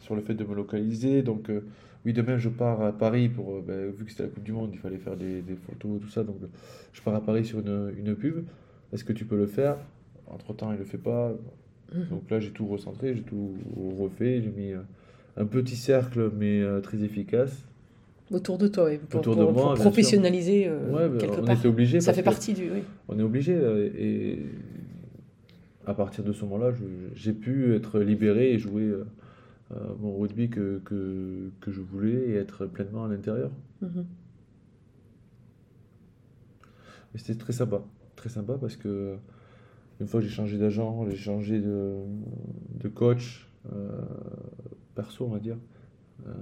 sur 0.00 0.16
le 0.16 0.22
fait 0.22 0.32
de 0.34 0.44
me 0.44 0.54
localiser. 0.54 1.20
Donc, 1.22 1.50
euh, 1.50 1.60
oui, 2.06 2.14
demain, 2.14 2.38
je 2.38 2.48
pars 2.48 2.80
à 2.80 2.92
Paris 2.92 3.28
pour. 3.28 3.50
euh, 3.56 3.64
ben, 3.66 3.90
vu 3.90 4.06
que 4.06 4.10
c'était 4.10 4.22
la 4.22 4.28
Coupe 4.30 4.44
du 4.44 4.52
Monde, 4.52 4.70
il 4.72 4.78
fallait 4.78 4.96
faire 4.96 5.14
des, 5.16 5.42
des 5.42 5.56
photos, 5.56 6.00
tout 6.00 6.08
ça. 6.08 6.24
Donc, 6.24 6.36
je 6.94 7.02
pars 7.02 7.14
à 7.14 7.20
Paris 7.20 7.44
sur 7.44 7.58
une, 7.60 7.92
une 7.98 8.14
pub. 8.14 8.46
Est-ce 8.94 9.04
que 9.04 9.12
tu 9.12 9.26
peux 9.26 9.36
le 9.36 9.46
faire? 9.46 9.76
Entre-temps, 10.28 10.72
il 10.72 10.78
le 10.78 10.84
fait 10.84 10.96
pas. 10.96 11.34
Mhm. 11.94 12.06
Donc 12.10 12.30
là, 12.30 12.40
j'ai 12.40 12.50
tout 12.50 12.66
recentré, 12.66 13.14
j'ai 13.14 13.22
tout 13.22 13.54
refait. 13.98 14.42
J'ai 14.42 14.50
mis 14.50 14.72
euh, 14.72 14.80
un 15.36 15.46
petit 15.46 15.76
cercle, 15.76 16.30
mais 16.36 16.60
euh, 16.60 16.80
très 16.80 17.02
efficace. 17.02 17.64
Autour 18.30 18.58
de 18.58 18.68
toi, 18.68 18.84
oui, 18.86 18.98
pour, 18.98 19.20
Autour 19.20 19.36
de 19.36 19.44
moi, 19.44 19.74
pour 19.74 19.84
professionnaliser 19.84 20.66
euh, 20.68 20.90
Ouais, 20.90 21.08
ben, 21.08 21.18
quelque 21.18 21.40
on 21.40 21.44
part. 21.44 21.58
était 21.58 21.68
obligé. 21.68 22.00
Ça 22.00 22.12
fait 22.12 22.22
partie 22.22 22.52
du. 22.52 22.70
Oui. 22.70 22.82
on 23.08 23.18
est 23.18 23.22
obligé 23.22 23.54
et 23.54 24.38
à 25.86 25.94
partir 25.94 26.22
de 26.22 26.32
ce 26.34 26.44
moment-là, 26.44 26.74
j'ai 27.14 27.32
pu 27.32 27.74
être 27.74 28.00
libéré 28.00 28.52
et 28.52 28.58
jouer 28.58 28.82
euh, 28.82 29.04
mon 30.00 30.18
rugby 30.18 30.50
que, 30.50 30.80
que, 30.84 31.50
que 31.62 31.70
je 31.70 31.80
voulais 31.80 32.28
et 32.28 32.34
être 32.34 32.66
pleinement 32.66 33.04
à 33.06 33.08
l'intérieur. 33.08 33.50
Et 37.14 37.18
c'était 37.18 37.38
très 37.38 37.54
sympa, 37.54 37.82
très 38.16 38.28
sympa 38.28 38.58
parce 38.60 38.76
que 38.76 39.16
une 40.00 40.06
fois 40.06 40.20
j'ai 40.20 40.28
changé 40.28 40.58
d'agent, 40.58 41.06
j'ai 41.10 41.16
changé 41.16 41.60
de, 41.60 41.96
de 42.80 42.88
coach 42.88 43.48
euh, 43.72 43.88
perso, 44.94 45.24
on 45.26 45.30
va 45.30 45.38
dire. 45.38 45.56
Euh, 46.26 46.32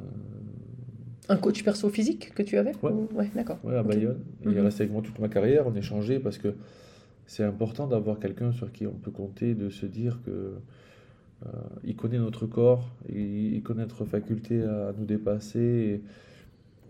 Un 1.28 1.36
coach 1.36 1.62
perso 1.64 1.88
physique 1.88 2.32
que 2.34 2.42
tu 2.42 2.56
avais 2.56 2.72
Ouais. 2.82 2.92
ou- 2.92 3.08
Ouais, 3.14 3.30
d'accord. 3.34 3.58
Ouais, 3.64 3.74
à. 3.76 3.82
Bayonne. 3.82 4.20
Et 4.42 4.48
Il 4.48 4.52
est 4.52 4.60
Mhm. 4.60 4.64
resté 4.64 4.82
avec 4.84 4.92
moi 4.92 5.02
toute 5.02 5.18
ma 5.18 5.28
carrière. 5.28 5.66
On 5.66 5.74
échangeait 5.74 6.20
parce 6.20 6.38
que 6.38 6.54
c'est 7.26 7.42
important 7.44 7.86
d'avoir 7.88 8.18
quelqu'un 8.20 8.52
sur 8.52 8.70
qui 8.72 8.86
on 8.86 8.92
peut 8.92 9.10
compter, 9.10 9.54
de 9.54 9.68
se 9.68 9.86
dire 9.86 10.20
que 10.24 10.30
euh, 11.44 11.48
il 11.84 11.96
connaît 11.96 12.18
notre 12.18 12.46
corps, 12.46 12.88
il, 13.08 13.54
il 13.54 13.62
connaît 13.62 13.82
notre 13.82 14.04
faculté 14.04 14.62
à 14.62 14.92
nous 14.96 15.04
dépasser. 15.04 16.00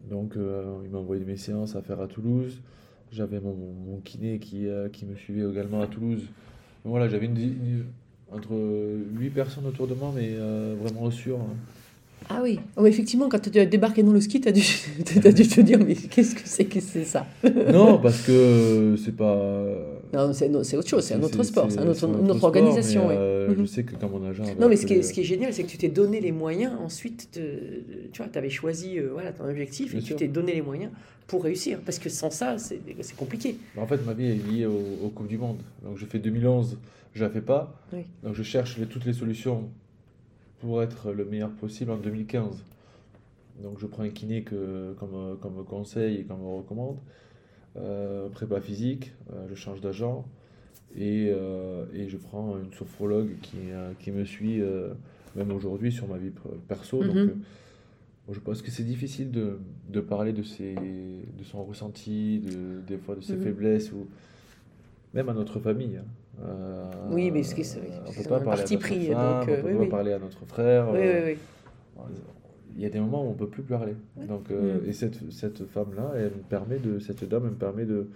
Et 0.09 0.11
donc, 0.11 0.35
il 0.37 0.91
m'a 0.91 0.99
envoyé 0.99 1.25
mes 1.25 1.37
séances 1.37 1.75
à 1.77 1.83
faire 1.83 2.01
à 2.01 2.07
Toulouse. 2.07 2.61
J'avais 3.11 3.41
mon, 3.41 3.55
mon 3.55 3.99
kiné 4.01 4.39
qui, 4.39 4.67
euh, 4.69 4.89
qui 4.89 5.07
me 5.07 5.15
suivait 5.15 5.49
également 5.51 5.81
à 5.81 5.87
Toulouse. 5.87 6.29
Voilà, 6.87 7.09
j'avais 7.09 7.27
une, 7.27 7.85
entre 8.31 8.53
8 9.19 9.31
personnes 9.31 9.67
autour 9.67 9.89
de 9.89 9.95
moi, 9.95 10.13
mais 10.15 10.31
euh, 10.35 10.77
vraiment 10.81 11.11
sûres. 11.11 11.41
hein. 11.41 11.57
Ah 12.29 12.41
oui. 12.43 12.59
Oh, 12.77 12.85
effectivement, 12.87 13.29
quand 13.29 13.39
tu 13.51 13.57
as 13.59 13.67
débarqué 13.67 14.03
dans 14.03 14.13
le 14.13 14.21
ski, 14.21 14.41
tu 14.41 14.49
as, 14.49 14.53
dû 15.33 15.47
te 15.49 15.61
dire 15.61 15.79
mais 15.79 15.95
qu'est-ce 15.95 16.35
que 16.35 16.41
c'est 16.45 16.65
que 16.65 16.81
c'est 16.81 17.05
ça? 17.05 17.25
Non, 17.73 17.99
parce 17.99 18.23
que 18.23 18.97
c'est 19.03 19.15
pas. 19.17 19.37
Non, 20.13 20.33
c'est 20.33 20.49
autre 20.77 20.89
chose, 20.89 21.05
c'est 21.05 21.15
un 21.15 21.23
autre 21.23 21.43
sport, 21.43 21.71
c'est 21.71 21.79
un 21.81 21.87
autre- 21.89 21.99
sport, 21.99 22.45
organisation. 22.45 23.09
ouais. 23.09 23.15
euh, 23.17 23.49
Je 23.55 23.61
Mhm. 23.61 23.67
sais 23.67 23.83
que 23.83 23.97
quand 23.97 24.09
mon 24.09 24.25
agent. 24.25 24.45
Non, 24.59 24.69
mais 24.69 24.77
ce 24.77 24.87
qui 24.87 24.95
est, 24.95 25.03
ce 25.03 25.13
qui 25.13 25.21
est 25.21 25.25
génial, 25.25 25.53
c'est 25.53 25.65
que 25.65 25.69
tu 25.69 25.77
t'es 25.79 25.89
donné 25.89 26.21
les 26.21 26.33
moyens 26.33 26.73
ensuite 26.81 27.29
tu 28.13 28.23
vois, 28.23 28.29
tu 28.33 28.39
avais 28.39 28.49
choisi 28.49 28.99
euh, 28.99 29.11
voilà, 29.13 29.33
ton 29.33 29.45
objectif 29.49 29.91
Bien 29.91 30.01
et 30.01 30.03
tu 30.03 30.15
t'es 30.15 30.29
donné 30.29 30.55
les 30.55 30.63
moyens 30.63 30.91
pour 31.27 31.43
réussir. 31.43 31.81
Parce 31.85 31.99
que 31.99 32.09
sans 32.09 32.31
ça, 32.31 32.57
c'est 32.57 32.81
c'est 33.01 33.17
compliqué. 33.17 33.57
En 33.77 33.87
fait, 33.87 34.05
ma 34.07 34.15
vie 34.15 34.27
est 34.27 34.51
liée 34.51 34.67
au, 34.67 34.81
au 35.05 35.09
Coupe 35.11 35.27
du 35.29 35.39
Monde. 35.39 35.59
Donc, 35.85 35.99
je 35.99 36.07
fais 36.07 36.19
2011, 36.21 36.79
je 37.15 37.23
la 37.25 37.29
fais 37.31 37.41
pas. 37.41 37.75
Oui. 37.93 38.03
Donc, 38.23 38.35
je 38.37 38.43
cherche 38.45 38.79
les- 38.79 38.87
toutes 38.87 39.05
les 39.07 39.13
solutions 39.13 39.65
pour 40.61 40.83
être 40.83 41.13
le 41.13 41.25
meilleur 41.25 41.51
possible 41.51 41.91
en 41.91 41.97
2015. 41.99 42.63
Donc 43.63 43.79
je 43.79 43.87
prends 43.87 44.03
un 44.03 44.11
kiné 44.11 44.43
que, 44.43 44.95
comme, 44.99 45.37
comme 45.41 45.65
conseil 45.65 46.17
et 46.17 46.25
comme 46.25 46.41
me 46.41 46.57
recommande. 46.59 46.99
Euh, 47.77 48.29
prépa 48.31 48.61
physique, 48.61 49.13
euh, 49.33 49.47
je 49.51 49.55
change 49.55 49.81
d'agent 49.83 50.25
et, 50.97 51.29
euh, 51.31 51.85
et 51.93 52.09
je 52.09 52.17
prends 52.17 52.57
une 52.59 52.73
sophrologue 52.73 53.31
qui, 53.43 53.57
euh, 53.71 53.93
qui 54.01 54.11
me 54.11 54.25
suit 54.25 54.63
même 55.35 55.53
aujourd'hui 55.53 55.93
sur 55.93 56.09
ma 56.09 56.17
vie 56.17 56.31
per- 56.31 56.57
perso. 56.69 57.03
Donc 57.05 57.17
Mhm. 57.17 57.35
bon, 58.27 58.33
je 58.33 58.41
pense 58.41 58.63
que 58.63 58.71
c'est 58.71 58.83
difficile 58.85 59.31
de, 59.31 59.59
de 59.91 60.01
parler 60.01 60.33
de, 60.33 60.43
ses, 60.43 60.75
de 60.75 61.45
son 61.45 61.65
ressenti, 61.65 62.41
de, 62.41 62.81
des 62.87 62.97
fois 62.99 63.15
de 63.15 63.21
ses 63.21 63.37
Mhm. 63.37 63.43
faiblesses 63.43 63.93
ou 63.93 64.07
même 65.15 65.29
à 65.29 65.35
notre 65.35 65.61
famille. 65.61 65.97
hein. 65.99 66.05
Euh, 66.43 66.85
Oui, 67.11 67.31
mais 67.31 67.43
ce 67.43 67.55
qui- 67.55 67.65
c'est- 67.65 67.81
on 68.07 68.11
c'est 68.13 68.23
peut 68.25 68.29
pas 68.29 68.37
un 68.37 68.41
parler 68.41 68.59
parti 68.61 68.75
à 68.75 68.77
notre 68.77 68.87
pris, 68.89 69.07
femme, 69.07 69.41
donc, 69.41 69.49
on 69.49 69.53
euh, 69.53 69.63
peut 69.63 69.69
oui, 69.69 69.75
pas 69.75 69.81
oui. 69.83 69.89
parler 69.89 70.13
à 70.13 70.19
notre 70.19 70.45
frère. 70.47 70.91
Oui, 70.93 70.99
euh, 71.01 71.27
oui, 71.29 71.39
oui. 71.97 72.03
il 72.77 72.83
y 72.83 72.87
a 72.87 72.91
des 72.91 73.01
moments 73.01 73.25
où 73.27 73.31
on 73.31 73.35
peut 73.35 73.49
plus 73.49 73.63
parler. 73.63 73.95
Donc, 74.29 74.51
euh, 74.51 74.81
Mm. 74.83 74.89
Et 74.89 74.93
cette, 74.93 75.33
cette 75.33 75.65
femme-là, 75.67 76.13
elle 76.17 76.25
me 76.25 76.43
permet 76.49 76.79
de, 76.79 76.99
cette 76.99 77.25
dame, 77.25 77.45
elle 77.47 77.51
me 77.53 77.57
permet 77.57 77.87
de, 77.87 78.09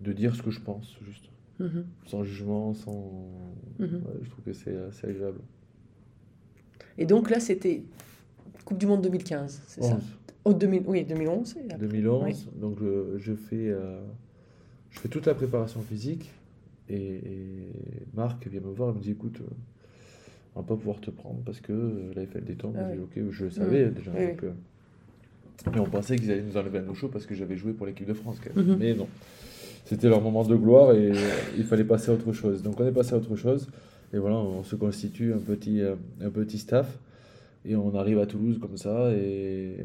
de 0.00 0.12
dire 0.12 0.34
ce 0.34 0.42
que 0.42 0.50
je 0.50 0.60
pense, 0.60 0.96
juste. 1.04 1.24
Mhm. 1.58 1.84
Sans 2.06 2.22
jugement, 2.22 2.72
sans. 2.72 3.12
Mhm. 3.78 3.94
Ouais, 3.96 4.14
je 4.22 4.30
trouve 4.30 4.44
que 4.44 4.52
c'est 4.52 4.76
assez 4.76 5.06
agréable. 5.08 5.40
Et 6.96 7.04
donc 7.04 7.30
là, 7.30 7.40
c'était 7.40 7.82
Coupe 8.64 8.78
du 8.78 8.86
Monde 8.86 9.02
2015, 9.02 9.62
c'est 9.66 9.82
ça? 9.82 9.94
11. 9.96 10.02
Oh, 10.44 10.54
2000, 10.54 10.82
Oui, 10.86 11.04
2011. 11.04 11.56
et 11.56 11.64
après. 11.64 11.78
2011, 11.78 12.48
Oui. 12.54 12.60
donc 12.60 12.78
je, 12.80 13.18
je 13.18 13.34
fais, 13.34 13.68
euh, 13.70 14.00
je 14.90 15.00
fais 15.00 15.08
toute 15.08 15.26
la 15.26 15.34
préparation 15.34 15.80
physique 15.82 16.30
et, 16.88 16.96
et 16.96 17.72
Marc 18.14 18.46
vient 18.46 18.60
me 18.60 18.72
voir 18.72 18.90
et 18.90 18.92
me 18.94 19.00
dit 19.00 19.12
écoute, 19.12 19.38
euh, 19.40 19.50
on 20.54 20.60
va 20.60 20.66
pas 20.66 20.76
pouvoir 20.76 21.00
te 21.00 21.10
prendre 21.10 21.40
parce 21.44 21.60
que 21.60 21.72
euh, 21.72 22.12
la 22.14 22.26
FLD 22.26 22.56
tombe. 22.56 22.76
Ah 22.78 22.88
oui. 22.90 22.98
ok, 23.02 23.30
je 23.30 23.44
le 23.44 23.50
savais 23.50 23.90
déjà. 23.90 24.10
Oui, 24.16 24.26
donc, 24.28 24.44
euh, 24.44 24.52
mais 25.72 25.80
on 25.80 25.86
pensait 25.86 26.16
qu'ils 26.16 26.30
allaient 26.30 26.42
nous 26.42 26.56
enlever 26.56 26.78
à 26.78 26.82
nos 26.82 26.94
shows 26.94 27.08
parce 27.08 27.26
que 27.26 27.34
j'avais 27.34 27.56
joué 27.56 27.72
pour 27.72 27.86
l'équipe 27.86 28.06
de 28.06 28.14
France 28.14 28.38
quand 28.42 28.54
même. 28.56 28.66
Mhm. 28.66 28.76
Mais 28.78 28.94
non, 28.94 29.08
c'était 29.84 30.08
leur 30.08 30.20
moment 30.20 30.44
de 30.44 30.54
gloire 30.56 30.92
et 30.94 31.12
il 31.56 31.64
fallait 31.64 31.84
passer 31.84 32.10
à 32.10 32.14
autre 32.14 32.32
chose. 32.32 32.62
Donc 32.62 32.80
on 32.80 32.86
est 32.86 32.92
passé 32.92 33.14
à 33.14 33.16
autre 33.16 33.36
chose 33.36 33.68
et 34.12 34.18
voilà, 34.18 34.36
on 34.36 34.62
se 34.62 34.76
constitue 34.76 35.32
un 35.34 35.38
petit, 35.38 35.82
euh, 35.82 35.94
un 36.20 36.30
petit 36.30 36.58
staff. 36.58 36.98
Et 37.64 37.76
on 37.76 37.94
arrive 37.96 38.18
à 38.18 38.26
Toulouse 38.26 38.58
comme 38.60 38.76
ça 38.76 39.12
et, 39.12 39.76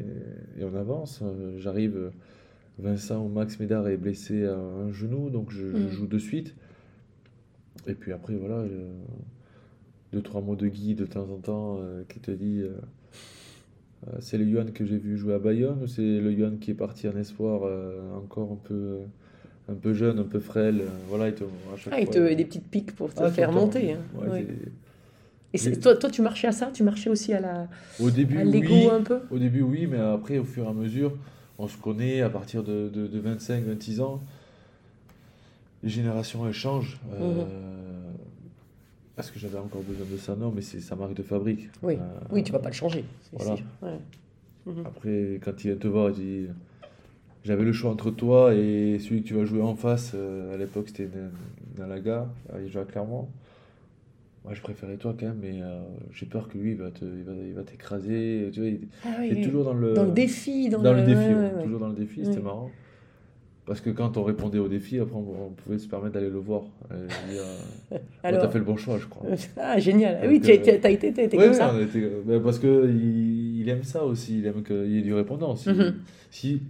et 0.58 0.64
on 0.64 0.74
avance. 0.74 1.20
Euh, 1.22 1.58
J'arrive, 1.58 2.12
Vincent 2.78 3.24
ou 3.24 3.28
Max 3.28 3.58
Médard 3.60 3.88
est 3.88 3.96
blessé 3.96 4.46
à 4.46 4.56
un 4.56 4.92
genou, 4.92 5.30
donc 5.30 5.50
je, 5.50 5.74
je 5.74 5.74
Mm. 5.78 5.90
joue 5.90 6.06
de 6.06 6.18
suite. 6.18 6.54
Et 7.86 7.94
puis 7.94 8.12
après, 8.12 8.34
voilà, 8.34 8.56
euh, 8.56 8.90
deux, 10.12 10.22
trois 10.22 10.40
mots 10.40 10.56
de 10.56 10.68
Guy 10.68 10.94
de 10.94 11.04
temps 11.06 11.28
en 11.30 11.38
temps 11.38 11.78
euh, 11.80 12.02
qui 12.08 12.20
te 12.20 12.30
dit 12.30 12.60
euh, 12.62 12.70
euh, 14.08 14.16
c'est 14.20 14.38
le 14.38 14.44
Yuan 14.44 14.72
que 14.72 14.84
j'ai 14.84 14.98
vu 14.98 15.16
jouer 15.16 15.34
à 15.34 15.38
Bayonne 15.38 15.82
ou 15.82 15.86
c'est 15.86 16.02
le 16.20 16.32
Yuan 16.32 16.58
qui 16.58 16.70
est 16.70 16.74
parti 16.74 17.08
en 17.08 17.16
espoir 17.16 17.62
encore 18.16 18.52
un 18.52 18.58
peu, 18.68 18.98
un 19.68 19.74
peu 19.74 19.94
jeune, 19.94 20.18
un 20.18 20.24
peu 20.24 20.40
frêle. 20.40 20.82
voilà, 21.08 21.28
il 21.28 21.34
te, 21.34 21.44
à 21.44 21.76
chaque 21.76 21.94
Ah, 21.94 22.00
il 22.00 22.06
te 22.08 22.34
des 22.34 22.44
petites 22.44 22.68
piques 22.68 22.94
pour 22.94 23.12
te 23.14 23.22
Ah, 23.22 23.30
faire 23.30 23.52
monter. 23.52 23.92
hein. 23.92 23.98
Ouais, 24.18 24.28
Ouais. 24.30 24.46
c'est- 25.56 25.70
Et 25.72 25.80
toi, 25.80 25.94
toi, 25.96 26.10
tu 26.10 26.20
marchais 26.22 26.48
à 26.48 26.52
ça? 26.52 26.70
Tu 26.74 26.82
marchais 26.82 27.10
aussi 27.10 27.32
à 27.32 27.40
la 27.40 27.68
Au 28.00 28.10
début, 28.10 28.38
à 28.38 28.44
oui. 28.44 28.88
un 28.90 29.02
peu? 29.02 29.20
Au 29.30 29.38
début, 29.38 29.62
oui, 29.62 29.86
mais 29.86 29.98
après, 29.98 30.38
au 30.38 30.44
fur 30.44 30.64
et 30.64 30.68
à 30.68 30.72
mesure, 30.72 31.12
on 31.58 31.68
se 31.68 31.76
connaît 31.76 32.20
à 32.22 32.30
partir 32.30 32.62
de, 32.62 32.88
de, 32.88 33.06
de 33.06 33.18
25, 33.18 33.64
26 33.64 34.00
ans. 34.00 34.20
Les 35.82 35.88
générations, 35.90 36.46
elles 36.46 36.52
changent. 36.52 36.98
euh, 37.12 37.44
Mhm. 37.44 37.48
Parce 39.16 39.30
que 39.30 39.38
j'avais 39.38 39.58
encore 39.58 39.82
besoin 39.82 40.06
de 40.10 40.16
ça, 40.16 40.34
non, 40.34 40.50
mais 40.52 40.60
c'est 40.60 40.80
sa 40.80 40.96
marque 40.96 41.14
de 41.14 41.22
fabrique. 41.22 41.68
Oui. 41.84 41.94
Euh, 42.00 42.18
Oui, 42.32 42.42
tu 42.42 42.50
vas 42.50 42.58
pas 42.58 42.68
le 42.70 42.74
changer. 42.74 43.04
voilà. 43.32 43.54
Ouais. 43.80 43.98
Mhm. 44.66 44.82
Après, 44.84 45.40
quand 45.44 45.52
il 45.62 45.68
vient 45.70 45.76
te 45.76 45.86
voir, 45.86 46.08
il 46.10 46.14
dit 46.16 46.46
J'avais 47.44 47.62
le 47.62 47.72
choix 47.72 47.90
entre 47.92 48.10
toi 48.10 48.52
et 48.54 48.98
celui 48.98 49.22
que 49.22 49.28
tu 49.28 49.34
vas 49.34 49.44
jouer 49.44 49.62
en 49.62 49.76
face. 49.76 50.12
euh, 50.14 50.52
à 50.54 50.56
l'époque, 50.56 50.86
c'était 50.88 51.08
Nalaga, 51.78 52.26
euh, 52.52 52.62
il 52.64 52.72
jouait 52.72 52.82
à 52.82 52.84
Clermont. 52.86 53.28
Moi, 54.44 54.52
je 54.52 54.60
préférais 54.60 54.96
toi 54.96 55.14
quand 55.18 55.26
même, 55.26 55.38
mais 55.40 55.62
euh, 55.62 55.80
j'ai 56.12 56.26
peur 56.26 56.48
que 56.48 56.58
lui, 56.58 56.72
il 56.72 56.76
va 56.76 56.90
te, 56.90 57.04
il 57.04 57.22
va, 57.24 57.32
il 57.32 57.54
va 57.54 57.62
t'écraser. 57.62 58.50
Tu 58.52 58.60
vois, 58.60 58.68
il, 58.68 58.80
Ah 59.04 59.08
oui, 59.20 59.28
il 59.30 59.32
est 59.32 59.36
oui. 59.36 59.42
toujours 59.42 59.64
dans 59.64 59.72
le, 59.72 59.94
Dans 59.94 60.04
le 60.04 60.10
défi. 60.10 60.68
Dans, 60.68 60.82
dans 60.82 60.92
le 60.92 61.02
défi, 61.02 61.32
ouais, 61.32 61.34
ouais, 61.54 61.62
toujours 61.62 61.80
dans 61.80 61.88
le 61.88 61.94
défi, 61.94 62.24
c'était 62.26 62.40
marrant. 62.40 62.70
Parce 63.64 63.80
que 63.80 63.88
quand 63.88 64.18
on 64.18 64.22
répondait 64.24 64.58
au 64.58 64.68
défi, 64.68 64.98
après, 64.98 65.14
on, 65.16 65.46
on 65.46 65.50
pouvait 65.50 65.78
se 65.78 65.88
permettre 65.88 66.12
d'aller 66.14 66.28
le 66.28 66.38
voir. 66.38 66.64
et 66.90 66.94
euh, 67.94 67.98
t'as 68.22 68.48
fait 68.50 68.58
le 68.58 68.64
bon 68.64 68.76
choix, 68.76 68.98
je 68.98 69.06
crois. 69.06 69.26
Ah, 69.56 69.78
génial. 69.78 70.18
Ah 70.20 70.24
Donc, 70.24 70.30
oui, 70.32 70.40
tu 70.42 70.50
as, 70.50 70.74
euh, 70.74 70.78
t'as 70.78 70.90
été, 70.90 71.10
t'as 71.14 71.22
été 71.22 71.38
Ouais, 71.38 71.44
comme 71.46 71.54
ça. 71.54 71.80
était- 71.80 72.10
ben, 72.26 72.42
parce 72.42 72.58
que 72.58 72.86
il, 72.90 73.66
aime 73.70 73.82
ça 73.82 74.04
aussi, 74.04 74.40
il 74.40 74.46
aime 74.46 74.62
qu'il 74.62 74.90
y 74.92 74.98
ait 74.98 75.02
du 75.02 75.14
répondant. 75.14 75.56
Si, 75.56 75.70
Mhm. 75.70 75.94
si, 76.30 76.60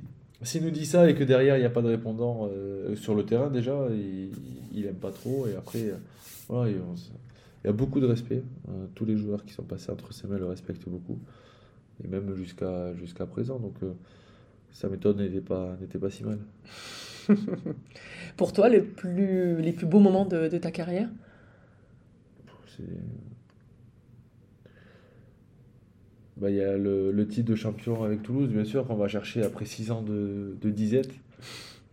s'il 0.42 0.62
nous 0.62 0.70
dit 0.70 0.86
ça 0.86 1.10
et 1.10 1.16
que 1.16 1.24
derrière 1.24 1.56
il 1.56 1.60
n'y 1.60 1.66
a 1.66 1.70
pas 1.70 1.82
de 1.82 1.88
répondant 1.88 2.48
euh, 2.52 2.94
sur 2.94 3.16
le 3.16 3.24
terrain, 3.24 3.50
déjà, 3.50 3.76
il, 3.90 4.30
il 4.72 4.86
aime 4.86 4.94
pas 4.94 5.10
trop. 5.10 5.48
Et 5.48 5.56
après, 5.56 5.80
euh, 5.88 5.94
voilà, 6.48 6.70
il, 6.70 6.76
on 6.76 6.94
il 7.64 7.68
y 7.68 7.70
a 7.70 7.72
beaucoup 7.72 8.00
de 8.00 8.06
respect. 8.06 8.42
Euh, 8.68 8.86
tous 8.94 9.04
les 9.04 9.16
joueurs 9.16 9.44
qui 9.44 9.54
sont 9.54 9.64
passés 9.64 9.90
entre 9.90 10.12
ses 10.12 10.26
mains 10.28 10.38
le 10.38 10.46
respectent 10.46 10.88
beaucoup. 10.88 11.18
Et 12.04 12.08
même 12.08 12.34
jusqu'à 12.36 12.94
jusqu'à 12.96 13.26
présent. 13.26 13.58
Donc, 13.60 13.76
euh, 13.82 13.92
sa 14.72 14.88
méthode 14.90 15.18
n'était 15.18 15.40
pas, 15.42 15.76
n'était 15.80 15.98
pas 15.98 16.10
si 16.10 16.24
mal. 16.24 16.38
Pour 18.36 18.52
toi, 18.52 18.68
le 18.68 18.84
plus, 18.84 19.60
les 19.60 19.72
plus 19.72 19.86
beaux 19.86 20.00
moments 20.00 20.26
de, 20.26 20.48
de 20.48 20.58
ta 20.58 20.70
carrière? 20.70 21.08
C'est- 22.66 22.84
Bah, 26.36 26.50
il 26.50 26.56
y 26.56 26.60
a 26.62 26.76
le, 26.76 27.12
le 27.12 27.28
titre 27.28 27.50
de 27.50 27.54
champion 27.54 28.02
avec 28.02 28.22
Toulouse, 28.22 28.48
bien 28.50 28.64
sûr, 28.64 28.86
qu'on 28.86 28.96
va 28.96 29.06
chercher 29.08 29.42
après 29.44 29.64
6 29.66 29.90
ans 29.92 30.02
de, 30.02 30.56
de 30.60 30.70
disette. 30.70 31.10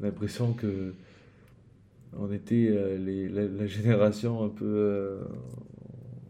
L'impression 0.01 0.53
que 0.53 0.93
on 2.17 2.31
était 2.31 2.67
euh, 2.69 2.97
les- 2.97 3.29
la, 3.29 3.43
la 3.47 3.65
génération 3.67 4.43
un 4.43 4.49
peu, 4.49 4.65
euh, 4.65 5.19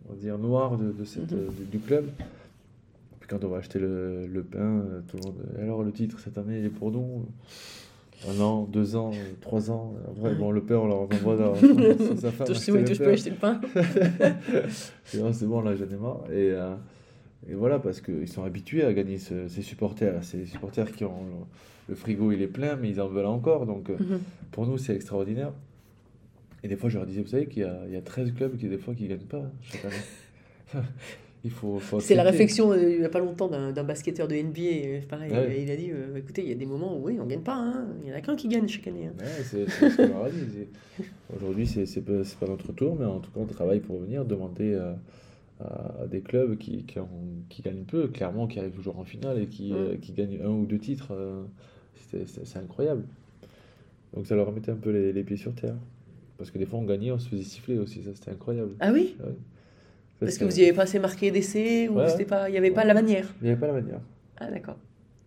on 0.09 0.13
va 0.13 0.19
dire, 0.19 0.37
noire 0.37 0.77
de, 0.77 0.91
de 0.91 1.03
cette, 1.03 1.31
Mhm. 1.31 1.49
du, 1.57 1.65
du 1.65 1.79
club. 1.79 2.05
Puis 3.19 3.27
quand 3.29 3.43
on 3.43 3.49
va 3.49 3.57
acheter 3.57 3.79
le, 3.79 4.27
le 4.27 4.43
pain, 4.43 4.59
euh, 4.59 5.01
tout 5.07 5.17
le 5.17 5.23
monde. 5.23 5.35
Alors, 5.59 5.83
le 5.83 5.91
titre 5.91 6.19
cette 6.19 6.37
année, 6.37 6.59
il 6.59 6.65
est 6.65 6.69
pour 6.69 6.91
nous? 6.91 7.25
Un 8.29 8.39
an, 8.39 8.67
deux 8.71 8.95
ans, 8.95 9.09
trois 9.41 9.71
ans. 9.71 9.95
Après, 10.15 10.35
bon, 10.35 10.51
le 10.51 10.61
pain, 10.61 10.75
on 10.75 10.87
leur 10.87 11.01
envoie 11.01 11.35
dans, 11.37 11.55
sa 12.17 12.31
femme. 12.31 12.51
Acheter 12.51 12.71
où 12.71 12.75
le 12.75 12.83
tu 12.83 12.95
peux 12.95 13.09
acheter 13.09 13.31
le 13.31 13.35
pain. 13.37 13.59
C'est 15.05 15.47
bon, 15.47 15.61
là, 15.61 15.75
j'en 15.75 15.85
ai 15.85 15.97
marre. 15.99 16.21
Et, 16.29 16.51
euh, 16.51 16.75
et 17.49 17.55
voilà, 17.55 17.79
parce 17.79 17.99
qu'ils 18.01 18.27
sont 18.27 18.43
habitués 18.43 18.83
à 18.85 18.93
gagner 18.93 19.17
ce- 19.17 19.47
ces 19.47 19.63
supporters. 19.63 20.23
Ces 20.23 20.45
supporters 20.45 20.91
qui 20.91 21.03
ont. 21.03 21.09
Le, 21.09 21.45
le 21.89 21.95
frigo, 21.95 22.31
il 22.31 22.41
est 22.43 22.47
plein, 22.47 22.75
mais 22.75 22.89
ils 22.89 23.01
en 23.01 23.07
veulent 23.07 23.25
encore. 23.25 23.65
Donc, 23.65 23.89
Mhm. 23.89 24.19
pour 24.51 24.67
nous, 24.67 24.77
c'est 24.77 24.93
extraordinaire. 24.95 25.51
Et 26.63 26.67
des 26.67 26.75
fois, 26.75 26.89
je 26.89 26.97
leur 26.97 27.07
disais, 27.07 27.21
vous 27.21 27.27
savez 27.27 27.47
qu'il 27.47 27.63
y 27.63 27.65
a, 27.65 27.81
il 27.87 27.93
y 27.93 27.97
a 27.97 28.01
13 28.01 28.33
clubs 28.33 28.55
qui, 28.57 28.67
des 28.67 28.77
fois, 28.77 28.93
qui 28.93 29.03
ne 29.03 29.09
gagnent 29.09 29.19
pas 29.27 29.39
hein, 29.39 29.51
chaque 29.63 29.85
année. 29.85 29.95
il 31.43 31.49
faut, 31.51 31.79
faut 31.79 31.99
C'est 31.99 32.13
la 32.15 32.21
réflexion 32.23 32.71
euh, 32.71 32.91
il 32.93 32.99
n'y 32.99 33.05
a 33.05 33.09
pas 33.09 33.19
longtemps 33.19 33.47
d'un 33.49 33.83
basketteur 33.83 34.27
de 34.27 34.35
NBA. 34.35 34.61
euh, 34.61 35.01
Pareil, 35.09 35.31
Ouais. 35.31 35.63
il 35.63 35.71
a 35.71 35.75
dit 35.75 35.89
euh, 35.91 36.15
écoutez, 36.15 36.43
il 36.43 36.49
y 36.49 36.51
a 36.51 36.55
des 36.55 36.67
moments 36.67 36.95
où 36.97 37.05
oui, 37.07 37.17
on 37.19 37.25
ne 37.25 37.29
gagne 37.31 37.41
pas. 37.41 37.55
hein. 37.55 37.87
Il 38.03 38.09
y 38.09 38.13
en 38.13 38.15
a 38.15 38.21
qu'un 38.21 38.35
qui 38.35 38.47
gagne 38.47 38.67
chaque 38.67 38.87
année. 38.87 39.07
hein. 39.07 39.13
Ouais, 39.19 39.43
c'est 39.43 39.67
c'est 39.69 39.89
ce 39.89 39.95
qu'on 39.97 40.07
leur 40.07 40.25
a 40.25 40.29
dit. 40.29 40.37
c'est- 40.53 41.05
Aujourd'hui, 41.35 41.65
c'est 41.65 41.85
c'est 41.87 42.01
pas, 42.01 42.45
notre 42.47 42.71
tour, 42.73 42.95
mais 42.99 43.05
en 43.05 43.19
tout 43.19 43.31
cas, 43.31 43.39
on 43.39 43.45
travaille 43.45 43.79
pour 43.79 43.99
venir 43.99 44.23
demander 44.23 44.73
euh, 44.73 44.93
à, 45.61 46.05
des 46.05 46.21
clubs 46.21 46.57
qui, 46.59 46.83
qui, 46.83 46.99
ont- 46.99 47.07
qui 47.49 47.63
gagnent 47.63 47.85
peu, 47.85 48.07
clairement, 48.07 48.45
qui 48.47 48.59
arrivent 48.59 48.71
toujours 48.75 48.99
en 48.99 49.03
finale 49.03 49.39
et 49.41 49.47
qui, 49.47 49.73
qui 50.01 50.11
gagnent 50.13 50.39
un 50.43 50.49
ou 50.49 50.65
deux 50.67 50.77
titres. 50.79 51.11
c'est 52.11 52.27
c'est 52.27 52.59
incroyable. 52.59 53.03
Donc, 54.13 54.27
ça 54.27 54.35
leur 54.35 54.45
remettait 54.47 54.71
un 54.71 54.75
peu 54.75 54.91
les, 54.91 55.11
les 55.13 55.23
pieds 55.23 55.37
sur 55.37 55.55
terre. 55.55 55.75
Parce 56.41 56.51
que 56.51 56.57
des 56.57 56.65
fois, 56.65 56.79
on 56.79 56.83
gagnait, 56.85 57.11
on 57.11 57.19
se 57.19 57.29
faisait 57.29 57.43
siffler 57.43 57.77
aussi. 57.77 58.01
Ça, 58.01 58.09
c'était 58.15 58.31
incroyable. 58.31 58.71
Ah 58.79 58.91
oui 58.91 59.15
Ouais. 59.19 59.31
Parce 60.19 60.37
que 60.37 60.45
vous 60.45 60.51
n'y 60.51 60.63
avez 60.63 60.73
pas 60.73 60.83
assez 60.83 60.99
marqué 60.99 61.29
d'essai 61.31 61.87
ou 61.87 61.97
Ouais, 61.97 62.09
c'était 62.09 62.25
pas, 62.25 62.49
il 62.49 62.53
n'y 62.53 62.57
avait 62.57 62.71
pas 62.71 62.83
la 62.85 62.93
manière 62.93 63.27
Il 63.41 63.45
n'y 63.45 63.51
avait 63.51 63.59
pas 63.59 63.67
la 63.67 63.73
manière. 63.73 63.99
Ah 64.37 64.49
d'accord. 64.51 64.77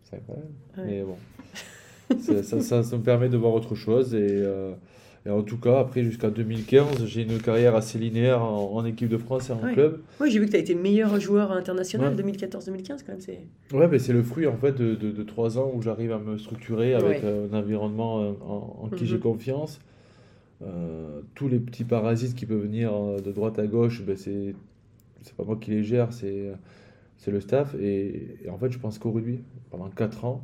C'est 0.04 0.16
incroyable. 0.16 0.48
Mais 0.86 1.02
bon. 1.02 1.16
Ça, 2.42 2.60
ça, 2.60 2.82
ça 2.82 2.96
me 2.96 3.02
permet 3.02 3.28
de 3.28 3.36
voir 3.36 3.54
autre 3.54 3.74
chose. 3.74 4.14
Et, 4.14 4.18
euh, 4.30 4.72
et 5.26 5.30
en 5.30 5.42
tout 5.42 5.56
cas, 5.58 5.78
après, 5.80 6.04
jusqu'à 6.04 6.30
2015, 6.30 7.06
j'ai 7.06 7.22
une 7.22 7.38
carrière 7.40 7.74
assez 7.74 7.98
linéaire 7.98 8.42
en, 8.42 8.72
en 8.74 8.84
équipe 8.84 9.08
de 9.08 9.16
France 9.18 9.50
et 9.50 9.52
en 9.52 9.72
club. 9.72 10.00
Oui, 10.20 10.30
j'ai 10.30 10.38
vu 10.38 10.46
que 10.46 10.50
tu 10.50 10.56
as 10.56 10.60
été 10.60 10.74
meilleur 10.74 11.18
joueur 11.18 11.50
international 11.52 12.14
Ouais. 12.14 12.22
2014-2015 12.22 12.88
quand 13.04 13.08
même. 13.08 13.20
C'est... 13.20 13.40
Ouais, 13.72 13.88
mais 13.88 13.98
c'est 13.98 14.12
le 14.12 14.22
fruit 14.22 14.46
en 14.46 14.56
fait 14.56 14.72
de, 14.72 14.94
de, 14.94 15.10
de 15.10 15.22
trois 15.22 15.58
ans 15.58 15.72
où 15.74 15.80
j'arrive 15.82 16.12
à 16.12 16.18
me 16.18 16.36
structurer 16.38 16.94
avec 16.94 17.24
euh, 17.24 17.48
un 17.52 17.56
environnement 17.56 18.20
euh, 18.22 18.32
en, 18.46 18.80
en 18.84 18.88
qui 18.90 19.04
Mhm. 19.04 19.08
j'ai 19.10 19.18
confiance. 19.18 19.80
Euh, 20.62 21.20
tous 21.34 21.48
les 21.48 21.58
petits 21.58 21.84
parasites 21.84 22.34
qui 22.34 22.46
peuvent 22.46 22.62
venir 22.62 22.92
euh, 22.94 23.20
de 23.20 23.32
droite 23.32 23.58
à 23.58 23.66
gauche, 23.66 24.02
ben 24.02 24.16
c'est 24.16 24.54
c'est 25.22 25.34
pas 25.34 25.44
moi 25.44 25.56
qui 25.60 25.70
les 25.70 25.82
gère, 25.82 26.12
c'est 26.12 26.52
c'est 27.18 27.30
le 27.30 27.40
staff. 27.40 27.74
Et, 27.80 28.36
et 28.44 28.50
en 28.50 28.58
fait, 28.58 28.70
je 28.70 28.78
pense 28.78 28.98
qu'au 28.98 29.10
rugby, 29.10 29.40
pendant 29.70 29.88
quatre 29.90 30.24
ans, 30.24 30.42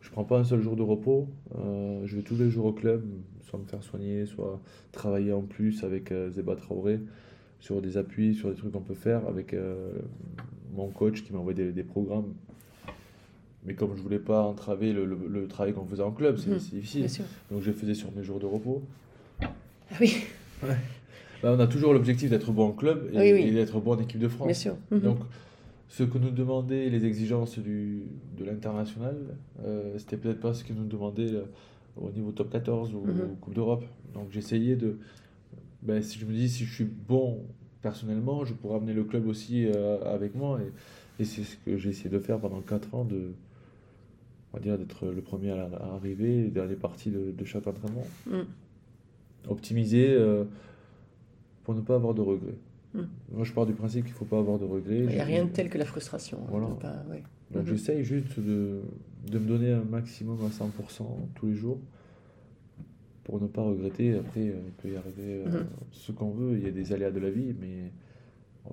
je 0.00 0.10
prends 0.10 0.24
pas 0.24 0.38
un 0.38 0.44
seul 0.44 0.60
jour 0.60 0.76
de 0.76 0.82
repos. 0.82 1.28
Euh, 1.56 2.02
je 2.04 2.16
vais 2.16 2.22
tous 2.22 2.36
les 2.36 2.50
jours 2.50 2.66
au 2.66 2.72
club, 2.72 3.04
soit 3.42 3.58
me 3.58 3.64
faire 3.66 3.82
soigner, 3.82 4.26
soit 4.26 4.60
travailler 4.92 5.32
en 5.32 5.42
plus 5.42 5.84
avec 5.84 6.10
euh, 6.12 6.30
Zeba 6.30 6.56
Traoré 6.56 7.00
sur 7.60 7.80
des 7.82 7.96
appuis, 7.96 8.34
sur 8.34 8.48
des 8.50 8.56
trucs 8.56 8.72
qu'on 8.72 8.80
peut 8.80 8.94
faire 8.94 9.26
avec 9.26 9.52
euh, 9.54 9.90
mon 10.74 10.88
coach 10.88 11.22
qui 11.24 11.32
m'envoyait 11.32 11.64
des, 11.66 11.72
des 11.72 11.82
programmes. 11.84 12.32
Mais 13.64 13.74
comme 13.74 13.94
je 13.96 14.00
voulais 14.02 14.20
pas 14.20 14.42
entraver 14.42 14.92
le, 14.92 15.04
le- 15.04 15.18
le 15.28 15.46
travail 15.48 15.72
qu'on 15.74 15.84
faisait 15.84 16.02
en 16.02 16.12
club, 16.12 16.36
c'est 16.38 16.50
Mhm. 16.50 16.56
difficile. 16.58 17.02
Donc 17.50 17.62
je 17.62 17.66
le 17.70 17.76
faisais 17.76 17.94
sur 17.94 18.10
mes 18.12 18.22
jours 18.22 18.38
de 18.38 18.46
repos. 18.46 18.82
Ah 19.90 19.94
oui, 20.00 20.16
Bah, 21.42 21.54
on 21.56 21.60
a 21.60 21.66
toujours 21.68 21.92
l'objectif 21.92 22.30
d'être 22.30 22.50
bon 22.50 22.66
en 22.68 22.72
club 22.72 23.10
et, 23.12 23.18
Oui, 23.18 23.32
oui. 23.32 23.40
et 23.48 23.50
d'être 23.52 23.78
bon 23.80 23.92
en 23.92 23.98
équipe 24.00 24.20
de 24.20 24.28
France. 24.28 24.46
bien 24.46 24.54
sûr. 24.54 24.76
Mhm. 24.90 25.00
Donc, 25.00 25.18
ce 25.88 26.02
que 26.02 26.18
nous 26.18 26.30
demandaient 26.30 26.90
les 26.90 27.04
exigences 27.06 27.58
du, 27.58 28.02
de 28.36 28.44
l'international, 28.44 29.16
euh, 29.64 29.96
c'était 29.98 30.16
peut-être 30.16 30.40
pas 30.40 30.52
ce 30.52 30.64
que 30.64 30.72
nous 30.72 30.84
demandaient 30.84 31.32
euh, 31.32 31.44
au 31.96 32.10
niveau 32.10 32.32
top 32.32 32.50
14 32.50 32.92
ou 32.94 33.00
Mhm. 33.06 33.36
Coupe 33.40 33.54
d'Europe. 33.54 33.84
Donc, 34.14 34.28
j'essayais 34.30 34.76
de. 34.76 34.98
Ben, 35.82 36.02
si 36.02 36.18
je 36.18 36.26
me 36.26 36.32
dis, 36.32 36.48
si 36.48 36.64
je 36.64 36.74
suis 36.74 36.84
bon 36.84 37.38
personnellement, 37.80 38.44
je 38.44 38.52
pourrais 38.52 38.76
amener 38.76 38.92
le 38.92 39.04
club 39.04 39.26
aussi 39.28 39.64
euh, 39.66 39.98
avec 40.12 40.34
moi. 40.34 40.58
Et, 40.60 41.22
et 41.22 41.24
c'est 41.24 41.44
ce 41.44 41.56
que 41.64 41.76
j'ai 41.78 41.90
essayé 41.90 42.10
de 42.10 42.18
faire 42.18 42.38
pendant 42.40 42.60
4 42.60 42.94
ans, 42.96 43.04
de, 43.04 43.30
on 44.52 44.56
va 44.56 44.62
dire, 44.62 44.76
d'être 44.76 45.06
le 45.06 45.22
premier 45.22 45.52
à, 45.52 45.68
arriver, 45.94 46.42
les 46.42 46.50
dernières 46.50 46.76
parties 46.78 47.10
de, 47.10 47.30
de 47.30 47.44
chaque 47.44 47.66
entraînement. 47.68 48.06
Mm. 48.26 48.40
Optimiser 49.48 50.08
euh, 50.10 50.44
pour 51.64 51.74
ne 51.74 51.80
pas 51.80 51.94
avoir 51.96 52.14
de 52.14 52.20
regrets. 52.22 52.54
Mm. 52.94 53.00
Moi, 53.32 53.44
je 53.44 53.52
pars 53.52 53.66
du 53.66 53.72
principe 53.74 54.04
qu'il 54.04 54.12
ne 54.14 54.18
faut 54.18 54.24
pas 54.24 54.38
avoir 54.38 54.58
de 54.58 54.64
regrets. 54.64 54.98
Il 55.00 55.08
n'y 55.08 55.20
a 55.20 55.24
rien 55.24 55.44
de 55.44 55.50
tel 55.50 55.68
que 55.68 55.78
la 55.78 55.84
frustration. 55.84 56.38
hein, 56.42 56.48
Voilà. 56.50 56.66
de 56.68 56.72
pas- 56.74 57.04
ouais. 57.10 57.22
donc 57.52 57.64
Mhm. 57.64 57.68
j'essaye 57.70 58.04
juste 58.04 58.38
de, 58.40 58.80
de 59.30 59.38
me 59.38 59.46
donner 59.46 59.72
un 59.72 59.84
maximum 59.84 60.38
à 60.44 60.50
100% 60.50 61.04
tous 61.34 61.46
les 61.46 61.54
jours 61.54 61.78
pour 63.24 63.40
ne 63.40 63.46
pas 63.46 63.62
regretter. 63.62 64.14
Après, 64.14 64.40
euh, 64.48 64.54
il 64.66 64.72
peut 64.72 64.88
y 64.90 64.96
arriver 64.96 65.44
euh, 65.46 65.60
Mhm. 65.60 65.66
ce 65.92 66.12
qu'on 66.12 66.30
veut. 66.30 66.56
Il 66.58 66.64
y 66.64 66.68
a 66.68 66.70
des 66.70 66.92
aléas 66.92 67.10
de 67.10 67.20
la 67.20 67.30
vie, 67.30 67.54
mais 67.60 67.92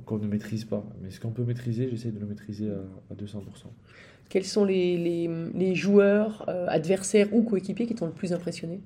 qu'on 0.06 0.18
ne 0.18 0.28
maîtrise 0.28 0.66
pas. 0.66 0.86
Mais 1.02 1.10
ce 1.10 1.20
qu'on 1.20 1.32
peut 1.32 1.44
maîtriser, 1.44 1.90
j'essaye 1.90 2.12
de 2.12 2.20
le 2.20 2.26
maîtriser 2.26 2.70
à, 2.70 2.80
à 3.12 3.16
200%. 3.16 3.68
Quels 4.30 4.44
sont 4.46 4.66
les, 4.66 4.98
les, 4.98 5.30
les 5.54 5.76
joueurs, 5.76 6.46
euh, 6.50 6.66
adversaires 6.68 7.34
ou 7.34 7.44
coéquipiers 7.44 7.86
qui 7.86 7.96
t'ont 7.96 8.08
le 8.08 8.12
plus 8.12 8.34
impressionné? 8.34 8.80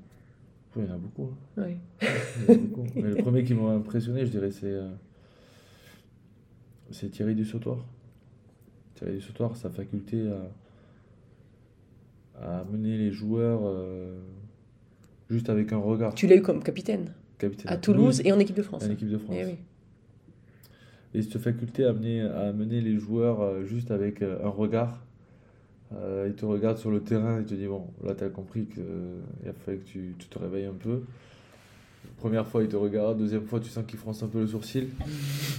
Il 0.76 0.86
y 0.86 0.90
en 0.90 0.94
a 0.94 0.98
beaucoup. 0.98 1.30
hein. 1.58 1.62
Ouais. 1.64 1.78
Il 2.02 2.08
y 2.48 2.52
en 2.52 2.54
a 2.54 2.58
beaucoup. 2.58 2.86
Mais 2.96 3.02
le 3.10 3.16
premier 3.16 3.44
qui 3.44 3.54
m'a 3.54 3.72
impressionné, 3.72 4.26
je 4.26 4.32
dirais, 4.32 4.52
c'est 4.52 4.66
euh, 4.68 4.90
c'est 6.92 7.10
Thierry 7.10 7.36
Dussautoir. 7.36 7.86
Thierry 8.96 9.16
Dussautoir, 9.16 9.56
sa 9.56 9.70
faculté 9.70 10.30
à, 12.40 12.60
à 12.60 12.64
mener 12.66 12.98
les 12.98 13.12
joueurs 13.12 13.62
euh, 13.64 14.20
juste 15.30 15.50
avec 15.50 15.74
un 15.74 15.78
regard. 15.78 16.14
Tu 16.16 16.28
l'as 16.28 16.36
eu 16.36 16.42
comme 16.42 16.64
capitaine 16.64 17.14
Capitaine 17.38 17.72
à 17.72 17.78
Toulouse 17.78 18.22
et 18.26 18.32
en 18.32 18.40
équipe 18.40 18.56
de 18.56 18.62
France. 18.64 18.84
en 18.86 18.92
équipe 18.92 19.10
de 19.10 19.18
France. 19.18 19.36
Eh 19.40 19.46
oui. 19.46 19.56
Et 21.16 21.22
cette 21.24 21.38
faculté 21.40 21.86
à 21.86 21.90
amener, 21.90 22.22
à 22.22 22.42
amener 22.50 22.82
les 22.82 22.98
joueurs 22.98 23.42
euh, 23.42 23.64
juste 23.66 23.90
avec 23.92 24.22
un 24.22 24.50
regard. 24.50 25.06
Euh, 25.96 26.26
il 26.28 26.36
te 26.36 26.46
regarde 26.46 26.78
sur 26.78 26.92
le 26.92 27.02
terrain 27.02 27.42
et 27.42 27.46
te 27.46 27.54
dit 27.56 27.66
Bon, 27.68 27.88
là, 28.04 28.14
tu 28.14 28.24
as 28.24 28.30
compris 28.30 28.66
qu'il 28.66 28.84
a 29.50 29.54
fallu 29.54 29.80
que 29.80 29.86
tu, 29.88 30.16
tu 30.20 30.28
te 30.28 30.38
réveilles 30.40 30.66
un 30.66 30.74
peu. 30.74 31.02
Première 32.18 32.48
fois, 32.48 32.64
il 32.64 32.70
te 32.70 32.76
regarde. 32.76 33.18
Deuxième 33.18 33.46
fois, 33.46 33.60
tu 33.60 33.70
sens 33.70 33.86
qu'il 33.86 33.98
fronce 33.98 34.22
un 34.24 34.28
peu 34.28 34.40
le 34.40 34.48
sourcil. 34.48 34.90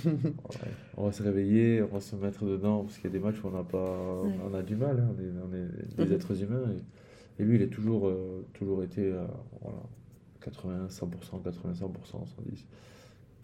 Ouais, 0.04 0.70
on 0.96 1.04
va 1.06 1.12
se 1.12 1.22
réveiller, 1.22 1.82
on 1.82 1.86
va 1.94 2.00
se 2.00 2.16
mettre 2.16 2.44
dedans 2.46 2.82
parce 2.84 2.96
qu'il 2.96 3.04
y 3.04 3.08
a 3.08 3.18
des 3.18 3.18
matchs 3.24 3.36
où 3.44 3.48
on 3.48 3.58
a, 3.58 3.62
pas, 3.64 4.22
Ouais. 4.22 4.30
on 4.50 4.54
a 4.54 4.62
du 4.62 4.76
mal. 4.76 4.98
hein, 4.98 5.14
on, 5.16 5.22
est, 5.22 5.30
on 5.46 5.54
est 5.54 6.04
des 6.06 6.10
Mhm. 6.10 6.12
êtres 6.20 6.42
humains. 6.42 6.64
Et, 7.38 7.42
et 7.42 7.44
lui, 7.46 7.56
il 7.56 7.62
a 7.62 7.66
toujours, 7.66 8.08
euh, 8.08 8.44
toujours 8.54 8.82
été 8.82 9.12
euh, 9.12 9.24
voilà, 9.60 9.78
80, 10.42 10.86
100%, 10.88 11.42
80, 11.42 11.72
100%, 11.74 12.26
110. 12.26 12.66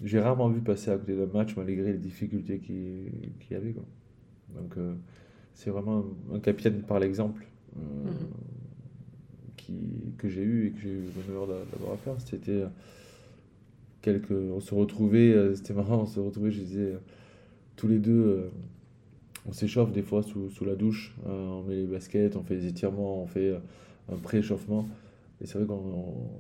J'ai 0.05 0.21
rarement 0.21 0.49
vu 0.49 0.61
passer 0.61 0.91
à 0.91 0.97
côté 0.97 1.15
d'un 1.17 1.27
match 1.27 1.57
malgré 1.57 1.93
les 1.93 1.99
difficultés 1.99 2.59
qu'il 2.59 3.11
qu'il 3.41 3.53
y 3.53 3.55
avait. 3.55 3.73
Quoi. 3.73 3.85
Donc, 4.61 4.77
euh, 4.79 4.95
c'est 5.57 5.71
vraiment 5.71 6.05
un, 6.33 6.37
un 6.37 6.39
capitaine 6.39 6.83
par 6.83 7.01
l'exemple 7.01 7.45
euh, 7.77 7.81
Mhm. 7.81 8.13
qui, 9.57 9.75
que 10.19 10.29
j'ai 10.29 10.43
eu 10.43 10.69
et 10.69 10.71
que 10.71 10.81
j'ai 10.81 10.91
eu 10.91 11.05
l'honneur 11.29 11.47
d'a- 11.49 11.65
d'avoir 11.73 11.95
à 11.95 11.97
faire. 11.97 12.15
C'était 12.19 12.53
euh, 12.53 12.67
quelques. 14.03 14.31
On 14.31 14.61
se 14.61 14.75
retrouvait, 14.75 15.33
euh, 15.33 15.55
c'était 15.55 15.75
marrant, 15.75 16.03
on 16.03 16.07
se 16.07 16.21
retrouvait, 16.21 16.51
je 16.51 16.61
disais, 16.61 16.93
tous 17.77 17.89
les 17.89 17.99
deux, 17.99 18.51
on 19.49 19.53
s'échauffe 19.53 19.93
des 19.93 20.03
fois 20.03 20.23
sous, 20.23 20.51
sous 20.51 20.65
la 20.65 20.75
douche, 20.77 21.15
on 21.27 21.63
met 21.65 21.77
les 21.77 21.87
baskets, 21.87 22.37
on 22.37 22.43
fait 22.43 22.57
des 22.57 22.67
étirements, 22.69 23.23
on 23.23 23.27
fait 23.27 23.55
un 24.13 24.17
pré-échauffement. 24.17 24.89
Et 25.41 25.47
c'est 25.47 25.59
vrai 25.59 25.67
qu'on 25.67 25.75
on- 25.75 26.31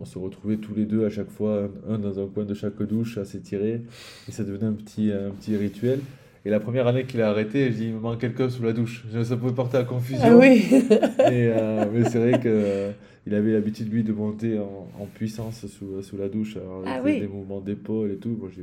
on 0.00 0.04
se 0.06 0.18
retrouvait 0.18 0.56
tous 0.56 0.74
les 0.74 0.86
deux 0.86 1.04
à 1.04 1.10
chaque 1.10 1.28
fois, 1.30 1.68
un, 1.88 1.94
un 1.94 1.98
dans 1.98 2.18
un 2.18 2.26
coin 2.26 2.44
de 2.46 2.54
chaque 2.54 2.82
douche 2.82 3.18
à 3.18 3.24
s'étirer. 3.26 3.82
Et 4.28 4.32
ça 4.32 4.44
devenait 4.44 4.64
un 4.66 4.72
petit, 4.72 5.12
un 5.12 5.30
petit 5.30 5.56
rituel. 5.56 6.00
Et 6.44 6.50
la 6.50 6.58
première 6.60 6.86
année 6.86 7.04
qu'il 7.04 7.20
a 7.20 7.28
arrêté, 7.28 7.66
j'ai 7.66 7.76
dit, 7.76 7.84
il 7.88 7.94
me 7.94 8.00
manque 8.00 8.20
quelqu'un 8.20 8.48
sous 8.48 8.62
la 8.62 8.72
douche. 8.72 9.04
Ça 9.24 9.36
pouvait 9.36 9.52
porter 9.54 9.76
à 9.76 9.84
confusion. 9.84 10.22
Ah 10.24 10.36
oui 10.36 10.64
Et, 10.70 11.52
euh, 11.54 11.84
mais 11.92 12.04
c'est 12.08 12.18
vrai 12.18 12.40
que 12.40 12.48
euh, 12.48 12.90
il 13.26 13.34
avait 13.34 13.52
l'habitude 13.52 13.92
lui 13.92 14.02
de 14.04 14.12
monter 14.14 14.58
en, 14.58 14.88
en 14.98 15.04
puissance 15.04 15.66
sous, 15.66 16.00
sous 16.02 16.16
la 16.16 16.28
douche. 16.30 16.56
Alors, 16.56 16.82
Ah 16.86 17.00
oui. 17.04 17.20
des 17.20 17.26
mouvements 17.28 17.60
d'épaule 17.60 18.12
et 18.12 18.16
tout. 18.16 18.36
Moi, 18.40 18.48
euh, 18.58 18.62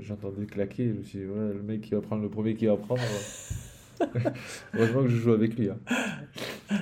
j'entendais 0.00 0.46
claquer. 0.46 0.88
Je 0.88 0.92
me 0.98 1.02
suis 1.04 1.18
dit, 1.20 1.24
ouais, 1.26 1.52
le 1.54 1.62
mec 1.62 1.82
qui 1.82 1.94
va 1.94 2.00
prendre 2.00 2.22
le 2.22 2.28
premier 2.28 2.54
qui 2.54 2.66
va 2.66 2.76
prendre. 2.76 3.00
euh. 3.00 4.04
Heureusement 4.74 5.02
que 5.02 5.08
je 5.08 5.16
joue 5.16 5.32
avec 5.32 5.56
lui. 5.56 5.68
hein. 5.70 5.78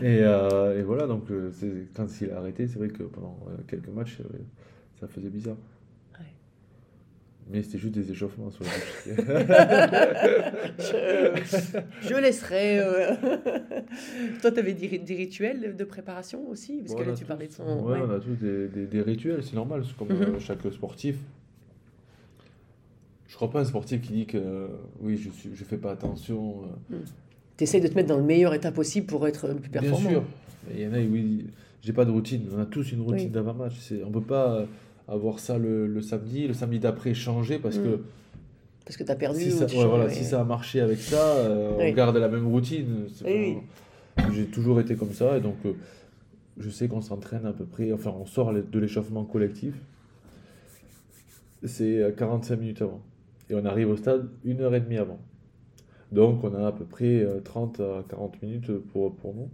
Et, 0.00 0.20
euh, 0.22 0.78
et 0.78 0.82
voilà, 0.82 1.06
donc 1.06 1.30
euh, 1.30 1.50
quand 1.94 2.06
il 2.22 2.30
a 2.30 2.38
arrêté, 2.38 2.66
c'est 2.66 2.78
vrai 2.78 2.88
que 2.88 3.02
pendant 3.02 3.38
euh, 3.48 3.56
quelques 3.68 3.88
matchs, 3.88 4.18
euh, 4.20 4.38
ça 5.00 5.06
faisait 5.06 5.28
bizarre. 5.28 5.56
Mais 7.52 7.62
c'était 7.62 7.78
juste 7.78 7.94
des 7.94 8.10
échauffements 8.12 8.50
sur 8.50 8.62
la 8.64 8.70
douche. 9.16 9.24
je, 10.78 11.80
je 12.08 12.14
laisserai. 12.14 12.78
euh, 12.80 13.14
Toi, 14.40 14.52
tu 14.52 14.58
avais 14.58 14.74
des, 14.74 14.86
ri- 14.86 14.98
des 15.00 15.14
rituels 15.16 15.74
de 15.76 15.84
préparation 15.84 16.48
aussi? 16.48 16.78
Parce 16.82 16.94
que 16.94 17.02
là, 17.02 17.12
a 17.12 17.14
tu 17.14 17.22
tous- 17.22 17.28
parlais 17.28 17.46
de 17.48 17.52
son. 17.52 17.64
Ouais, 17.64 17.92
ouais. 17.98 18.06
on 18.06 18.10
a 18.10 18.20
tous 18.20 18.36
des, 18.36 18.68
des- 18.68 18.86
des 18.86 19.02
rituels, 19.02 19.42
c'est 19.42 19.54
normal, 19.56 19.82
c'est 19.86 19.96
comme 19.96 20.10
euh, 20.12 20.38
chaque 20.38 20.60
sportif. 20.72 21.16
Je 23.28 23.34
crois 23.36 23.50
pas 23.50 23.60
un 23.60 23.64
sportif 23.64 24.00
qui 24.00 24.12
dit 24.12 24.26
que 24.26 24.38
euh, 24.38 24.66
oui, 25.00 25.16
je 25.16 25.30
suis, 25.30 25.50
je 25.54 25.64
fais 25.64 25.76
pas 25.76 25.92
attention. 25.92 26.62
euh, 26.92 26.96
Tu 27.56 27.64
essayes 27.64 27.80
de 27.80 27.88
te 27.88 27.94
mettre 27.94 28.08
dans 28.08 28.18
le 28.18 28.24
meilleur 28.24 28.54
état 28.54 28.72
possible 28.72 29.06
pour 29.06 29.26
être 29.26 29.48
le 29.48 29.54
plus 29.56 29.70
Bien 29.70 29.80
performant. 29.82 30.10
sûr, 30.10 30.22
Mais 30.68 30.74
il 30.82 30.84
y 30.84 30.86
en 30.86 30.92
a, 30.94 30.98
oui, 30.98 31.46
j'ai 31.82 31.92
pas 31.92 32.04
de 32.04 32.10
routine. 32.10 32.42
On 32.54 32.60
a 32.60 32.66
tous 32.66 32.92
une 32.92 33.00
routine 33.00 33.26
Oui. 33.26 33.30
d'avant-match. 33.32 33.74
On 34.04 34.10
peut 34.10 34.20
pas 34.20 34.52
euh, 34.56 34.66
avoir 35.10 35.38
ça 35.40 35.58
le, 35.58 35.86
le 35.86 36.00
samedi, 36.00 36.46
le 36.46 36.54
samedi 36.54 36.78
d'après 36.78 37.12
changer 37.14 37.58
parce 37.58 37.76
Mhm. 37.78 37.82
que 37.84 38.00
Parce 38.84 38.96
que 38.96 39.04
tu 39.04 39.10
as 39.12 39.16
perdu. 39.16 39.40
si 39.40 39.48
ou 39.48 39.58
ça, 39.58 39.66
ouais, 39.66 39.86
voilà, 39.86 40.08
si 40.08 40.24
ça 40.24 40.40
a 40.40 40.44
marché 40.44 40.80
avec 40.80 40.98
ça, 40.98 41.36
euh, 41.36 41.76
Oui. 41.78 41.90
on 41.90 41.94
garde 41.94 42.16
la 42.16 42.28
même 42.28 42.46
routine. 42.46 43.06
C'est 43.14 43.24
Oui, 43.26 43.56
pas- 44.16 44.30
J'ai 44.32 44.46
toujours 44.46 44.80
été 44.80 44.96
comme 44.96 45.12
ça 45.12 45.36
et 45.36 45.40
donc 45.40 45.56
euh, 45.66 45.72
je 46.58 46.68
sais 46.70 46.88
qu'on 46.88 47.00
s'entraîne 47.00 47.46
à 47.46 47.52
peu 47.52 47.64
près, 47.64 47.92
enfin 47.92 48.12
on 48.18 48.26
sort 48.26 48.52
de 48.52 48.78
l'échauffement 48.78 49.24
collectif, 49.24 49.74
c'est 51.64 51.98
euh, 52.02 52.10
45 52.12 52.56
minutes 52.58 52.82
avant. 52.82 53.00
Et 53.48 53.54
on 53.54 53.64
arrive 53.64 53.88
au 53.90 53.96
stade 53.96 54.28
une 54.44 54.60
heure 54.60 54.74
et 54.74 54.80
demie 54.80 54.98
avant. 54.98 55.18
Donc 56.12 56.42
on 56.44 56.54
a 56.54 56.66
à 56.68 56.72
peu 56.72 56.84
près 56.84 57.20
euh, 57.22 57.40
30 57.40 57.80
à 57.80 58.04
40 58.08 58.42
minutes 58.42 58.70
pour, 58.92 59.14
pour 59.14 59.34
nous. 59.34 59.48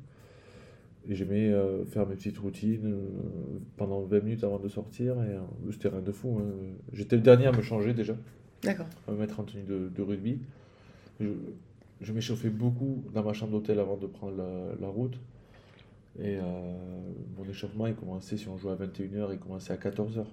Et 1.09 1.15
j'aimais 1.15 1.51
euh, 1.53 1.85
faire 1.85 2.07
mes 2.07 2.17
petites 2.17 2.39
routines 2.39 2.81
euh, 2.85 2.99
pendant 3.77 4.01
20 4.03 4.21
minutes 4.25 4.45
avant 4.45 4.59
de 4.59 4.69
sortir. 4.69 5.15
Et 5.23 5.35
euh, 5.35 5.41
c'était 5.71 5.89
rien 5.89 6.01
de 6.01 6.13
fou. 6.13 6.39
hein. 6.41 6.53
J'étais 6.93 7.17
le 7.17 7.23
dernier 7.23 7.47
à 7.47 7.53
me 7.53 7.63
changer 7.63 7.95
déjà 7.95 8.17
D'accord. 8.63 8.87
à 9.07 9.13
me 9.13 9.19
mettre 9.19 9.39
en 9.41 9.45
tenue 9.45 9.63
de, 9.63 9.89
de 9.95 10.03
rugby. 10.03 10.41
Je, 11.21 11.29
je 12.01 12.13
m'échauffais 12.13 12.51
beaucoup 12.51 13.05
dans 13.15 13.23
ma 13.23 13.33
chambre 13.33 13.53
d'hôtel 13.53 13.79
avant 13.79 13.97
de 13.97 14.07
prendre 14.07 14.37
la, 14.37 14.75
la 14.81 14.89
route. 14.89 15.19
Et 16.21 16.39
mon 17.37 17.45
échauffement, 17.49 17.87
il 17.87 17.95
commençait, 17.95 18.37
si 18.39 18.49
on 18.49 18.57
jouait 18.57 18.73
à 18.73 18.77
21h, 18.77 19.29
il 19.33 19.39
commençait 19.39 19.75
à 19.75 19.77
14h. 19.77 20.25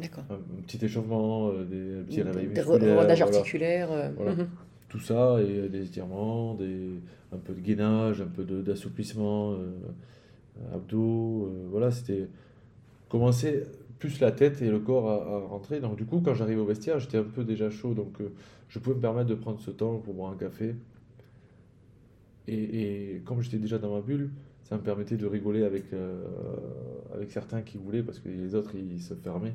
D'accord. 0.00 0.24
Un, 0.30 0.34
un 0.34 0.62
petit 0.66 0.84
échauffement, 0.84 1.52
des 1.64 2.02
petits 2.06 2.22
réveils 2.22 2.46
Des 2.46 2.60
re- 2.62 2.68
musculaires, 2.70 2.96
rodages 3.00 3.22
voilà. 3.22 3.36
articulaires. 3.38 4.12
Voilà. 4.16 4.34
Tout 4.88 5.00
ça, 5.00 5.40
et 5.42 5.68
des 5.68 5.84
étirements, 5.84 6.54
des, 6.54 7.00
un 7.32 7.38
peu 7.38 7.52
de 7.52 7.60
gainage, 7.60 8.20
un 8.20 8.26
peu 8.26 8.44
d'assouplissement, 8.44 9.52
euh, 9.52 10.74
abdos. 10.74 11.46
euh, 11.46 11.66
voilà, 11.70 11.90
c'était 11.90 12.28
commencer 13.08 13.64
plus 13.98 14.20
la 14.20 14.32
tête 14.32 14.62
et 14.62 14.70
le 14.70 14.78
corps 14.78 15.10
à, 15.10 15.40
rentrer. 15.40 15.80
Donc, 15.80 15.96
du 15.96 16.04
coup, 16.04 16.20
quand 16.20 16.34
j'arrive 16.34 16.60
au 16.60 16.64
vestiaire, 16.64 16.98
j'étais 16.98 17.18
un 17.18 17.24
peu 17.24 17.44
déjà 17.44 17.70
chaud. 17.70 17.94
Donc, 17.94 18.20
euh, 18.20 18.32
je 18.68 18.78
pouvais 18.78 18.96
me 18.96 19.00
permettre 19.00 19.28
de 19.28 19.34
prendre 19.34 19.60
ce 19.60 19.70
temps 19.70 19.98
pour 19.98 20.14
boire 20.14 20.32
un 20.32 20.36
café. 20.36 20.74
Et, 22.48 23.14
et 23.14 23.22
comme 23.24 23.42
j'étais 23.42 23.58
déjà 23.58 23.78
dans 23.78 23.92
ma 23.94 24.00
bulle, 24.00 24.30
ça 24.62 24.76
me 24.76 24.82
permettait 24.82 25.16
de 25.16 25.26
rigoler 25.26 25.64
avec, 25.64 25.84
avec 27.14 27.30
certains 27.30 27.62
qui 27.62 27.78
voulaient, 27.78 28.02
parce 28.02 28.18
que 28.18 28.28
les 28.28 28.54
autres, 28.54 28.72
ils 28.74 29.00
se 29.00 29.14
fermaient. 29.14 29.54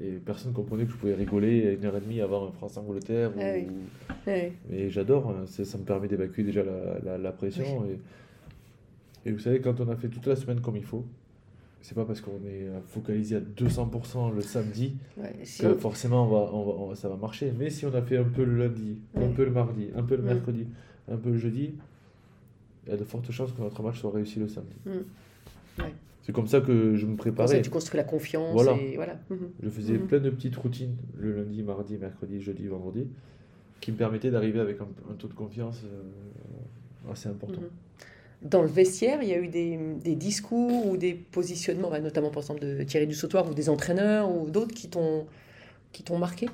Et 0.00 0.12
personne 0.12 0.52
ne 0.52 0.56
comprenait 0.56 0.84
que 0.86 0.92
je 0.92 0.96
pouvais 0.96 1.14
rigoler 1.14 1.76
une 1.78 1.84
heure 1.84 1.96
et 1.96 2.00
demie 2.00 2.20
avant 2.20 2.48
un 2.48 2.52
France-Angleterre. 2.52 3.30
Ah 3.38 3.42
oui. 3.54 3.66
ou- 3.68 4.28
Ouais. 4.30 4.52
et 4.70 4.88
j'adore, 4.88 5.30
hein, 5.30 5.44
ça 5.46 5.76
me 5.78 5.84
permet 5.84 6.08
d'évacuer 6.08 6.44
déjà 6.44 6.62
la, 6.62 6.98
la, 7.04 7.18
la 7.18 7.32
pression. 7.32 7.84
Et, 7.84 9.28
et 9.28 9.32
vous 9.32 9.38
savez, 9.38 9.60
quand 9.60 9.80
on 9.80 9.88
a 9.88 9.96
fait 9.96 10.08
toute 10.08 10.26
la 10.26 10.36
semaine 10.36 10.60
comme 10.60 10.76
il 10.76 10.84
faut, 10.84 11.04
c'est 11.82 11.94
pas 11.94 12.04
parce 12.04 12.20
qu'on 12.20 12.40
est 12.46 12.68
focalisé 12.86 13.36
à 13.36 13.40
200% 13.40 14.32
le 14.34 14.40
samedi 14.40 14.94
Ouais, 15.18 15.34
si 15.42 15.62
que 15.62 15.66
on- 15.66 15.78
forcément 15.78 16.26
on 16.26 16.28
va, 16.30 16.50
on 16.52 16.64
va- 16.64 16.72
on 16.84 16.88
va- 16.88 16.94
ça 16.94 17.08
va 17.08 17.16
marcher. 17.16 17.52
Mais 17.58 17.68
si 17.70 17.84
on 17.84 17.94
a 17.94 18.00
fait 18.02 18.16
un 18.16 18.24
peu 18.24 18.44
le 18.44 18.56
lundi, 18.56 18.98
un 19.16 19.28
peu 19.28 19.44
le 19.44 19.50
mardi, 19.50 19.88
un 19.96 20.02
peu 20.04 20.16
le 20.16 20.22
mercredi, 20.22 20.66
un 21.10 21.16
peu 21.16 21.30
le 21.30 21.38
jeudi, 21.38 21.74
il 22.86 22.90
y 22.90 22.92
a 22.94 22.96
de 22.96 23.04
fortes 23.04 23.30
chances 23.30 23.52
que 23.52 23.60
notre 23.60 23.82
match 23.82 24.00
soit 24.00 24.12
réussi 24.12 24.38
le 24.38 24.48
samedi. 24.48 24.76
Mm. 24.86 24.90
Ouais. 25.82 25.94
C'est 26.22 26.32
comme 26.32 26.46
ça 26.46 26.60
que 26.60 26.94
je 26.94 27.06
me 27.06 27.16
Comme 27.16 27.18
ça, 27.18 27.22
préparais. 27.32 27.62
tu 27.62 27.70
construis 27.70 27.96
la 27.98 28.04
confiance. 28.04 28.52
Voilà. 28.52 28.76
Et 28.78 28.96
voilà. 28.96 29.18
Mhm. 29.30 29.50
Je 29.62 29.68
faisais 29.68 29.98
Mhm. 29.98 30.06
plein 30.06 30.20
de 30.20 30.30
petites 30.30 30.56
routines 30.56 30.96
le 31.18 31.32
lundi, 31.36 31.62
mardi, 31.62 31.98
mercredi, 31.98 32.40
jeudi, 32.40 32.66
vendredi 32.66 33.06
qui 33.80 33.92
me 33.92 33.96
permettaient 33.96 34.30
d'arriver 34.30 34.60
avec 34.60 34.80
un, 34.80 34.88
un 35.10 35.14
taux 35.14 35.28
de 35.28 35.34
confiance 35.34 35.80
euh, 35.84 37.12
assez 37.12 37.28
important. 37.28 37.60
Mhm. 37.60 37.68
Dans 38.50 38.62
le 38.62 38.68
vestiaire, 38.68 39.22
il 39.22 39.28
y 39.28 39.34
a 39.34 39.38
eu 39.38 39.48
des, 39.48 39.78
des 40.02 40.16
discours 40.16 40.86
ou 40.88 40.96
des 40.96 41.14
positionnements, 41.14 41.90
bah, 41.90 42.00
notamment 42.00 42.30
par 42.30 42.42
exemple 42.42 42.60
de 42.60 42.82
Thierry 42.84 43.06
Dussautoir 43.06 43.48
ou 43.50 43.54
des 43.54 43.68
entraîneurs 43.68 44.30
ou 44.34 44.50
d'autres 44.50 44.74
qui 44.74 44.88
t'ont 44.88 45.26
qui 45.92 46.02
t'ont 46.04 46.18
marqué? 46.18 46.48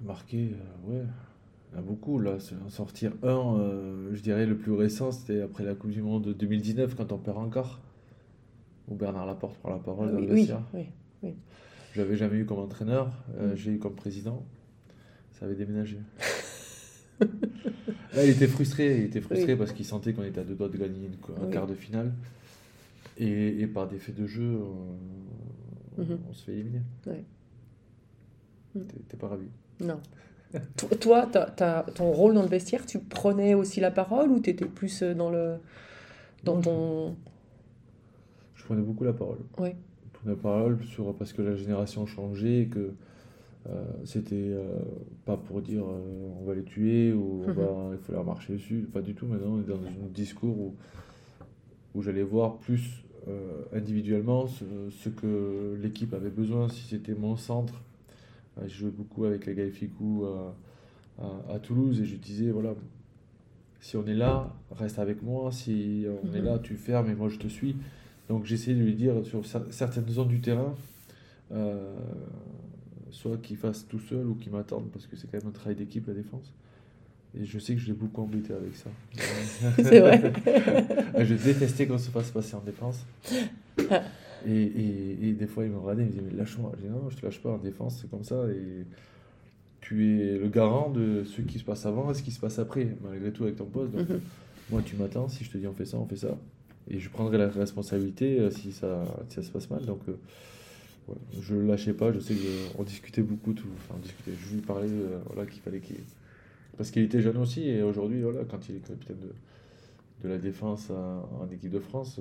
Marqué, 0.00 0.50
euh, 0.54 0.90
ouais, 0.90 1.04
il 1.76 1.80
y 1.80 1.82
en 1.82 1.82
a 1.82 1.86
beaucoup. 1.86 2.18
Là, 2.18 2.38
c'est 2.40 2.54
en 2.56 2.68
sortir 2.70 3.12
un, 3.22 3.58
euh, 3.58 4.10
je 4.14 4.20
dirais 4.22 4.46
le 4.46 4.56
plus 4.56 4.72
récent, 4.72 5.10
c'était 5.12 5.42
après 5.42 5.64
la 5.64 5.74
Coupe 5.74 5.90
du 5.90 6.00
Monde 6.02 6.24
de 6.24 6.32
2019 6.32 6.94
quand 6.94 7.12
on 7.12 7.18
perd 7.18 7.36
encore. 7.38 7.80
Où 8.88 8.94
Bernard 8.94 9.26
Laporte 9.26 9.58
prend 9.58 9.70
la 9.70 9.78
parole 9.78 10.10
dans 10.12 10.16
oui, 10.18 10.26
le 10.26 10.32
oui, 10.32 10.38
vestiaire. 10.40 10.62
oui. 10.72 11.34
Je 11.92 12.00
l'avais 12.02 12.16
jamais 12.16 12.36
eu 12.38 12.44
comme 12.46 12.58
entraîneur, 12.58 13.10
euh, 13.38 13.52
Mm. 13.52 13.56
j'ai 13.56 13.70
eu 13.72 13.78
comme 13.78 13.94
président. 13.94 14.44
Ça 15.32 15.46
avait 15.46 15.54
déménagé. 15.54 15.98
Là, 17.20 18.24
il 18.24 18.30
était 18.30 18.46
frustré, 18.46 18.98
il 18.98 19.04
était 19.04 19.20
frustré 19.20 19.52
Oui. 19.52 19.58
parce 19.58 19.72
qu'il 19.72 19.84
sentait 19.84 20.12
qu'on 20.12 20.22
était 20.22 20.40
à 20.40 20.44
deux 20.44 20.54
doigts 20.54 20.68
de 20.68 20.76
gagner 20.76 21.08
un 21.38 21.44
Oui. 21.46 21.50
quart 21.50 21.66
de 21.66 21.74
finale. 21.74 22.12
Et, 23.18 23.60
et 23.60 23.66
par 23.66 23.88
des 23.88 23.98
faits 23.98 24.14
de 24.14 24.26
jeu, 24.26 24.58
on, 25.98 26.02
Mhm. 26.02 26.18
on 26.28 26.32
se 26.34 26.44
fait 26.44 26.52
éliminer. 26.52 26.82
Ouais. 27.06 27.24
Mm. 28.74 28.80
T'es 29.08 29.16
pas 29.16 29.28
ravi. 29.28 29.46
Non. 29.80 29.98
To- 30.76 30.94
Toi, 30.96 31.26
t'as- 31.30 31.50
t'as- 31.50 31.82
ton 31.94 32.10
rôle 32.12 32.34
dans 32.34 32.42
le 32.42 32.48
vestiaire, 32.48 32.86
tu 32.86 32.98
prenais 32.98 33.54
aussi 33.54 33.80
la 33.80 33.90
parole 33.90 34.30
ou 34.30 34.40
tu 34.40 34.50
étais 34.50 34.64
plus 34.64 35.02
euh, 35.02 35.12
dans 35.14 35.30
le 35.30 35.56
dans 36.44 36.60
ton 36.60 37.16
Je 38.54 38.64
prenais 38.64 38.82
beaucoup 38.82 39.04
la 39.04 39.12
parole. 39.12 39.38
Ouais. 39.58 39.76
Je 40.04 40.18
prenais 40.18 40.34
la 40.36 40.40
parole 40.40 40.78
sur, 40.84 41.12
parce 41.14 41.32
que 41.32 41.42
la 41.42 41.56
génération 41.56 42.06
changeait 42.06 42.62
et 42.62 42.66
que 42.68 42.92
euh, 43.68 43.84
c'était 44.04 44.34
euh, 44.36 44.78
pas 45.24 45.36
pour 45.36 45.60
dire 45.60 45.82
euh, 45.84 46.30
on 46.40 46.44
va 46.44 46.54
les 46.54 46.62
tuer 46.62 47.12
ou 47.12 47.42
on 47.44 47.48
Mhm. 47.50 47.54
va, 47.54 47.88
il 47.92 47.98
faut 47.98 48.12
leur 48.12 48.24
marcher 48.24 48.52
dessus. 48.54 48.88
Pas 48.92 49.02
du 49.02 49.14
tout. 49.14 49.26
Maintenant, 49.26 49.54
on 49.56 49.60
est 49.60 49.64
dans 49.68 49.74
un 49.84 50.08
discours 50.14 50.56
où, 50.58 50.74
où 51.94 52.02
j'allais 52.02 52.22
voir 52.22 52.56
plus 52.58 53.02
individuellement 53.74 54.46
ce, 54.46 54.64
ce 54.90 55.08
que 55.08 55.76
l'équipe 55.82 56.14
avait 56.14 56.30
besoin. 56.30 56.68
Si 56.68 56.82
c'était 56.86 57.14
mon 57.14 57.34
centre, 57.36 57.82
J'ai 58.62 58.68
joué 58.74 58.90
beaucoup 58.90 59.24
avec 59.24 59.46
les 59.46 59.54
gars 59.54 59.68
Ficou 59.70 60.24
à, 60.26 60.54
à, 61.54 61.58
Toulouse 61.58 62.00
et 62.00 62.04
je 62.04 62.16
disais 62.16 62.50
voilà. 62.50 62.74
Si 63.80 63.96
on 63.96 64.06
est 64.06 64.14
là, 64.14 64.52
reste 64.70 64.98
avec 64.98 65.22
moi. 65.22 65.52
Si 65.52 66.06
on 66.24 66.34
est 66.34 66.40
Mhm. 66.40 66.44
là, 66.46 66.58
tu 66.58 66.76
fermes 66.76 67.10
et 67.10 67.14
moi 67.14 67.28
je 67.28 67.36
te 67.38 67.46
suis. 67.48 67.76
Donc 68.28 68.44
j'essayais 68.44 68.76
de 68.76 68.82
lui 68.82 68.94
dire 68.94 69.24
sur 69.24 69.42
cer- 69.42 69.70
certaines 69.70 70.08
zones 70.08 70.28
du 70.28 70.40
terrain, 70.40 70.74
euh, 71.52 71.94
soit 73.10 73.36
qu'il 73.38 73.56
fasse 73.56 73.86
tout 73.86 74.00
seul 74.00 74.26
ou 74.26 74.34
qu'il 74.34 74.50
m'attende, 74.52 74.90
parce 74.92 75.06
que 75.06 75.14
c'est 75.16 75.30
quand 75.30 75.38
même 75.38 75.48
un 75.48 75.52
travail 75.52 75.76
d'équipe 75.76 76.06
la 76.08 76.14
défense. 76.14 76.52
Et 77.38 77.44
je 77.44 77.58
sais 77.58 77.74
que 77.74 77.80
je 77.80 77.86
l'ai 77.88 77.92
beaucoup 77.92 78.22
embêté 78.22 78.52
avec 78.54 78.74
ça. 78.74 78.88
C'est 79.82 80.00
vrai. 80.00 80.32
je 81.24 81.34
détestais 81.34 81.86
qu'on 81.86 81.98
se 81.98 82.10
fasse 82.10 82.30
passer 82.30 82.56
en 82.56 82.60
défense. 82.60 83.04
Et, 84.46 84.50
et, 84.62 85.28
et 85.28 85.32
des 85.32 85.46
fois 85.46 85.64
il 85.64 85.70
me 85.72 85.78
regardait, 85.78 86.02
il 86.02 86.06
me 86.06 86.10
disait 86.12 86.24
mais 86.30 86.36
lâche-moi. 86.36 86.72
Je 86.78 86.82
dis 86.86 86.88
non, 86.88 87.10
je 87.10 87.16
te 87.16 87.26
lâche 87.26 87.40
pas 87.40 87.50
en 87.50 87.58
défense, 87.58 87.98
c'est 88.00 88.10
comme 88.10 88.24
ça. 88.24 88.46
Et 88.50 88.84
tu 89.80 90.20
es 90.20 90.38
le 90.38 90.48
garant 90.48 90.90
de 90.90 91.24
ce 91.24 91.40
qui 91.42 91.58
se 91.58 91.64
passe 91.64 91.86
avant 91.86 92.10
et 92.10 92.14
ce 92.14 92.22
qui 92.22 92.30
se 92.30 92.40
passe 92.40 92.58
après, 92.58 92.96
malgré 93.02 93.32
tout 93.32 93.44
avec 93.44 93.56
ton 93.56 93.66
poste. 93.66 93.92
Donc, 93.92 94.08
Mhm. 94.08 94.20
moi, 94.70 94.82
tu 94.84 94.96
m'attends, 94.96 95.28
si 95.28 95.44
je 95.44 95.50
te 95.50 95.58
dis 95.58 95.66
on 95.66 95.72
fait 95.74 95.84
ça, 95.84 95.98
on 95.98 96.06
fait 96.06 96.16
ça. 96.16 96.36
Et 96.88 96.98
je 96.98 97.08
prendrai 97.10 97.38
la 97.38 97.48
responsabilité 97.48 98.38
euh, 98.40 98.50
si 98.50 98.72
ça, 98.72 99.02
si 99.28 99.36
ça 99.36 99.42
se 99.42 99.50
passe 99.50 99.68
mal. 99.70 99.84
Donc, 99.84 100.00
euh, 100.08 100.14
je 101.40 101.54
ne 101.54 101.66
lâchais 101.66 101.92
pas. 101.92 102.12
Je 102.12 102.20
sais 102.20 102.34
qu'on 102.74 102.82
discutait 102.84 103.22
beaucoup. 103.22 103.52
Tout, 103.52 103.66
enfin, 103.76 103.94
on 103.98 104.02
discutait. 104.02 104.32
Je 104.38 104.54
lui 104.54 104.60
parlais 104.62 104.88
euh, 104.88 105.18
voilà, 105.32 105.48
qu'il 105.50 105.60
fallait 105.62 105.80
qu'il. 105.80 105.96
Parce 106.76 106.90
qu'il 106.90 107.02
était 107.02 107.20
jeune 107.20 107.36
aussi. 107.38 107.68
Et 107.68 107.82
aujourd'hui, 107.82 108.22
voilà, 108.22 108.44
quand 108.44 108.68
il 108.68 108.76
est 108.76 108.86
capitaine 108.86 109.16
de, 109.20 110.28
de 110.28 110.32
la 110.32 110.38
défense 110.38 110.90
en, 110.90 111.28
en 111.42 111.48
équipe 111.52 111.70
de 111.70 111.80
France, 111.80 112.20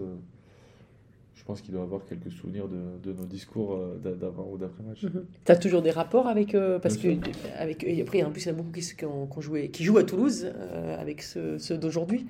je 1.35 1.43
pense 1.43 1.61
qu'il 1.61 1.73
doit 1.73 1.83
avoir 1.83 2.05
quelques 2.05 2.31
souvenirs 2.31 2.67
de, 2.67 2.97
de 3.03 3.13
nos 3.13 3.25
discours 3.25 3.73
euh, 3.73 3.99
d'a- 4.01 4.13
d'avant 4.15 4.47
ou 4.51 4.57
d'après-match. 4.57 5.05
Tu 5.45 5.51
as 5.51 5.55
toujours 5.57 5.81
des 5.81 5.91
rapports 5.91 6.27
avec. 6.27 6.55
euh, 6.55 6.79
parce 6.79 6.97
que. 6.97 7.09
Avec, 7.57 7.83
et 7.83 8.01
après, 8.01 8.23
en 8.23 8.31
plus, 8.31 8.45
il 8.45 8.47
y 8.47 8.51
en 8.51 8.53
a 8.53 8.57
beaucoup 8.57 8.71
qui, 8.71 9.05
ont, 9.05 9.27
qui 9.27 9.37
ont 9.37 9.41
joué, 9.41 9.69
qui 9.69 9.83
jouent 9.83 9.97
à 9.97 10.03
Toulouse 10.03 10.45
euh, 10.55 10.97
avec 10.99 11.21
ceux, 11.21 11.59
ceux 11.59 11.77
d'aujourd'hui. 11.77 12.25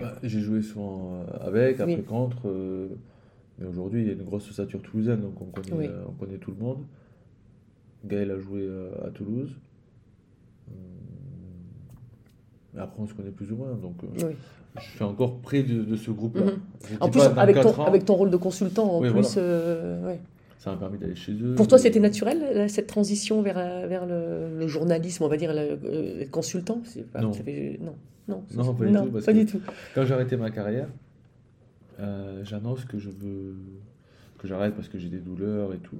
Bah, 0.00 0.14
J'ai 0.22 0.40
joué 0.40 0.62
souvent 0.62 1.24
euh, 1.28 1.46
avec, 1.46 1.80
après 1.80 1.96
Oui. 1.96 2.04
contre. 2.04 2.46
mais 3.58 3.66
aujourd'hui, 3.66 4.02
il 4.02 4.06
y 4.06 4.10
a 4.10 4.14
une 4.14 4.22
grosse 4.24 4.48
ossature 4.48 4.80
toulousaine, 4.82 5.20
donc 5.20 5.40
on 5.42 5.46
connaît, 5.46 5.72
Oui. 5.72 5.88
on 6.08 6.12
connaît 6.12 6.38
tout 6.38 6.52
le 6.52 6.58
monde. 6.64 6.84
Gaël 8.04 8.30
a 8.30 8.38
joué 8.38 8.68
à 9.04 9.10
Toulouse. 9.10 9.50
Hum, 10.68 10.74
mais 12.74 12.80
après, 12.80 13.00
on 13.02 13.06
se 13.06 13.14
connaît 13.14 13.30
plus 13.32 13.50
ou 13.50 13.56
moins, 13.56 13.74
donc 13.74 13.96
Oui. 14.02 14.36
Je 14.76 14.82
suis 14.96 15.02
encore 15.04 15.38
près 15.38 15.62
de, 15.62 15.82
de 15.82 15.96
ce 15.96 16.10
groupe-là. 16.10 16.46
Mhm. 16.46 16.96
En 17.00 17.08
plus, 17.10 17.20
avec 17.22 17.60
ton, 17.60 17.68
ans, 17.70 17.84
avec 17.86 18.04
ton 18.04 18.14
rôle 18.14 18.30
de 18.30 18.36
consultant, 18.36 18.84
en 18.96 19.00
Oui, 19.00 19.10
plus. 19.10 19.20
voilà. 19.22 19.28
euh, 19.48 20.06
ouais. 20.08 20.20
ça 20.58 20.70
m'a 20.72 20.76
permis 20.76 20.98
d'aller 20.98 21.16
chez 21.16 21.32
eux. 21.32 21.54
Pour 21.54 21.66
toi, 21.68 21.78
c'était 21.78 22.00
naturel, 22.00 22.68
cette 22.70 22.86
transition 22.86 23.42
vers, 23.42 23.56
vers 23.88 24.06
le, 24.06 24.56
le 24.58 24.66
journalisme, 24.68 25.24
on 25.24 25.28
va 25.28 25.36
dire, 25.36 25.52
le, 25.52 25.78
euh, 25.84 26.24
consultant? 26.30 26.80
C'est 26.84 27.06
pas- 27.10 27.20
Non. 27.20 27.32
ça 27.32 27.42
fait- 27.42 27.78
non. 27.80 27.94
Non, 28.28 28.44
Non, 28.54 28.74
pas 28.74 28.84
du 28.84 28.92
tout, 28.92 29.06
parce 29.10 29.24
pas 29.24 29.32
que- 29.32 29.38
du 29.38 29.46
tout. 29.46 29.60
Quand 29.94 30.04
j'ai 30.04 30.12
arrêté 30.12 30.36
ma 30.36 30.50
carrière, 30.50 30.88
euh, 31.98 32.42
j'annonce 32.44 32.84
que 32.84 32.98
je 32.98 33.08
veux 33.08 33.54
que 34.38 34.46
j'arrête 34.46 34.74
parce 34.74 34.88
que 34.88 34.98
j'ai 34.98 35.08
des 35.08 35.18
douleurs 35.18 35.72
et 35.72 35.78
tout. 35.78 35.96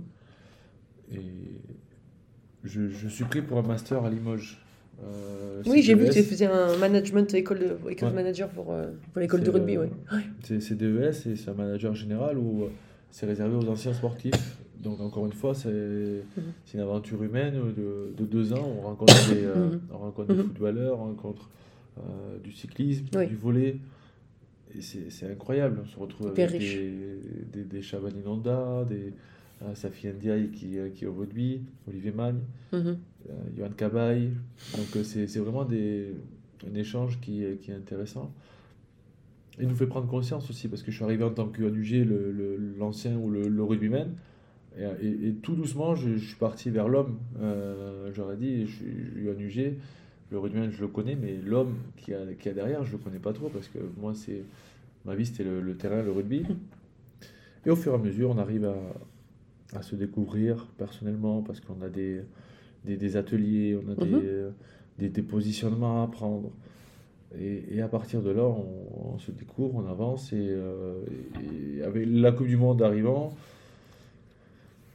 Et 1.12 1.22
je, 2.64 2.88
je 2.88 3.08
suis 3.08 3.24
pris 3.24 3.40
pour 3.42 3.58
un 3.58 3.62
master 3.62 4.04
à 4.04 4.10
Limoges. 4.10 4.62
Euh, 5.04 5.62
Oui, 5.66 5.82
j'ai 5.82 5.94
vu 5.94 6.06
que 6.06 6.12
tu 6.12 6.22
faisais 6.22 6.46
un 6.46 6.76
management 6.76 7.32
école 7.34 7.58
de 7.60 7.90
école 7.90 8.08
Ouais. 8.08 8.14
manager 8.14 8.48
pour, 8.48 8.72
euh, 8.72 8.86
pour 9.12 9.20
l'école 9.20 9.42
de 9.42 9.50
rugby, 9.50 9.76
euh, 9.76 9.86
oui. 10.12 10.18
C'est 10.42 10.60
CDES 10.60 11.26
et 11.26 11.36
c'est 11.36 11.48
un 11.50 11.54
manager 11.54 11.94
général 11.94 12.38
où 12.38 12.64
euh, 12.64 12.68
c'est 13.10 13.26
réservé 13.26 13.54
aux 13.56 13.68
anciens 13.68 13.92
sportifs. 13.92 14.58
Donc 14.82 15.00
encore 15.00 15.26
une 15.26 15.32
fois, 15.32 15.54
c'est 15.54 16.22
c'est 16.64 16.78
une 16.78 16.84
aventure 16.84 17.22
humaine 17.22 17.54
de, 17.76 18.12
de 18.16 18.24
deux 18.24 18.52
ans. 18.52 18.72
On 18.78 18.82
rencontre 18.82 19.14
des, 19.28 19.44
euh, 19.44 19.70
Mhm. 19.70 19.80
on 19.92 19.98
rencontre 19.98 20.28
des 20.28 20.34
Mhm. 20.34 20.42
footballeurs, 20.44 21.00
on 21.00 21.04
rencontre 21.06 21.48
euh, 21.98 22.38
du 22.42 22.52
cyclisme, 22.52 23.06
Oui. 23.16 23.26
du 23.26 23.34
volet. 23.36 23.76
Et 24.76 24.80
c'est 24.80 25.10
c'est 25.10 25.26
incroyable. 25.26 25.80
On 25.82 25.86
se 25.86 25.98
retrouve 25.98 26.28
avec 26.28 26.50
des, 26.58 26.58
des, 27.52 27.64
des 27.64 27.80
des 27.80 27.82
euh, 27.94 29.10
Safi 29.74 30.08
Ndiaye 30.08 30.50
qui, 30.50 30.78
euh, 30.78 30.88
qui 30.90 31.04
est 31.04 31.08
au 31.08 31.14
rugby, 31.14 31.62
Olivier 31.88 32.12
Magne, 32.12 32.40
Mhm. 32.72 32.98
euh, 33.30 33.32
Johan 33.56 33.70
Cabaye. 33.76 34.30
Donc 34.76 34.96
euh, 34.96 35.02
c'est 35.02 35.38
vraiment 35.38 35.64
des, 35.64 36.12
un 36.70 36.74
échange 36.74 37.18
qui, 37.20 37.44
est- 37.44 37.56
qui 37.60 37.70
est 37.70 37.74
intéressant. 37.74 38.32
Il 39.60 39.66
nous 39.66 39.74
fait 39.74 39.86
prendre 39.86 40.06
conscience 40.06 40.48
aussi, 40.50 40.68
parce 40.68 40.82
que 40.82 40.90
je 40.92 40.96
suis 40.96 41.04
arrivé 41.04 41.24
en 41.24 41.30
tant 41.30 41.46
le- 42.30 42.56
l'ancien 42.78 43.16
ou 43.16 43.28
le, 43.30 43.48
le 43.48 43.62
rugbyman, 43.64 44.08
et, 44.78 44.84
et- 45.04 45.28
et 45.28 45.32
tout 45.34 45.56
doucement, 45.56 45.96
je, 45.96 46.16
je 46.16 46.24
suis 46.28 46.36
parti 46.36 46.70
vers 46.70 46.88
l'homme. 46.88 47.18
Euh, 47.40 48.10
J'aurais 48.14 48.36
dit, 48.36 48.66
je 48.66 48.72
suis 48.76 48.86
UANUG, 49.16 49.74
le 50.30 50.38
rugbyman, 50.38 50.70
je 50.70 50.80
le 50.80 50.86
connais, 50.88 51.16
mais 51.16 51.36
l'homme 51.44 51.74
qui 51.96 52.14
a, 52.14 52.20
qui 52.38 52.48
a 52.48 52.52
derrière, 52.52 52.84
je 52.84 52.92
le 52.92 52.98
connais 52.98 53.18
pas 53.18 53.32
trop, 53.32 53.48
parce 53.48 53.66
que 53.66 53.78
moi, 54.00 54.14
c'est 54.14 54.42
ma 55.04 55.16
vie, 55.16 55.26
c'était 55.26 55.42
le, 55.44 55.60
le 55.60 55.74
terrain, 55.76 56.02
le 56.02 56.12
rugby. 56.12 56.42
Et 57.66 57.70
au 57.70 57.76
fur 57.76 57.92
et 57.92 57.94
à 57.96 57.98
mesure, 57.98 58.30
on 58.30 58.38
arrive 58.38 58.64
à, 58.64 58.76
à 59.74 59.82
se 59.82 59.94
découvrir 59.96 60.66
personnellement, 60.78 61.42
parce 61.42 61.60
qu'on 61.60 61.80
a 61.82 61.88
des, 61.88 62.22
des, 62.84 62.96
des 62.96 63.16
ateliers, 63.16 63.76
on 63.76 63.90
a 63.90 63.94
des, 63.94 64.06
Mhm. 64.10 64.20
euh, 64.24 64.50
des, 64.98 65.08
des 65.08 65.22
positionnements 65.22 66.00
à 66.02 66.04
apprendre. 66.04 66.50
Et, 67.38 67.76
et 67.76 67.82
à 67.82 67.88
partir 67.88 68.22
de 68.22 68.30
là, 68.30 68.42
on, 68.44 69.14
on 69.14 69.18
se 69.18 69.30
découvre, 69.30 69.76
on 69.76 69.86
avance. 69.86 70.32
Et, 70.32 70.36
euh, 70.48 71.00
et 71.42 71.82
avec 71.82 72.06
la 72.10 72.32
Coupe 72.32 72.46
du 72.46 72.56
Monde 72.56 72.80
arrivant, 72.82 73.36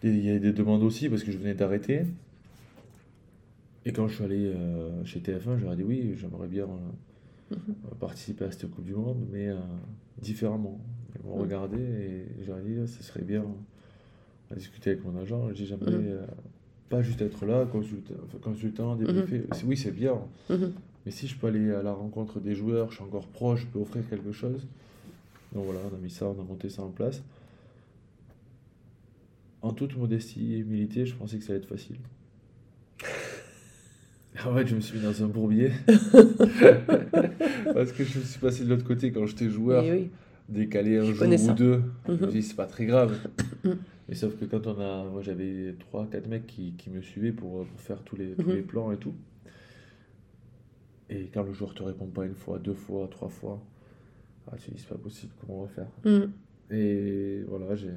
il 0.03 0.19
y 0.25 0.29
a 0.31 0.39
des 0.39 0.51
demandes 0.51 0.83
aussi 0.83 1.07
parce 1.09 1.23
que 1.23 1.31
je 1.31 1.37
venais 1.37 1.53
d'arrêter. 1.53 2.01
Et 3.85 3.91
quand 3.93 4.07
je 4.07 4.15
suis 4.15 4.23
allé 4.23 4.45
euh, 4.47 5.03
chez 5.05 5.19
TF1, 5.19 5.57
j'aurais 5.59 5.75
dit 5.75 5.83
oui, 5.83 6.13
j'aimerais 6.15 6.47
bien 6.47 6.63
euh, 6.65 7.55
Mhm. 7.55 7.75
participer 7.99 8.45
à 8.45 8.51
cette 8.51 8.71
Coupe 8.71 8.85
du 8.85 8.95
Monde, 8.95 9.23
mais 9.31 9.49
différemment. 10.19 10.79
Ils 11.15 11.25
m'ont 11.25 11.35
Mhm. 11.35 11.41
regardé 11.41 11.77
et 11.79 12.25
j'aurais 12.45 12.63
dit 12.63 12.75
ce 12.87 13.03
serait 13.03 13.21
bien 13.23 13.45
à 14.53 14.55
discuter 14.55 14.91
avec 14.91 15.03
mon 15.03 15.19
agent. 15.19 15.49
J'ai 15.49 15.55
dit 15.55 15.65
j'aimerais 15.65 15.91
Mhm. 15.91 16.05
euh, 16.07 16.25
pas 16.89 17.01
juste 17.01 17.21
être 17.21 17.45
là, 17.45 17.65
consultant, 17.65 18.13
enfin, 18.25 18.37
consultant 18.39 18.97
Oui, 19.65 19.77
c'est 19.77 19.91
bien, 19.91 20.17
Mhm. 20.49 20.71
mais 21.05 21.11
si 21.11 21.27
je 21.27 21.35
peux 21.37 21.47
aller 21.47 21.71
à 21.71 21.81
la 21.83 21.91
rencontre 21.93 22.39
des 22.39 22.53
joueurs, 22.55 22.89
je 22.91 22.95
suis 22.95 23.03
encore 23.03 23.27
proche, 23.27 23.61
je 23.61 23.67
peux 23.67 23.79
offrir 23.79 24.07
quelque 24.09 24.31
chose. 24.31 24.67
Donc 25.53 25.65
voilà, 25.65 25.79
on 25.91 25.95
a 25.95 25.99
mis 25.99 26.09
ça, 26.09 26.25
on 26.27 26.39
a 26.39 26.43
monté 26.43 26.69
ça 26.69 26.81
en 26.83 26.89
place. 26.89 27.23
En 29.61 29.71
toute 29.71 29.95
modestie 29.97 30.53
et 30.55 30.57
humilité, 30.59 31.05
je 31.05 31.15
pensais 31.15 31.37
que 31.37 31.43
ça 31.43 31.53
allait 31.53 31.61
être 31.61 31.69
facile. 31.69 31.97
En 34.45 34.55
fait, 34.55 34.65
je 34.65 34.75
me 34.75 34.81
suis 34.81 34.97
mis 34.97 35.03
dans 35.03 35.23
un 35.23 35.27
bourbier. 35.27 35.71
Parce 37.73 37.91
que 37.91 38.03
je 38.03 38.17
me 38.19 38.23
suis 38.23 38.39
passé 38.39 38.63
de 38.65 38.69
l'autre 38.69 38.83
côté 38.83 39.11
quand 39.11 39.25
j'étais 39.27 39.47
joueur, 39.47 39.85
oui. 39.85 40.09
décalé 40.49 40.97
un 40.97 41.03
Je 41.05 41.13
jour 41.13 41.27
ou 41.33 41.37
ça. 41.37 41.53
deux. 41.53 41.83
Je 42.07 42.11
me 42.13 42.17
Mhm. 42.25 42.27
dis, 42.31 42.41
c'est 42.41 42.55
pas 42.55 42.65
très 42.65 42.85
grave. 42.85 43.15
Mhm. 44.03 44.09
Mais 44.09 44.15
sauf 44.15 44.37
que 44.37 44.45
quand 44.45 44.67
on 44.67 44.79
a. 44.79 45.03
Moi, 45.05 45.21
j'avais 45.21 45.73
3-4 45.91 46.27
mecs 46.27 46.45
qui, 46.47 46.73
qui 46.73 46.89
me 46.89 47.01
suivaient 47.01 47.31
pour, 47.31 47.65
pour 47.65 47.79
faire 47.79 48.01
tous 48.03 48.15
les, 48.15 48.31
tous 48.35 48.47
Mhm. 48.49 48.55
les 48.55 48.61
plans 48.61 48.91
et 48.91 48.97
tout. 48.97 49.13
Et 51.09 51.29
quand 51.33 51.43
le 51.43 51.53
joueur 51.53 51.73
te 51.73 51.83
répond 51.83 52.07
pas 52.07 52.25
une 52.25 52.33
fois, 52.35 52.59
deux 52.59 52.73
fois, 52.73 53.07
trois 53.09 53.29
fois, 53.29 53.61
ah, 54.51 54.55
tu 54.57 54.71
dis, 54.71 54.77
c'est 54.79 54.89
pas 54.89 54.95
possible, 54.97 55.31
comment 55.39 55.59
on 55.59 55.65
va 55.65 55.67
faire? 55.69 55.87
Mm. 56.05 56.31
Et 56.73 57.43
voilà, 57.47 57.75
j'ai. 57.75 57.91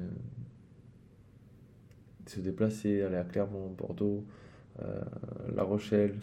Se 2.25 2.41
déplacer, 2.41 3.01
aller 3.03 3.15
à 3.15 3.23
Clermont, 3.23 3.69
Bordeaux, 3.77 4.25
euh, 4.81 5.01
La 5.55 5.63
Rochelle. 5.63 6.15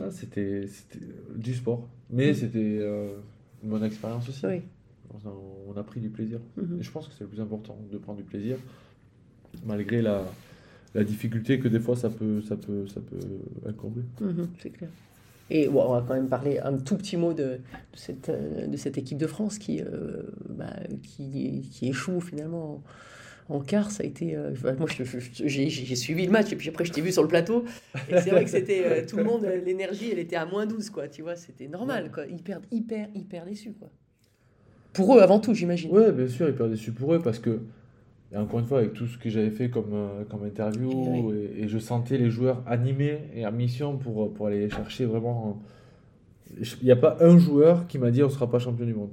Ah, 0.00 0.10
c'était 0.10 0.66
c'était 0.66 1.04
du 1.36 1.54
sport. 1.54 1.86
Mais 2.10 2.30
Mm. 2.30 2.34
c'était 2.34 2.78
euh, 2.80 3.16
une 3.62 3.68
bonne 3.70 3.84
expérience 3.84 4.28
aussi. 4.28 4.46
Oui. 4.46 4.62
On 5.12 5.28
a, 5.28 5.32
on 5.68 5.76
a 5.76 5.82
pris 5.82 6.00
du 6.00 6.08
plaisir. 6.08 6.40
Mhm. 6.56 6.80
Et 6.80 6.82
je 6.82 6.90
pense 6.90 7.08
que 7.08 7.14
c'est 7.14 7.24
le 7.24 7.30
plus 7.30 7.40
important, 7.40 7.76
de 7.90 7.98
prendre 7.98 8.18
du 8.18 8.24
plaisir, 8.24 8.56
malgré 9.64 10.02
la, 10.02 10.24
la 10.94 11.04
difficulté 11.04 11.58
que 11.58 11.68
des 11.68 11.80
fois 11.80 11.96
ça 11.96 12.10
peut, 12.10 12.40
ça 12.42 12.56
peut, 12.56 12.86
ça 12.86 13.00
peut 13.00 13.68
incomber. 13.68 14.02
Mhm, 14.20 14.48
c'est 14.60 14.70
clair. 14.70 14.90
Et 15.50 15.68
bon, 15.68 15.82
on 15.84 15.92
va 15.92 16.04
quand 16.06 16.14
même 16.14 16.28
parler 16.28 16.60
un 16.60 16.76
tout 16.78 16.96
petit 16.96 17.16
mot 17.16 17.32
de, 17.32 17.42
de 17.42 17.60
cette, 17.94 18.28
euh, 18.28 18.68
de 18.68 18.76
cette 18.76 18.98
équipe 18.98 19.18
de 19.18 19.26
France 19.26 19.58
qui, 19.58 19.80
euh, 19.82 20.22
bah, 20.48 20.72
qui, 21.02 21.68
qui 21.72 21.88
échoue 21.88 22.20
finalement 22.20 22.82
en, 23.48 23.58
quart. 23.58 23.90
Ça 23.90 24.04
a 24.04 24.06
été, 24.06 24.36
euh, 24.36 24.52
moi, 24.78 24.88
j'ai 24.88 25.96
suivi 25.96 26.24
le 26.24 26.30
match 26.30 26.52
et 26.52 26.56
puis 26.56 26.68
après, 26.68 26.84
je 26.84 26.92
t'ai 26.92 27.00
vu 27.00 27.10
sur 27.10 27.22
le 27.22 27.28
plateau. 27.28 27.64
Et 28.08 28.20
c'est 28.20 28.30
vrai 28.30 28.44
que 28.44 28.50
c'était 28.50 28.84
euh, 28.84 29.06
tout 29.06 29.16
le 29.16 29.24
monde, 29.24 29.44
l'énergie, 29.64 30.10
elle 30.12 30.20
était 30.20 30.36
à 30.36 30.46
moins 30.46 30.66
12, 30.66 30.90
quoi. 30.90 31.08
Tu 31.08 31.22
vois, 31.22 31.34
c'était 31.34 31.66
normal, 31.66 32.12
quoi. 32.12 32.26
Hyper, 32.26 32.60
hyper, 32.70 33.08
hyper 33.12 33.44
déçu, 33.44 33.72
quoi. 33.72 33.90
Pour 34.92 35.16
eux, 35.16 35.20
avant 35.20 35.38
tout, 35.38 35.54
j'imagine. 35.54 35.90
Ouais, 35.92 36.10
bien 36.12 36.26
sûr, 36.28 36.48
hyper 36.48 36.68
déçu 36.68 36.92
pour 36.92 37.14
eux 37.14 37.20
parce 37.20 37.38
que, 37.38 37.60
et 38.32 38.36
encore 38.36 38.60
une 38.60 38.66
fois, 38.66 38.78
avec 38.78 38.92
tout 38.92 39.06
ce 39.06 39.18
que 39.18 39.30
j'avais 39.30 39.50
fait 39.50 39.70
comme, 39.70 39.92
euh, 39.92 40.24
comme 40.28 40.44
interview, 40.44 41.32
et, 41.32 41.62
et 41.62 41.68
je 41.68 41.78
sentais 41.78 42.18
les 42.18 42.30
joueurs 42.30 42.62
animés 42.66 43.18
et 43.34 43.46
en 43.46 43.52
mission 43.52 43.96
pour, 43.98 44.32
pour 44.32 44.46
aller 44.48 44.68
chercher 44.70 45.04
vraiment. 45.04 45.60
Il 46.58 46.84
n'y 46.84 46.90
a 46.90 46.96
pas 46.96 47.16
un 47.20 47.38
joueur 47.38 47.86
qui 47.86 47.98
m'a 47.98 48.10
dit 48.10 48.22
on 48.22 48.26
ne 48.26 48.32
sera 48.32 48.50
pas 48.50 48.58
champion 48.58 48.84
du 48.84 48.94
monde. 48.94 49.10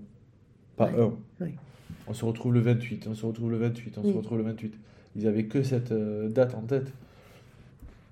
Pas 0.75 0.89
Ouais, 0.91 1.01
un. 1.01 1.13
ouais. 1.45 1.53
On 2.07 2.13
se 2.13 2.25
retrouve 2.25 2.53
le 2.53 2.61
28, 2.61 3.07
on 3.09 3.13
se 3.13 3.25
retrouve 3.25 3.51
le 3.51 3.57
28, 3.57 3.97
on 3.97 4.01
Oui. 4.03 4.11
se 4.11 4.17
retrouve 4.17 4.37
le 4.39 4.43
28. 4.45 4.73
Ils 5.15 5.27
avaient 5.27 5.45
que 5.45 5.61
cette 5.61 5.91
euh, 5.91 6.29
date 6.29 6.55
en 6.55 6.61
tête. 6.61 6.91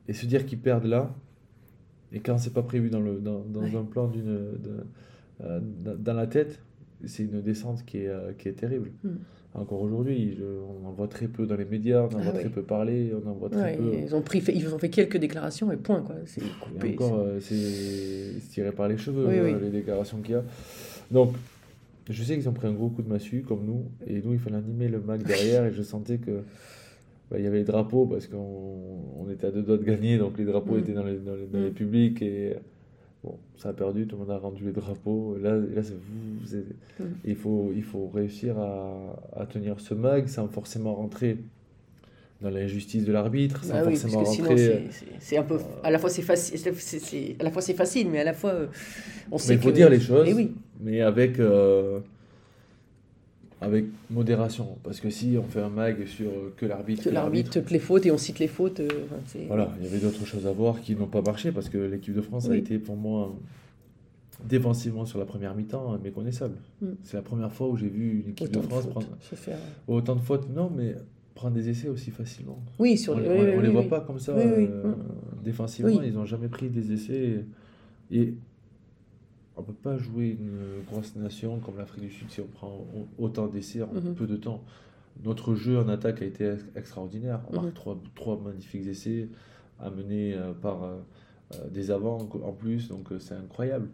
Et 0.08 0.14
se 0.14 0.26
dire 0.28 0.46
qu'ils 0.46 0.60
perdent 0.60 0.86
là, 0.86 1.12
et 2.12 2.20
quand 2.20 2.38
c'est 2.38 2.54
pas 2.54 2.62
prévu 2.62 2.90
dans, 2.92 3.00
le, 3.00 3.16
dans, 3.20 3.40
dans 3.40 3.62
Ouais. 3.62 3.76
un 3.76 3.84
plan 3.84 4.08
d'une, 4.08 4.24
de- 4.26 4.86
euh, 5.44 5.60
dans 5.98 6.14
la 6.14 6.28
tête, 6.28 6.60
c'est 7.06 7.24
une 7.24 7.42
descente 7.42 7.84
qui 7.86 7.98
est, 8.00 8.08
euh, 8.08 8.32
qui 8.38 8.48
est 8.48 8.54
terrible. 8.54 8.92
Mm. 9.04 9.10
Encore 9.56 9.82
aujourd'hui, 9.82 10.38
on 10.84 10.86
en 10.88 10.92
voit 10.92 11.08
très 11.08 11.28
peu 11.28 11.46
dans 11.46 11.56
les 11.56 11.64
médias, 11.66 12.02
on 12.02 12.16
en 12.16 12.20
Ah 12.20 12.24
voit 12.24 12.34
oui. 12.34 12.40
très 12.42 12.50
peu 12.50 12.62
parler, 12.62 13.14
on 13.14 13.30
en 13.30 13.34
voit 13.34 13.50
très 13.50 13.62
Ouais, 13.62 13.78
peu. 13.78 13.92
ils, 14.06 14.14
ont 14.14 14.22
pris, 14.22 14.44
ils 14.54 14.74
ont 14.74 14.78
fait 14.78 14.90
quelques 14.90 15.16
déclarations 15.18 15.72
et 15.72 15.78
point, 15.78 16.02
quoi. 16.02 16.16
C'est 16.26 16.42
Et 16.42 16.46
coupé. 16.62 16.94
encore, 16.94 17.20
euh, 17.20 17.40
c'est 17.40 18.50
tiré 18.50 18.72
par 18.74 18.90
les 18.90 18.98
cheveux, 18.98 19.26
Oui, 19.28 19.40
oui. 19.42 19.56
les 19.62 19.70
déclarations 19.70 20.18
qu'il 20.22 20.34
y 20.34 20.38
a. 20.38 20.44
Donc, 21.10 21.34
je 22.10 22.22
sais 22.22 22.36
qu'ils 22.36 22.50
ont 22.50 22.54
pris 22.54 22.68
un 22.68 22.74
gros 22.74 22.90
coup 22.90 23.02
de 23.02 23.08
massue, 23.10 23.44
comme 23.48 23.66
nous, 23.66 23.86
et 24.08 24.22
nous, 24.22 24.34
il 24.34 24.40
fallait 24.40 24.58
animer 24.58 24.90
le 24.90 25.00
MAC 25.00 25.24
derrière, 25.24 25.66
et 25.66 25.72
je 25.74 25.82
sentais 25.84 26.18
que 26.18 26.42
bah, 27.32 27.38
il 27.40 27.46
y 27.46 27.48
avait 27.48 27.60
les 27.60 27.64
drapeaux, 27.64 28.06
parce 28.06 28.28
qu'on 28.28 28.38
on 29.20 29.30
était 29.32 29.48
à 29.48 29.52
deux 29.52 29.62
doigts 29.64 29.78
de 29.78 29.84
gagner, 29.86 30.18
donc 30.18 30.38
les 30.38 30.44
drapeaux 30.46 30.76
Mm. 30.76 30.80
étaient 30.80 30.94
dans 30.94 31.06
les, 31.06 31.16
dans 31.18 31.34
les, 31.36 31.46
dans 31.48 31.60
les 31.62 31.72
publics, 31.72 32.22
et 32.22 32.58
bon, 33.26 33.38
ça 33.58 33.70
a 33.70 33.74
perdu, 33.74 34.06
tout 34.08 34.16
le 34.16 34.22
monde 34.26 34.32
a 34.32 34.38
rendu 34.38 34.66
les 34.66 34.72
drapeaux. 34.72 35.38
Là, 35.42 35.56
là 35.58 35.82
c'est 35.84 35.94
vous, 35.96 36.58
Mm. 37.00 37.04
il, 37.26 37.36
faut, 37.36 37.72
il 37.76 37.84
faut 37.84 38.08
réussir 38.14 38.58
à, 38.58 39.16
à 39.36 39.46
tenir 39.46 39.80
ce 39.80 39.94
MAG 39.94 40.28
sans 40.28 40.48
forcément 40.48 40.94
rentrer 40.94 41.38
dans 42.42 42.50
l'injustice 42.50 43.06
de 43.06 43.12
l'arbitre, 43.12 43.64
sans 43.64 43.74
Bah 43.74 43.84
oui, 43.88 43.96
forcément 43.96 44.24
rentrer. 44.24 44.84
c'est- 45.20 45.38
un 45.38 45.44
peu. 45.44 45.58
À 45.84 45.90
la 45.90 45.98
fois, 46.00 46.10
c'est 46.10 46.22
facile, 46.22 46.60
à 47.40 47.44
la 47.44 47.50
fois 47.52 47.62
c'est 47.62 47.74
facile, 47.74 48.10
mais 48.10 48.20
à 48.20 48.24
la 48.26 48.34
fois, 48.34 48.52
euh, 48.52 48.68
on 49.32 49.38
sait 49.38 49.54
Mais 49.54 49.56
il 49.60 49.62
faut 49.64 49.70
que- 49.70 49.74
dire 49.76 49.90
les 49.90 50.00
choses, 50.00 50.28
Eh 50.30 50.34
oui, 50.34 50.54
mais 50.82 51.02
avec, 51.02 51.40
euh, 51.40 52.00
avec 53.62 53.86
modération. 54.10 54.78
Parce 54.84 55.00
que 55.00 55.10
si 55.10 55.38
on 55.40 55.44
fait 55.44 55.62
un 55.62 55.70
mag 55.70 56.06
sur 56.06 56.28
euh, 56.30 56.54
que 56.58 56.66
l'arbitre, 56.66 57.04
que 57.04 57.10
l'arbitre, 57.10 57.52
toutes 57.52 57.72
les 57.72 57.80
fautes 57.80 58.06
et 58.06 58.12
on 58.12 58.18
cite 58.18 58.40
les 58.40 58.48
fautes. 58.48 58.80
euh, 58.82 58.88
c'est- 59.28 59.46
Voilà, 59.48 59.72
il 59.80 59.86
y 59.86 59.88
avait 59.88 60.00
d'autres 60.00 60.26
choses 60.26 60.46
à 60.46 60.52
voir 60.52 60.82
qui 60.82 60.96
n'ont 60.96 61.08
pas 61.08 61.22
marché 61.22 61.52
parce 61.52 61.70
que 61.70 61.78
l'équipe 61.78 62.14
de 62.14 62.22
France 62.22 62.50
a 62.50 62.56
été 62.58 62.78
pour 62.80 62.96
moi 62.98 63.34
défensivement 64.44 65.06
sur 65.06 65.18
la 65.20 65.26
première 65.26 65.56
mi-temps 65.56 65.98
méconnaissable. 66.04 66.56
Mm. 66.82 66.88
C'est 67.04 67.18
la 67.18 67.24
première 67.24 67.52
fois 67.52 67.68
où 67.70 67.78
j'ai 67.78 67.88
vu 67.88 68.22
une 68.26 68.32
équipe 68.32 68.50
Autant 68.50 68.60
de 68.60 68.66
France 68.66 68.86
prendre 68.88 69.08
se 69.22 69.36
faire. 69.36 69.58
autant 69.88 70.16
de 70.16 70.22
fautes, 70.22 70.50
non, 70.54 70.70
mais 70.76 70.96
prendre 71.34 71.56
des 71.56 71.70
essais 71.70 71.88
aussi 71.90 72.12
facilement. 72.12 72.60
Oui, 72.78 72.98
sur 72.98 73.14
on 73.14 73.20
les. 73.20 73.30
on- 73.30 73.32
oui, 73.32 73.50
on 73.54 73.58
oui, 73.58 73.64
les 73.64 73.70
voit 73.70 73.88
pas 73.90 74.02
comme 74.02 74.20
ça 74.20 74.34
euh, 74.34 74.68
mm. 74.68 74.96
défensivement, 75.44 76.02
ils 76.02 76.14
n'ont 76.14 76.26
jamais 76.26 76.50
pris 76.50 76.68
des 76.70 76.92
essais. 76.92 77.46
Et, 78.12 78.18
et 78.22 78.34
on 79.58 79.64
peut 79.64 79.74
pas 79.74 79.98
jouer 79.98 80.38
une 80.40 80.84
grosse 80.90 81.16
nation 81.16 81.60
comme 81.60 81.78
l'Afrique 81.78 82.04
du 82.06 82.12
Sud 82.12 82.30
si 82.30 82.42
on 82.42 82.48
prend 82.48 82.86
au- 82.96 83.24
autant 83.24 83.48
d'essais 83.48 83.82
en 83.82 83.94
Mhm. 83.94 84.16
peu 84.16 84.28
de 84.28 84.36
temps. 84.36 84.62
Notre 85.24 85.56
jeu 85.56 85.80
en 85.80 85.88
attaque 85.88 86.22
a 86.22 86.26
été 86.26 86.46
ex- 86.54 86.66
extraordinaire. 86.76 87.40
On 87.50 87.56
Mhm. 87.56 87.62
marque 87.64 87.74
trois, 87.76 87.98
trois 88.16 88.38
magnifiques 88.40 88.86
essais 88.88 89.30
amenés 89.80 90.34
euh, 90.34 90.52
par 90.54 90.84
euh, 90.84 90.96
euh, 91.54 91.70
des 91.70 91.92
avants 91.92 92.18
en 92.44 92.52
plus, 92.52 92.90
donc 92.90 93.10
c'est 93.20 93.36
incroyable. 93.36 93.88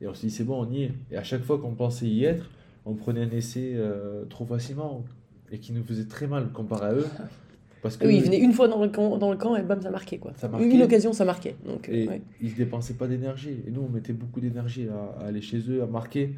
Et 0.00 0.06
on 0.08 0.12
se 0.14 0.20
dit 0.22 0.30
c'est 0.30 0.44
bon, 0.44 0.66
on 0.66 0.70
y 0.70 0.82
est. 0.84 0.92
Et 1.10 1.16
à 1.16 1.22
chaque 1.22 1.42
fois 1.42 1.58
qu'on 1.58 1.74
pensait 1.74 2.06
y 2.08 2.24
être, 2.24 2.50
on 2.84 2.94
prenait 2.94 3.22
un 3.22 3.30
essai 3.30 3.72
euh, 3.74 4.24
trop 4.26 4.44
facilement 4.44 5.04
et 5.50 5.58
qui 5.58 5.72
nous 5.72 5.82
faisait 5.84 6.04
très 6.06 6.26
mal 6.26 6.50
comparé 6.52 6.86
à 6.86 6.92
eux. 6.94 7.06
Parce 7.82 7.96
que 7.96 8.06
Oui, 8.06 8.16
il 8.16 8.22
venait 8.24 8.38
une 8.40 8.52
fois 8.52 8.68
dans 8.68 8.82
le 8.82 8.88
camp, 8.88 9.16
dans 9.18 9.30
le 9.30 9.36
camp 9.36 9.54
et 9.56 9.62
bam, 9.62 9.80
ça 9.80 9.90
marquait 9.90 10.18
quoi. 10.18 10.32
Ça 10.36 10.48
marquait. 10.48 10.68
Une 10.68 10.82
occasion, 10.82 11.12
ça 11.12 11.24
marquait. 11.24 11.54
Donc, 11.66 11.88
Et 11.88 12.08
ouais. 12.08 12.20
ils 12.42 12.50
ne 12.50 12.56
dépensaient 12.56 12.94
pas 12.94 13.06
d'énergie. 13.06 13.56
Et 13.66 13.70
nous, 13.70 13.82
on 13.82 13.88
mettait 13.88 14.12
beaucoup 14.14 14.40
d'énergie 14.40 14.88
à, 14.88 15.22
à 15.22 15.28
aller 15.28 15.40
chez 15.42 15.58
eux, 15.68 15.82
à 15.82 15.86
marquer. 15.86 16.32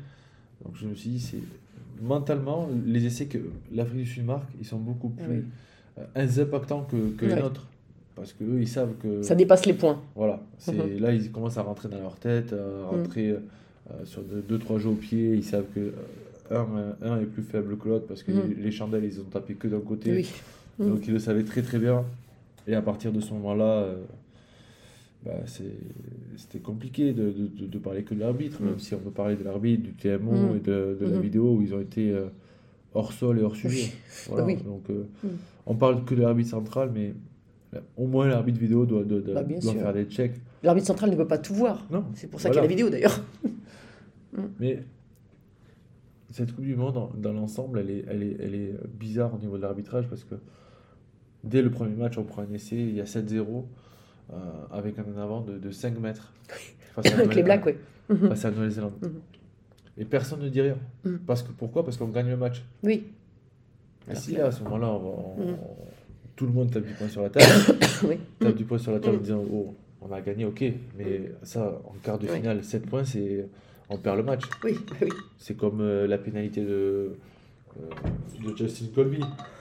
Donc 0.64 0.74
je 0.76 0.86
me 0.86 0.94
suis 0.94 1.10
dit, 1.10 1.20
c'est 1.20 1.38
mentalement, 2.02 2.68
les 2.86 3.06
essais 3.06 3.26
que 3.26 3.38
l'Afrique 3.72 3.98
du 4.00 4.06
Sud 4.06 4.24
marque, 4.24 4.48
ils 4.60 4.66
sont 4.66 4.78
beaucoup 4.78 5.08
plus 5.10 5.46
euh, 5.98 6.26
impactants 6.42 6.82
que, 6.90 7.10
que 7.16 7.26
les 7.26 7.34
Ouais. 7.34 7.40
nôtres. 7.40 7.66
Parce 8.16 8.32
qu'eux, 8.32 8.58
ils 8.60 8.68
savent 8.68 8.94
que. 9.00 9.22
Ça 9.22 9.34
dépasse 9.36 9.64
les 9.66 9.74
points. 9.74 10.00
Voilà. 10.16 10.40
C'est, 10.58 10.72
Mhm. 10.72 10.98
Là, 11.00 11.12
ils 11.12 11.30
commencent 11.30 11.56
à 11.58 11.62
rentrer 11.62 11.88
dans 11.88 12.00
leur 12.00 12.16
tête, 12.16 12.52
à 12.52 12.86
rentrer 12.88 13.30
euh, 13.30 13.38
sur 14.04 14.22
deux, 14.22 14.42
deux, 14.42 14.58
trois 14.58 14.78
jeux 14.78 14.88
au 14.90 14.94
pied. 14.94 15.34
Ils 15.34 15.44
savent 15.44 15.66
que 15.74 15.92
euh, 16.50 16.64
un, 17.02 17.06
un 17.08 17.20
est 17.20 17.26
plus 17.26 17.42
faible 17.44 17.76
que 17.78 17.88
l'autre 17.88 18.06
parce 18.08 18.22
que 18.24 18.32
Mhm. 18.32 18.54
les 18.58 18.70
chandelles, 18.72 19.04
ils 19.04 19.20
ont 19.20 19.24
tapé 19.24 19.54
que 19.54 19.68
d'un 19.68 19.80
côté. 19.80 20.12
Oui. 20.12 20.28
Donc 20.78 21.06
ils 21.06 21.12
le 21.12 21.18
savaient 21.18 21.44
très 21.44 21.62
très 21.62 21.78
bien. 21.78 22.04
Et 22.66 22.74
à 22.74 22.82
partir 22.82 23.12
de 23.12 23.20
ce 23.20 23.32
moment-là, 23.34 23.64
euh, 23.82 24.04
bah, 25.24 25.32
c'était 26.36 26.60
compliqué 26.60 27.12
de, 27.12 27.30
de, 27.30 27.66
de- 27.66 27.78
parler 27.78 28.04
que 28.04 28.14
de 28.14 28.20
l'arbitre, 28.20 28.62
Mm. 28.62 28.66
même 28.66 28.78
si 28.78 28.94
on 28.94 28.98
peut 28.98 29.10
parler 29.10 29.36
de 29.36 29.42
l'arbitre, 29.44 29.82
du 29.82 29.92
TMO 29.94 30.32
Mm. 30.52 30.56
et 30.56 30.60
de, 30.60 30.96
de 31.00 31.06
la 31.06 31.16
Mhm. 31.16 31.20
vidéo 31.22 31.54
où 31.56 31.62
ils 31.62 31.74
ont 31.74 31.80
été 31.80 32.12
euh, 32.12 32.26
hors 32.94 33.12
sol 33.12 33.38
et 33.38 33.42
hors 33.42 33.56
sujet. 33.56 33.90
Voilà, 34.28 34.44
oui. 34.44 34.56
Donc 34.56 34.88
euh, 34.90 35.04
Mm. 35.24 35.28
on 35.66 35.74
parle 35.74 36.04
que 36.04 36.14
de 36.14 36.20
l'arbitre 36.22 36.50
central, 36.50 36.90
mais 36.94 37.14
là, 37.72 37.80
au 37.96 38.06
moins 38.06 38.28
l'arbitre 38.28 38.60
vidéo 38.60 38.86
doit, 38.86 39.02
doit, 39.04 39.20
doit- 39.20 39.34
Bah, 39.34 39.42
doit 39.42 39.72
faire 39.74 39.92
des 39.92 40.04
checks. 40.04 40.34
L'arbitre 40.62 40.86
central 40.86 41.10
ne 41.10 41.16
peut 41.16 41.26
pas 41.26 41.38
tout 41.38 41.54
voir. 41.54 41.86
C'est 42.14 42.28
pour 42.28 42.40
ça 42.40 42.48
Voilà. 42.50 42.66
qu'il 42.66 42.78
y 42.78 42.82
a 42.82 42.84
la 42.84 42.90
vidéo 42.90 42.90
d'ailleurs. 42.90 43.24
mais 44.60 44.84
cette 46.30 46.52
Coupe 46.54 46.64
du 46.64 46.76
Monde, 46.76 46.94
dans, 46.94 47.10
dans 47.16 47.32
l'ensemble, 47.32 47.78
elle 47.78 47.90
est, 47.90 48.04
elle, 48.08 48.22
est, 48.22 48.36
elle 48.40 48.54
est 48.54 48.74
bizarre 48.98 49.34
au 49.34 49.38
niveau 49.38 49.56
de 49.56 49.62
l'arbitrage 49.62 50.06
parce 50.08 50.24
que 50.24 50.34
dès 51.44 51.62
le 51.62 51.70
premier 51.70 51.94
match, 51.96 52.18
on 52.18 52.24
prend 52.24 52.42
un 52.42 52.52
essai, 52.52 52.76
il 52.76 52.94
y 52.94 53.00
a 53.00 53.04
7-0 53.04 53.64
euh, 54.32 54.36
avec 54.70 54.98
un 54.98 55.04
en 55.04 55.20
avant 55.20 55.40
de, 55.40 55.58
de 55.58 55.70
5 55.70 55.98
mètres. 55.98 56.32
face 56.94 57.12
à 57.12 57.16
Avec 57.18 57.34
les 57.34 57.42
Blacks, 57.42 57.64
ouais. 57.66 57.78
Mhm. 58.08 58.28
Face 58.28 58.44
à 58.44 58.50
la 58.50 58.56
Nouvelle-Zélande. 58.56 58.92
Mhm. 59.02 59.20
Et 59.98 60.04
personne 60.04 60.40
ne 60.40 60.48
dit 60.48 60.60
rien. 60.60 60.76
Mhm. 61.04 61.18
Parce 61.26 61.42
que, 61.42 61.50
pourquoi? 61.52 61.84
Parce 61.84 61.96
qu'on 61.96 62.08
gagne 62.08 62.28
le 62.28 62.36
match. 62.36 62.62
Oui. 62.82 63.06
Et 64.10 64.14
si 64.14 64.32
là, 64.32 64.46
à 64.46 64.52
ce 64.52 64.62
moment-là, 64.64 64.88
on 64.90 64.98
va- 64.98 65.08
on- 65.52 65.58
tout 66.36 66.46
le 66.46 66.52
monde 66.52 66.70
tape 66.70 66.84
du 66.86 66.94
poing 66.94 67.08
sur 67.08 67.22
la 67.22 67.30
table, 67.30 67.44
oui. 68.08 68.18
tape 68.38 68.54
du 68.54 68.64
poing 68.64 68.78
sur 68.78 68.92
la 68.92 69.00
table 69.00 69.16
en 69.16 69.20
disant 69.20 69.44
Oh, 69.52 69.74
on 70.00 70.12
a 70.12 70.20
gagné, 70.20 70.44
ok, 70.44 70.64
mais 70.96 71.32
ça, 71.42 71.80
en 71.84 71.94
quart 72.02 72.18
de 72.18 72.26
Oui. 72.28 72.36
finale, 72.36 72.62
7 72.62 72.86
points, 72.86 73.04
c'est. 73.04 73.48
On 73.90 73.96
perd 73.98 74.18
le 74.18 74.22
match. 74.22 74.42
Oui, 74.64 74.78
oui. 75.02 75.08
C'est 75.38 75.56
comme 75.56 75.80
euh, 75.80 76.06
la 76.06 76.16
pénalité 76.18 76.62
de, 76.62 77.16
de 78.44 78.56
Justin 78.56 78.86
Colby. 78.94 79.20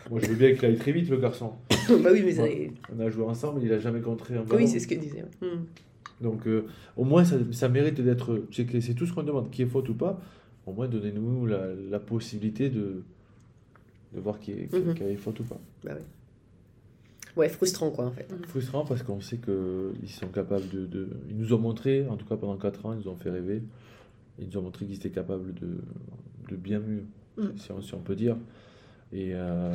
Moi, 0.09 0.19
je 0.21 0.27
veux 0.27 0.35
bien 0.35 0.53
qu'il 0.53 0.65
aille 0.65 0.77
très 0.77 0.91
vite, 0.91 1.09
le 1.09 1.17
garçon. 1.17 1.51
bah 1.89 2.09
oui, 2.13 2.21
mais 2.23 2.31
ça-. 2.31 2.45
On 2.95 2.99
a 2.99 3.09
joué 3.09 3.23
ensemble, 3.25 3.61
il 3.63 3.71
a 3.73 3.79
jamais 3.79 4.01
contré 4.01 4.35
un 4.35 4.43
ballon. 4.43 4.61
Oui, 4.63 4.67
c'est 4.67 4.79
ce 4.79 4.87
que 4.87 4.95
disait. 4.95 5.25
Mhm. 5.41 5.65
Donc, 6.21 6.47
euh, 6.47 6.65
au 6.95 7.03
moins, 7.03 7.23
ça, 7.25 7.35
ça 7.51 7.69
mérite 7.69 7.99
d'être 8.01 8.43
checké. 8.51 8.81
C'est 8.81 8.93
tout 8.93 9.05
ce 9.05 9.13
qu'on 9.13 9.23
demande, 9.23 9.51
qu'il 9.51 9.65
y 9.65 9.67
ait 9.67 9.71
faute 9.71 9.89
ou 9.89 9.93
pas. 9.93 10.19
au 10.65 10.73
moins 10.73 10.87
donnez-nous 10.87 11.45
la, 11.45 11.67
la 11.89 11.99
possibilité 11.99 12.69
de, 12.69 13.03
de 14.13 14.19
voir 14.19 14.39
qu'il 14.39 14.55
y, 14.59 14.75
a- 14.75 14.79
Mhm. 14.79 14.93
qu'il 14.95 15.17
faute 15.17 15.39
ou 15.39 15.43
pas. 15.43 15.59
Bah 15.83 15.91
ouais. 15.93 16.01
Ouais, 17.35 17.49
frustrant 17.49 17.91
quoi 17.91 18.05
en 18.05 18.11
fait. 18.11 18.27
Frustrant 18.47 18.83
parce 18.83 19.03
qu'on 19.03 19.21
sait 19.21 19.37
qu'ils 19.37 20.09
sont 20.09 20.27
capables 20.29 20.67
de, 20.69 20.85
de- 20.87 21.07
Ils 21.29 21.37
nous 21.37 21.53
ont 21.53 21.59
montré, 21.59 22.07
en 22.09 22.17
tout 22.17 22.25
cas 22.25 22.35
pendant 22.35 22.57
4 22.57 22.85
ans, 22.87 22.93
ils 22.93 22.99
nous 23.05 23.09
ont 23.09 23.15
fait 23.15 23.29
rêver. 23.29 23.61
Ils 24.39 24.47
nous 24.47 24.57
ont 24.57 24.63
montré 24.63 24.85
qu'ils 24.87 24.95
étaient 24.95 25.11
capables 25.11 25.53
de, 25.53 25.67
de 26.49 26.55
bien 26.55 26.79
mieux, 26.79 27.03
Mm. 27.37 27.57
si, 27.57 27.71
on, 27.71 27.81
si 27.81 27.93
on 27.93 27.99
peut 27.99 28.15
dire. 28.15 28.35
Et 29.13 29.31
euh, 29.33 29.71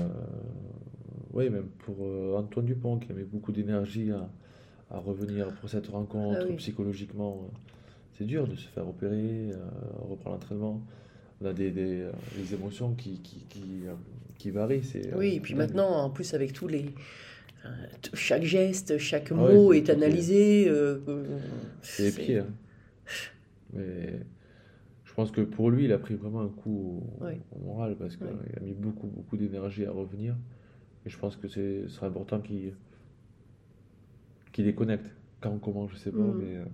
ouais, 1.32 1.48
même 1.50 1.66
pour 1.84 1.96
euh, 2.00 2.36
Antoine 2.36 2.66
Dupont, 2.66 2.98
qui 2.98 3.10
a 3.10 3.14
mis 3.14 3.24
beaucoup 3.24 3.52
d'énergie 3.52 4.10
à, 4.10 4.28
à 4.94 4.98
revenir 4.98 5.48
pour 5.54 5.68
cette 5.70 5.86
rencontre 5.88 6.40
Ah 6.42 6.46
oui. 6.48 6.56
psychologiquement. 6.56 7.42
euh, 7.44 7.56
C'est 8.18 8.24
dur 8.26 8.46
de 8.46 8.56
se 8.56 8.68
faire 8.68 8.86
opérer, 8.88 9.50
reprendre 10.08 10.36
l'entraînement. 10.36 10.82
On 11.40 11.46
a 11.46 11.52
des, 11.52 11.70
des, 11.70 12.06
des 12.36 12.54
émotions 12.54 12.92
qui, 12.94 13.18
qui, 13.20 13.44
qui, 13.48 13.62
qui 14.38 14.50
varient. 14.50 14.84
c'est, 14.84 15.12
Oui, 15.14 15.34
et 15.36 15.40
puis 15.40 15.54
maintenant, 15.54 15.88
en 16.04 16.10
plus 16.10 16.34
avec 16.34 16.52
tous 16.52 16.68
les... 16.68 16.86
chaque 18.14 18.44
geste, 18.44 18.98
chaque 18.98 19.32
Ah 19.32 19.34
ouais, 19.42 19.54
mot 19.54 19.72
est 19.72 19.88
analysé. 19.90 20.66
euh, 20.68 20.98
C'est 21.80 22.14
pieds. 22.14 22.38
hein. 22.40 22.46
Mais 23.72 24.20
je 25.12 25.16
pense 25.16 25.30
que 25.30 25.42
pour 25.42 25.70
lui, 25.70 25.84
il 25.84 25.92
a 25.92 25.98
pris 25.98 26.14
vraiment 26.14 26.40
un 26.40 26.48
coup 26.48 27.04
au, 27.20 27.24
Ouais. 27.26 27.38
au 27.54 27.58
moral 27.62 27.96
parce 27.98 28.16
qu'il 28.16 28.26
Ouais. 28.28 28.32
a 28.56 28.60
mis 28.60 28.72
beaucoup, 28.72 29.08
beaucoup 29.08 29.36
d'énergie 29.36 29.84
à 29.84 29.90
revenir. 29.92 30.34
Et 31.04 31.10
je 31.10 31.18
pense 31.18 31.36
que 31.36 31.48
c'est 31.48 31.82
ce 31.82 31.88
serait 31.88 32.06
important 32.06 32.40
qu'il 32.40 32.72
qu'il 34.52 34.64
déconnecte. 34.64 35.06
Quand, 35.40 35.58
comment, 35.58 35.86
je 35.88 35.96
sais 35.96 36.12
pas. 36.12 36.18
Mhm. 36.18 36.36
Mais, 36.38 36.56
euh, 36.56 36.64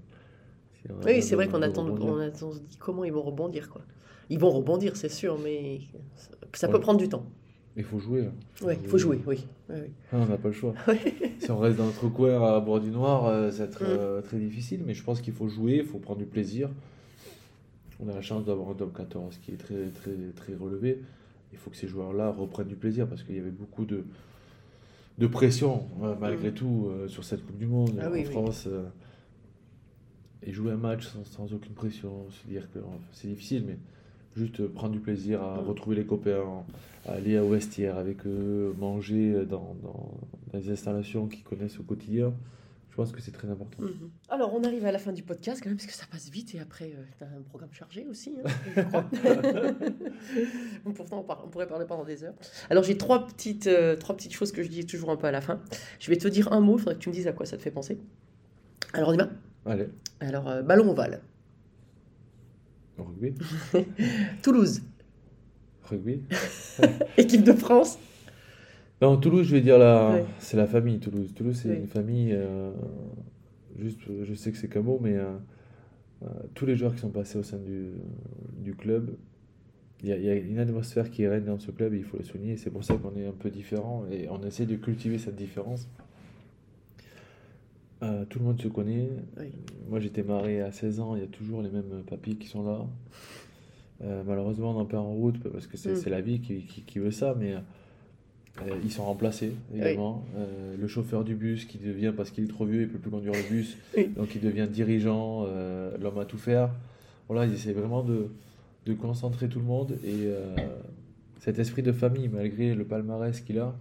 si 1.03 1.07
Oui, 1.07 1.23
c'est 1.23 1.35
vrai 1.35 1.49
qu'on 1.49 1.63
attend, 1.63 1.87
on 1.89 2.19
attend, 2.21 2.47
on 2.49 2.53
se 2.53 2.61
dit 2.61 2.77
comment 2.79 3.05
ils 3.05 3.13
vont 3.13 3.23
rebondir 3.23 3.69
quoi. 3.71 3.83
Ils 4.31 4.39
vont 4.39 4.51
rebondir, 4.51 4.97
c'est 4.97 5.09
sûr, 5.09 5.39
mais 5.43 5.81
ça, 6.15 6.31
ça 6.55 6.69
peut 6.69 6.79
prendre 6.81 6.99
du 7.01 7.09
temps. 7.09 7.25
Il 7.77 7.83
faut 7.85 7.99
jouer. 7.99 8.23
là. 8.23 8.31
Ouais, 8.67 8.79
il 8.83 8.89
faut 8.89 8.99
jouer, 8.99 9.19
oui. 9.27 9.45
oui, 9.71 9.77
oui. 9.83 9.91
Ah, 10.13 10.19
on 10.21 10.27
n'a 10.27 10.37
pas 10.37 10.49
le 10.49 10.55
choix. 10.55 10.75
si 11.39 11.51
on 11.51 11.59
reste 11.59 11.79
dans 11.79 11.87
notre 11.87 12.09
coin 12.09 12.57
à 12.57 12.61
bord 12.61 12.81
du 12.81 12.91
noir, 12.91 13.27
euh, 13.27 13.51
ça 13.51 13.59
va 13.59 13.65
être 13.71 13.83
Mm. 13.83 13.87
euh, 13.89 14.21
très 14.23 14.39
difficile. 14.39 14.83
Mais 14.85 14.95
je 14.95 15.03
pense 15.03 15.21
qu'il 15.21 15.33
faut 15.33 15.49
jouer, 15.49 15.77
il 15.77 15.85
faut 15.85 15.99
prendre 15.99 16.19
du 16.19 16.27
plaisir. 16.27 16.71
On 18.01 18.09
a 18.09 18.15
la 18.15 18.23
chance 18.23 18.45
d'avoir 18.45 18.71
un 18.71 18.75
top 18.75 18.97
14 18.97 19.39
qui 19.39 19.53
est 19.53 19.57
très, 19.57 19.87
très, 19.89 20.13
très 20.37 20.55
relevé. 20.55 21.03
Il 21.53 21.59
faut 21.59 21.71
que 21.71 21.77
ces 21.77 21.89
joueurs-là 21.89 22.31
reprennent 22.31 22.69
du 22.69 22.77
plaisir 22.77 23.07
parce 23.09 23.23
qu'il 23.23 23.35
y 23.37 23.41
avait 23.41 23.51
beaucoup 23.51 23.85
de, 23.85 24.05
de 25.19 25.27
pression, 25.27 25.85
euh, 26.03 26.15
malgré 26.21 26.51
Mm. 26.51 26.55
tout, 26.55 26.87
euh, 26.91 27.09
sur 27.09 27.25
cette 27.25 27.45
Coupe 27.45 27.59
du 27.59 27.67
Monde 27.67 27.99
Ah 28.01 28.09
en 28.09 28.13
oui, 28.13 28.21
oui. 28.21 28.33
France. 28.33 28.65
euh, 28.67 28.85
et 30.45 30.53
jouer 30.53 30.71
un 30.73 30.77
match 30.77 31.07
sans, 31.09 31.25
sans 31.25 31.53
aucune 31.53 31.73
pression, 31.75 32.27
se 32.31 32.47
dire 32.47 32.71
que 32.73 32.79
enfin, 32.79 32.97
c'est 33.13 33.27
difficile, 33.29 33.65
mais 33.67 33.77
juste 34.37 34.65
prendre 34.69 34.93
du 34.93 35.01
plaisir 35.01 35.43
à 35.43 35.61
Mm. 35.61 35.67
retrouver 35.67 35.97
les 35.97 36.05
copains, 36.07 36.45
à 37.07 37.13
aller 37.15 37.37
au 37.39 37.49
vestiaire 37.49 37.97
avec 37.99 38.25
eux, 38.27 38.73
manger 38.79 39.45
dans, 39.47 39.75
dans, 39.83 40.13
dans 40.53 40.59
des 40.61 40.71
installations 40.71 41.27
qu'ils 41.27 41.43
connaissent 41.43 41.81
au 41.81 41.83
quotidien. 41.83 42.33
Je 42.99 43.03
pense 43.05 43.13
que 43.13 43.21
c'est 43.21 43.31
très 43.31 43.49
important. 43.49 43.81
Mhm. 43.85 44.11
Alors, 44.29 44.53
on 44.55 44.65
arrive 44.65 44.85
à 44.85 44.91
la 44.91 44.99
fin 44.99 45.13
du 45.13 45.23
podcast 45.23 45.61
quand 45.63 45.69
même, 45.71 45.77
parce 45.77 45.87
que 45.87 45.93
ça 45.95 46.05
passe 46.11 46.29
vite 46.31 46.57
et 46.57 46.59
après, 46.59 46.91
tu 47.17 47.23
as 47.23 47.29
un 47.29 47.43
programme 47.49 47.73
chargé 47.73 48.05
aussi, 48.11 48.35
hein, 48.45 48.51
je 48.75 48.81
crois. 48.83 49.05
Bon, 50.85 50.93
Pourtant, 50.93 51.21
on, 51.21 51.23
par- 51.23 51.45
on 51.45 51.49
pourrait 51.49 51.69
parler 51.69 51.87
pendant 51.87 52.03
des 52.05 52.25
heures. 52.25 52.35
Alors, 52.71 52.83
j'ai 52.83 52.99
trois 52.99 53.25
petites, 53.25 53.69
euh, 53.69 53.95
trois 53.95 54.17
petites 54.17 54.33
choses 54.35 54.51
que 54.51 54.65
je 54.65 54.69
dis 54.69 54.85
toujours 54.85 55.11
un 55.13 55.17
peu 55.17 55.29
à 55.29 55.31
la 55.31 55.41
fin. 55.41 55.61
Je 56.01 56.11
vais 56.11 56.17
te 56.17 56.27
dire 56.27 56.53
un 56.53 56.59
mot, 56.59 56.75
il 56.77 56.81
faudrait 56.81 56.97
que 56.97 56.99
tu 57.01 57.09
me 57.09 57.15
dises 57.15 57.29
à 57.29 57.33
quoi 57.33 57.47
ça 57.47 57.57
te 57.57 57.63
fait 57.63 57.71
penser. 57.71 57.99
Alors, 58.95 59.11
on 59.11 59.13
y 59.13 59.17
va? 59.17 59.29
Allez, 59.65 59.87
Alors, 60.19 60.49
euh, 60.49 60.63
ballon 60.63 60.91
ovale. 60.91 61.21
rugby? 62.99 63.33
Toulouse. 64.43 64.83
Rugby? 65.85 66.21
Équipe 67.17 67.45
de 67.45 67.53
France. 67.53 67.97
Non, 69.01 69.17
Toulouse, 69.17 69.47
je 69.47 69.55
vais 69.55 69.61
dire 69.61 69.79
la... 69.79 70.11
Ouais. 70.11 70.25
c'est 70.39 70.57
la 70.57 70.67
famille, 70.67 70.99
Toulouse. 70.99 71.33
Toulouse, 71.35 71.57
c'est 71.63 71.71
Oui. 71.71 71.77
une 71.77 71.87
famille. 71.87 72.31
euh, 72.33 72.71
Juste, 73.79 74.01
je 74.25 74.35
sais 74.35 74.51
que 74.51 74.59
c'est 74.59 74.69
qu'un 74.69 74.83
mot, 74.83 74.99
mais 75.01 75.15
euh, 75.17 75.31
euh, 76.25 76.27
tous 76.55 76.67
les 76.67 76.75
joueurs 76.75 76.93
qui 76.95 77.01
sont 77.01 77.11
passés 77.11 77.39
au 77.39 77.45
sein 77.45 77.59
du, 77.59 77.91
du 78.61 78.75
club, 78.75 79.15
il 80.03 80.09
y, 80.09 80.13
a, 80.13 80.17
il 80.17 80.25
y 80.25 80.29
a 80.31 80.35
une 80.35 80.59
atmosphère 80.59 81.11
qui 81.13 81.25
règne 81.29 81.45
dans 81.45 81.61
ce 81.61 81.71
club, 81.71 81.95
et 81.95 81.99
il 81.99 82.03
faut 82.03 82.17
le 82.19 82.25
souligner. 82.25 82.57
C'est 82.57 82.71
pour 82.71 82.83
ça 82.83 82.97
qu'on 82.97 83.15
est 83.17 83.27
un 83.27 83.33
peu 83.33 83.51
différent 83.51 84.05
et 84.11 84.29
on 84.29 84.43
essaie 84.43 84.67
de 84.67 84.75
cultiver 84.75 85.19
cette 85.19 85.37
différence. 85.37 85.89
Euh, 88.03 88.25
tout 88.29 88.41
le 88.41 88.47
monde 88.47 88.61
se 88.61 88.67
connaît. 88.69 89.09
Oui. 89.39 89.47
Moi, 89.89 90.01
j'étais 90.01 90.25
marié 90.25 90.61
à 90.61 90.73
16 90.73 90.99
ans, 90.99 91.15
il 91.15 91.21
y 91.21 91.25
a 91.25 91.29
toujours 91.29 91.63
les 91.63 91.71
mêmes 91.71 92.03
papis 92.09 92.35
qui 92.37 92.49
sont 92.49 92.65
là. 92.65 92.85
Malheureusement, 94.27 94.71
on 94.77 94.81
en 94.81 94.85
perd 94.87 95.05
en 95.05 95.13
route 95.13 95.39
parce 95.53 95.67
que 95.69 95.77
c'est 95.77 96.07
Mm. 96.07 96.11
la 96.11 96.21
vie 96.21 96.41
qui, 96.41 96.63
qui- 96.63 96.83
qui 96.83 96.99
veut 97.01 97.11
ça, 97.13 97.35
mais 97.39 97.55
euh, 98.67 98.75
ils 98.83 98.91
sont 98.91 99.05
remplacés 99.05 99.53
également. 99.75 100.25
Euh, 100.37 100.77
le 100.77 100.87
chauffeur 100.89 101.25
du 101.25 101.35
bus 101.35 101.65
qui 101.65 101.79
devient, 101.79 102.13
parce 102.17 102.31
qu'il 102.31 102.45
est 102.45 102.49
trop 102.49 102.65
vieux, 102.65 102.83
il 102.83 102.89
peut 102.89 102.99
plus 102.99 103.11
conduire 103.11 103.33
le 103.35 103.49
bus, 103.49 103.77
Oui. 103.97 104.09
donc 104.09 104.35
il 104.35 104.41
devient 104.41 104.69
dirigeant, 104.71 105.45
euh, 105.47 105.97
l'homme 106.01 106.19
à 106.19 106.25
tout 106.25 106.39
faire. 106.39 106.71
Voilà, 107.29 107.47
ils 107.47 107.55
essaient 107.55 107.73
vraiment 107.73 108.03
de, 108.03 108.29
de 108.87 108.95
concentrer 108.95 109.49
tout 109.49 109.59
le 109.59 109.65
monde 109.67 109.93
et 110.05 110.25
euh, 110.27 110.55
cet 111.41 111.59
esprit 111.59 111.83
de 111.83 111.93
famille, 111.93 112.29
malgré 112.29 112.75
le 112.75 112.85
palmarès 112.85 113.41
qu'il 113.41 113.59
a, 113.59 113.77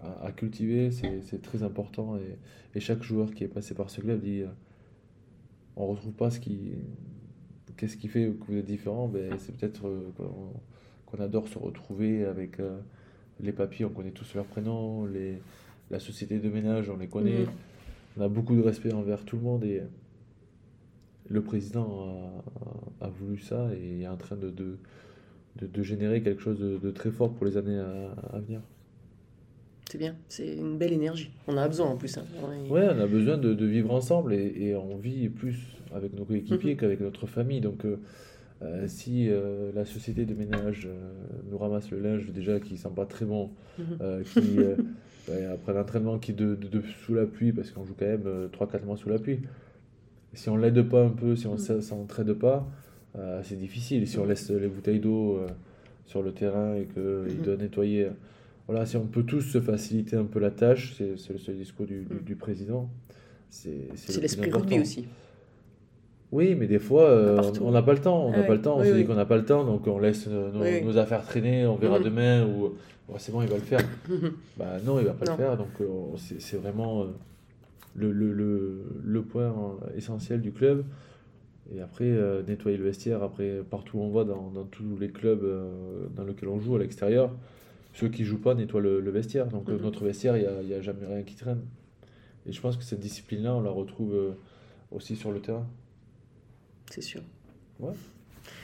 à, 0.00 0.26
à 0.26 0.32
cultiver, 0.32 0.90
c'est 0.90 1.42
très 1.42 1.62
important. 1.62 2.16
Et, 2.16 2.76
et 2.76 2.80
chaque 2.80 3.02
joueur 3.02 3.32
qui 3.34 3.44
est 3.44 3.48
passé 3.48 3.74
par 3.74 3.90
ce 3.90 4.00
club 4.00 4.20
dit 4.20 4.42
on 5.76 5.86
retrouve 5.86 6.12
pas 6.12 6.30
ce 6.30 6.40
qui. 6.40 6.72
Qu'est-ce 7.76 7.96
qui 7.96 8.08
fait 8.08 8.24
que 8.40 8.52
vous 8.52 8.58
êtes 8.58 8.64
différent 8.64 9.06
ben, 9.06 9.34
C'est 9.38 9.56
peut-être 9.56 9.82
qu'on 11.06 11.18
adore 11.22 11.46
se 11.48 11.58
retrouver 11.58 12.24
avec 12.24 12.58
les 13.40 13.52
papiers, 13.52 13.84
on 13.84 13.90
connaît 13.90 14.10
tous 14.10 14.34
leurs 14.34 14.44
prénoms, 14.46 15.06
les, 15.06 15.38
la 15.90 16.00
société 16.00 16.38
de 16.38 16.48
ménage, 16.50 16.88
on 16.90 16.96
les 16.96 17.06
connaît. 17.08 17.40
Mhm. 17.40 17.48
On 18.18 18.22
a 18.22 18.28
beaucoup 18.28 18.56
de 18.56 18.62
respect 18.62 18.92
envers 18.92 19.24
tout 19.24 19.36
le 19.36 19.42
monde 19.42 19.64
et 19.64 19.82
le 21.28 21.42
président 21.42 22.42
a, 23.00 23.06
a 23.06 23.08
voulu 23.08 23.38
ça 23.38 23.68
et 23.80 24.00
est 24.02 24.08
en 24.08 24.16
train 24.16 24.36
de, 24.36 24.50
de, 24.50 24.76
de, 25.60 25.66
de 25.66 25.82
générer 25.82 26.22
quelque 26.22 26.42
chose 26.42 26.58
de, 26.58 26.78
de 26.78 26.90
très 26.90 27.10
fort 27.10 27.30
pour 27.32 27.46
les 27.46 27.56
années 27.56 27.78
à, 27.78 28.12
à 28.34 28.38
venir. 28.40 28.60
C'est 29.90 29.98
bien, 29.98 30.16
c'est 30.28 30.54
une 30.56 30.76
belle 30.76 30.92
énergie. 30.92 31.30
On 31.46 31.56
a 31.56 31.66
besoin 31.66 31.86
en 31.86 31.96
plus. 31.96 32.16
hein. 32.18 32.24
Est- 32.66 32.70
Ouais, 32.70 32.86
on 32.90 32.98
a 33.00 33.06
besoin 33.06 33.38
de, 33.38 33.64
vivre 33.64 33.92
ensemble 33.94 34.34
et, 34.34 34.52
et 34.68 34.76
on 34.76 34.96
vit 34.96 35.28
plus 35.28 35.58
avec 35.94 36.12
nos 36.14 36.24
coéquipiers 36.24 36.72
Mhm. 36.74 36.80
qu'avec 36.80 37.00
notre 37.00 37.26
famille. 37.26 37.60
Donc, 37.60 37.84
euh, 37.86 37.98
euh, 38.62 38.86
si 38.88 39.28
euh, 39.28 39.70
la 39.74 39.84
société 39.84 40.24
de 40.24 40.34
ménage 40.34 40.86
euh, 40.86 41.10
nous 41.50 41.58
ramasse 41.58 41.90
le 41.90 42.00
linge 42.00 42.30
déjà 42.32 42.58
qui 42.60 42.76
sent 42.76 42.90
pas 42.94 43.06
très 43.06 43.24
bon, 43.24 43.50
Mhm. 43.78 44.24
qui 44.24 44.58
après 45.52 45.72
l'entraînement 45.74 46.18
qui 46.18 46.32
est 46.32 46.34
de, 46.34 46.54
de- 46.54 46.68
de- 46.68 46.82
sous 47.04 47.14
la 47.14 47.26
pluie 47.26 47.52
parce 47.52 47.70
qu'on 47.70 47.84
joue 47.84 47.94
quand 47.98 48.06
même 48.06 48.22
euh, 48.26 48.48
3-4 48.48 48.84
mois 48.84 48.96
sous 48.96 49.08
la 49.08 49.18
pluie. 49.18 49.40
Si 50.34 50.48
on 50.48 50.56
l'aide 50.56 50.82
pas 50.88 51.04
un 51.04 51.10
peu, 51.10 51.36
si 51.36 51.46
on 51.46 51.54
Mhm. 51.56 51.76
ne 51.76 51.80
s'entraide 51.80 52.32
pas, 52.34 52.66
c'est 53.42 53.58
difficile. 53.58 54.06
Si 54.06 54.18
on 54.18 54.22
Mhm. 54.22 54.28
laisse 54.28 54.50
les 54.50 54.68
bouteilles 54.68 55.00
d'eau 55.00 55.40
sur 56.06 56.22
le 56.22 56.32
terrain 56.32 56.74
et 56.76 56.84
qu'il 56.86 57.02
Mhm. 57.38 57.42
doit 57.44 57.56
nettoyer, 57.56 58.08
voilà, 58.66 58.84
si 58.86 58.96
on 58.96 59.06
peut 59.06 59.22
tous 59.22 59.40
se 59.40 59.60
faciliter 59.60 60.16
un 60.16 60.24
peu 60.24 60.38
la 60.38 60.50
tâche, 60.50 60.94
c'est 60.96 61.32
le 61.32 61.38
seul 61.38 61.56
discours 61.56 61.86
du, 61.86 62.04
du- 62.04 62.14
Mhm. 62.16 62.20
du 62.22 62.36
président. 62.36 62.90
C'est 63.50 63.88
l'esprit 64.20 64.50
rugby 64.50 64.78
aussi. 64.80 65.06
Oui, 66.30 66.54
mais 66.54 66.66
des 66.66 66.78
fois, 66.78 67.04
euh, 67.04 67.40
on 67.62 67.70
n'a 67.70 67.82
pas 67.82 67.94
le 67.94 68.00
temps. 68.00 68.26
On 68.26 68.32
n'a 68.32 68.42
pas 68.42 68.54
le 68.54 68.60
temps. 68.60 68.76
On 68.76 68.80
Oui, 68.80 68.86
se 68.88 68.92
oui. 68.92 68.98
dit 69.00 69.06
qu'on 69.06 69.14
n'a 69.14 69.24
pas 69.24 69.36
le 69.38 69.44
temps, 69.46 69.64
donc 69.64 69.86
on 69.86 69.98
laisse 69.98 70.26
euh, 70.28 70.52
nos, 70.52 70.60
Oui, 70.60 70.68
oui. 70.80 70.84
nos 70.84 70.98
affaires 70.98 71.22
traîner. 71.24 71.66
On 71.66 71.76
verra 71.76 71.98
Mhm. 71.98 72.04
demain 72.04 72.46
ou 72.46 72.74
Ouais, 73.08 73.14
c'est 73.18 73.32
bon, 73.32 73.40
il 73.40 73.48
va 73.48 73.54
le 73.56 73.62
faire. 73.62 73.80
Bah 74.58 74.76
non, 74.84 74.98
il 74.98 75.06
va 75.06 75.12
pas 75.14 75.24
Non. 75.24 75.32
le 75.32 75.36
faire. 75.38 75.56
Donc 75.56 75.68
euh, 75.80 75.86
c'est 76.38 76.58
vraiment 76.60 77.06
le, 77.96 78.12
le, 78.12 78.32
le, 78.34 78.82
le 79.02 79.22
point 79.22 79.54
essentiel 79.96 80.42
du 80.42 80.52
club. 80.52 80.84
Et 81.74 81.80
après, 81.80 82.04
euh, 82.04 82.42
nettoyer 82.46 82.76
le 82.76 82.84
vestiaire. 82.84 83.22
Après, 83.22 83.60
partout 83.70 83.96
où 83.98 84.02
on 84.02 84.10
va, 84.10 84.24
dans, 84.24 84.50
dans 84.50 84.64
tous 84.64 84.98
les 85.00 85.08
clubs 85.08 85.42
euh, 85.44 85.70
dans 86.14 86.24
lesquels 86.24 86.48
on 86.50 86.60
joue 86.60 86.76
à 86.76 86.78
l'extérieur, 86.78 87.30
ceux 87.94 88.08
qui 88.08 88.24
jouent 88.24 88.40
pas 88.40 88.54
nettoient 88.54 88.80
le, 88.82 89.00
le 89.00 89.10
vestiaire. 89.10 89.46
Donc 89.46 89.68
Mhm. 89.68 89.78
notre 89.80 90.04
vestiaire, 90.04 90.36
il 90.36 90.42
n'y 90.42 90.46
a, 90.46 90.62
y 90.62 90.74
a 90.74 90.82
jamais 90.82 91.06
rien 91.06 91.22
qui 91.22 91.36
traîne. 91.36 91.60
Et 92.46 92.52
je 92.52 92.60
pense 92.60 92.76
que 92.76 92.84
cette 92.84 93.00
discipline-là, 93.00 93.54
on 93.54 93.62
la 93.62 93.70
retrouve 93.70 94.14
euh, 94.14 94.30
aussi 94.92 95.16
sur 95.16 95.32
le 95.32 95.40
terrain. 95.40 95.66
C'est 96.90 97.02
sûr. 97.02 97.20
Ouais. 97.80 97.92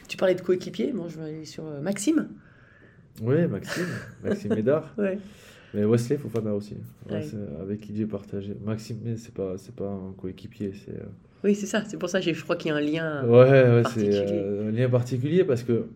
Tu 0.09 0.17
parlais 0.17 0.35
de 0.35 0.41
coéquipier, 0.41 0.93
moi 0.93 1.07
je 1.09 1.19
vais 1.19 1.25
aller 1.25 1.45
sur 1.45 1.67
euh, 1.67 1.81
Maxime. 1.81 2.29
Oui, 3.23 3.47
Maxime, 3.47 3.87
Maxime 4.23 4.55
Médard. 4.57 4.93
Ouais. 4.99 5.19
Mais 5.73 5.85
Wesley 5.85 6.17
Fofana 6.19 6.55
aussi, 6.55 6.75
Ouais, 7.09 7.17
Ouais. 7.17 7.23
c'est 7.23 7.61
avec 7.63 7.81
qui 7.81 7.97
j'ai 7.97 8.07
partagé. 8.07 8.57
Maxime, 8.65 8.99
mais 9.05 9.17
c'est 9.17 9.35
pas, 9.35 9.55
c'est 9.59 9.75
pas 9.75 9.89
un 9.89 10.13
coéquipier, 10.17 10.73
c'est. 10.85 10.93
euh, 10.93 11.05
Oui, 11.43 11.55
c'est 11.55 11.67
ça, 11.67 11.85
c'est 11.87 11.97
pour 11.99 12.09
ça 12.09 12.21
que 12.21 12.33
je 12.33 12.43
crois 12.43 12.57
qu'il 12.57 12.69
y 12.69 12.73
a 12.73 12.77
un 12.77 12.81
lien. 12.81 13.25
Ouais, 13.27 13.83
c'est 13.93 14.09
euh, 14.33 14.69
un 14.69 14.71
lien 14.73 14.89
particulier 14.89 15.45
parce 15.45 15.63
que 15.63 15.87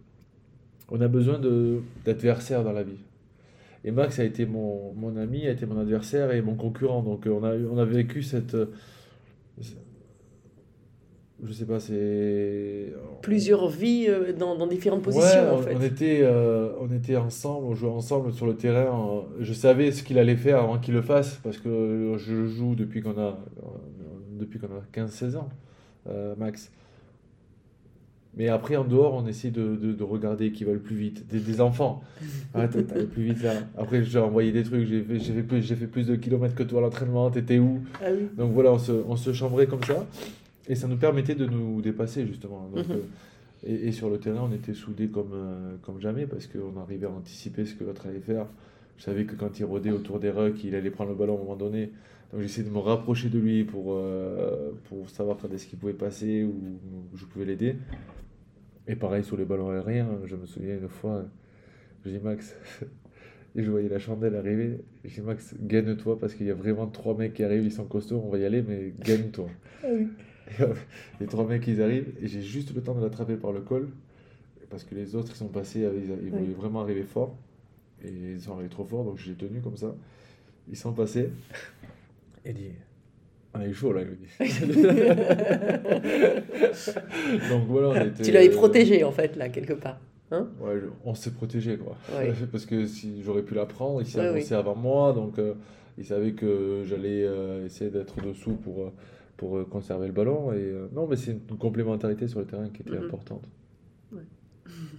on 0.90 1.00
a 1.00 1.08
besoin 1.08 1.38
de 1.38 1.80
d'adversaires 2.04 2.64
dans 2.64 2.72
la 2.72 2.82
vie. 2.82 2.98
Et 3.84 3.90
Max 3.92 4.18
a 4.18 4.24
été 4.24 4.44
mon, 4.46 4.92
mon 4.94 5.16
ami, 5.16 5.46
a 5.46 5.52
été 5.52 5.64
mon 5.64 5.78
adversaire 5.78 6.32
et 6.32 6.42
mon 6.42 6.54
concurrent. 6.56 7.02
Donc 7.02 7.26
euh, 7.26 7.30
on 7.30 7.44
a, 7.44 7.54
on 7.54 7.78
a 7.78 7.84
vécu 7.84 8.22
cette, 8.22 8.54
euh, 8.54 8.66
je 11.44 11.52
sais 11.52 11.64
pas, 11.64 11.78
c'est. 11.80 12.92
Plusieurs 13.22 13.68
vies 13.68 14.06
euh, 14.08 14.32
dans, 14.32 14.56
dans 14.56 14.66
différentes 14.66 15.06
Ouais, 15.06 15.12
positions, 15.12 15.54
en 15.54 15.58
on, 15.58 15.62
fait. 15.62 15.74
on 15.76 15.80
était, 15.82 16.20
euh, 16.22 16.70
on 16.80 16.90
était 16.92 17.16
ensemble, 17.16 17.66
on 17.66 17.74
jouait 17.74 17.90
ensemble 17.90 18.32
sur 18.32 18.46
le 18.46 18.54
terrain. 18.54 19.08
euh, 19.08 19.20
Je 19.40 19.52
savais 19.52 19.92
ce 19.92 20.02
qu'il 20.02 20.18
allait 20.18 20.36
faire 20.36 20.58
avant 20.60 20.78
qu'il 20.78 20.94
le 20.94 21.02
fasse, 21.02 21.38
parce 21.44 21.58
que 21.58 22.14
je 22.16 22.46
joue 22.46 22.74
depuis 22.74 23.02
qu'on 23.02 23.18
a, 23.18 23.38
euh, 23.62 23.66
depuis 24.38 24.58
qu'on 24.58 24.66
a 24.66 24.82
15-16 24.92 25.36
ans, 25.36 25.48
euh, 26.08 26.34
max. 26.38 26.72
Mais 28.36 28.48
après, 28.48 28.76
en 28.76 28.84
dehors, 28.84 29.14
on 29.14 29.26
essaie 29.26 29.50
de, 29.50 29.74
de, 29.74 29.92
de 29.92 30.04
regarder 30.04 30.52
qui 30.52 30.62
va 30.62 30.72
le 30.72 30.78
plus 30.78 30.94
vite. 30.94 31.26
Des, 31.28 31.40
des 31.40 31.60
enfants. 31.60 32.02
Ah, 32.54 32.68
t'as 32.68 32.78
le 32.98 33.06
plus 33.06 33.24
vite 33.24 33.42
là. 33.42 33.54
Après, 33.76 34.02
j'ai 34.04 34.18
envoyé 34.18 34.52
des 34.52 34.62
trucs, 34.62 34.86
j'ai 34.86 35.02
fait, 35.02 35.18
fait 35.18 35.42
plus, 35.42 35.62
fait 35.62 35.86
plus 35.86 36.06
de 36.06 36.14
kilomètres 36.14 36.54
que 36.54 36.62
toi 36.62 36.78
à 36.78 36.82
l'entraînement, 36.82 37.30
t'étais 37.30 37.58
où? 37.58 37.80
Ah 38.00 38.06
oui. 38.12 38.28
Donc 38.36 38.52
voilà, 38.52 38.72
on 38.72 38.78
se, 38.78 38.92
on 39.08 39.16
se 39.16 39.32
chambrait 39.32 39.66
comme 39.66 39.82
ça. 39.82 40.06
Et 40.68 40.74
ça 40.74 40.86
nous 40.86 40.96
permettait 40.98 41.34
de 41.34 41.46
nous 41.46 41.80
dépasser, 41.80 42.26
justement. 42.26 42.68
Donc, 42.68 42.86
Mhm. 42.88 42.94
euh, 42.96 42.98
et, 43.66 43.88
et 43.88 43.92
sur 43.92 44.10
le 44.10 44.18
terrain, 44.18 44.48
on 44.50 44.54
était 44.54 44.74
soudés 44.74 45.08
comme, 45.08 45.32
euh, 45.32 45.76
comme 45.82 46.00
jamais 46.00 46.26
parce 46.26 46.46
qu'on 46.46 46.78
arrivait 46.80 47.06
à 47.06 47.10
anticiper 47.10 47.64
ce 47.64 47.74
que 47.74 47.84
l'autre 47.84 48.06
allait 48.06 48.20
faire. 48.20 48.46
Je 48.98 49.02
savais 49.04 49.24
que 49.24 49.34
quand 49.34 49.58
il 49.58 49.64
rôdait 49.64 49.90
autour 49.92 50.20
des 50.20 50.30
rucks, 50.30 50.62
il 50.64 50.74
allait 50.74 50.90
prendre 50.90 51.10
le 51.10 51.16
ballon 51.16 51.34
à 51.34 51.36
un 51.36 51.42
moment 51.42 51.56
donné. 51.56 51.90
Donc 52.32 52.42
j'essayais 52.42 52.68
de 52.68 52.72
me 52.72 52.78
rapprocher 52.78 53.30
de 53.30 53.38
lui 53.38 53.64
pour, 53.64 53.94
euh, 53.94 54.72
pour 54.88 55.08
savoir 55.08 55.38
quand 55.40 55.50
est-ce 55.54 55.66
qu'il 55.66 55.78
pouvait 55.78 55.92
passer 55.94 56.44
ou 56.44 56.50
ou 57.12 57.16
je 57.16 57.24
pouvais 57.24 57.46
l'aider. 57.46 57.76
Et 58.86 58.96
pareil 58.96 59.24
sur 59.24 59.36
les 59.36 59.44
ballons 59.44 59.70
aériens, 59.70 60.08
je 60.26 60.36
me 60.36 60.44
souviens 60.46 60.74
une 60.76 60.88
fois, 60.88 61.24
je 62.04 62.10
dis 62.10 62.18
Max, 62.18 62.54
et 63.56 63.62
je 63.62 63.70
voyais 63.70 63.88
la 63.88 63.98
chandelle 63.98 64.34
arriver. 64.36 64.80
Je 65.04 65.14
dis 65.14 65.20
Max, 65.22 65.54
gaine-toi 65.60 66.18
parce 66.18 66.34
qu'il 66.34 66.46
y 66.46 66.50
a 66.50 66.54
vraiment 66.54 66.86
trois 66.86 67.16
mecs 67.16 67.34
qui 67.34 67.44
arrivent, 67.44 67.64
ils 67.64 67.72
sont 67.72 67.84
costauds, 67.86 68.22
on 68.24 68.28
va 68.30 68.38
y 68.38 68.44
aller, 68.44 68.62
mais 68.66 68.92
gaine-toi. 69.02 69.48
Et, 70.48 70.52
les 71.20 71.26
trois 71.26 71.46
mecs 71.46 71.66
ils 71.66 71.82
arrivent 71.82 72.12
et 72.20 72.26
j'ai 72.28 72.42
juste 72.42 72.74
le 72.74 72.82
temps 72.82 72.94
de 72.94 73.02
l'attraper 73.02 73.36
par 73.36 73.52
le 73.52 73.60
col 73.60 73.88
parce 74.70 74.84
que 74.84 74.94
les 74.94 75.14
autres 75.14 75.28
ils 75.32 75.36
sont 75.36 75.48
passés, 75.48 75.80
ils, 75.80 75.86
ils 75.86 76.12
Oui. 76.12 76.28
voulaient 76.30 76.52
vraiment 76.54 76.80
arriver 76.82 77.02
fort 77.04 77.34
et 78.04 78.08
ils 78.08 78.40
sont 78.40 78.52
arrivés 78.54 78.68
trop 78.68 78.84
fort 78.84 79.04
donc 79.04 79.18
je 79.18 79.28
l'ai 79.30 79.36
tenu 79.36 79.60
comme 79.60 79.76
ça. 79.76 79.94
Ils 80.70 80.76
sont 80.76 80.92
passés 80.92 81.30
et 82.44 82.50
il 82.50 82.54
dit 82.54 82.70
on 83.54 83.60
a 83.60 83.66
eu 83.66 83.72
chaud 83.74 83.92
là, 83.92 84.02
il 84.02 84.08
me 84.08 84.14
dit. 84.14 84.28
donc 87.50 87.66
voilà, 87.66 87.88
on 87.88 87.94
était. 88.06 88.22
Tu 88.22 88.30
l'avais 88.30 88.50
euh, 88.50 88.56
protégé, 88.56 89.02
en 89.04 89.10
fait, 89.10 89.36
là, 89.36 89.48
quelque 89.48 89.72
part. 89.72 89.98
Hein? 90.30 90.46
Ouais, 90.60 90.74
on 91.04 91.14
s'est 91.14 91.30
protégé 91.30 91.78
quoi. 91.78 91.96
Ouais. 92.14 92.34
Parce 92.52 92.66
que 92.66 92.86
si 92.86 93.22
j'aurais 93.22 93.42
pu 93.42 93.54
la 93.54 93.64
prendre, 93.64 94.02
il 94.02 94.06
s'est 94.06 94.20
Ouais, 94.20 94.26
avancé 94.26 94.52
avant 94.54 94.74
moi, 94.74 95.14
donc 95.14 95.38
euh, 95.38 95.54
il 95.96 96.04
savait 96.04 96.32
que 96.32 96.82
j'allais 96.86 97.24
euh, 97.24 97.64
essayer 97.64 97.88
d'être 97.90 98.20
dessous 98.20 98.52
pour, 98.52 98.82
euh, 98.82 98.92
pour 99.38 99.56
euh, 99.56 99.64
conserver 99.64 100.06
le 100.08 100.12
ballon. 100.12 100.52
Et 100.52 100.56
euh, 100.58 100.88
non, 100.92 101.06
mais 101.06 101.16
c'est 101.16 101.30
une 101.32 101.56
complémentarité 101.56 102.28
sur 102.28 102.40
le 102.40 102.44
terrain 102.46 102.68
qui 102.68 102.82
était 102.82 102.98
Mhm. 102.98 103.04
importante. 103.06 103.44
Ouais. 104.12 104.20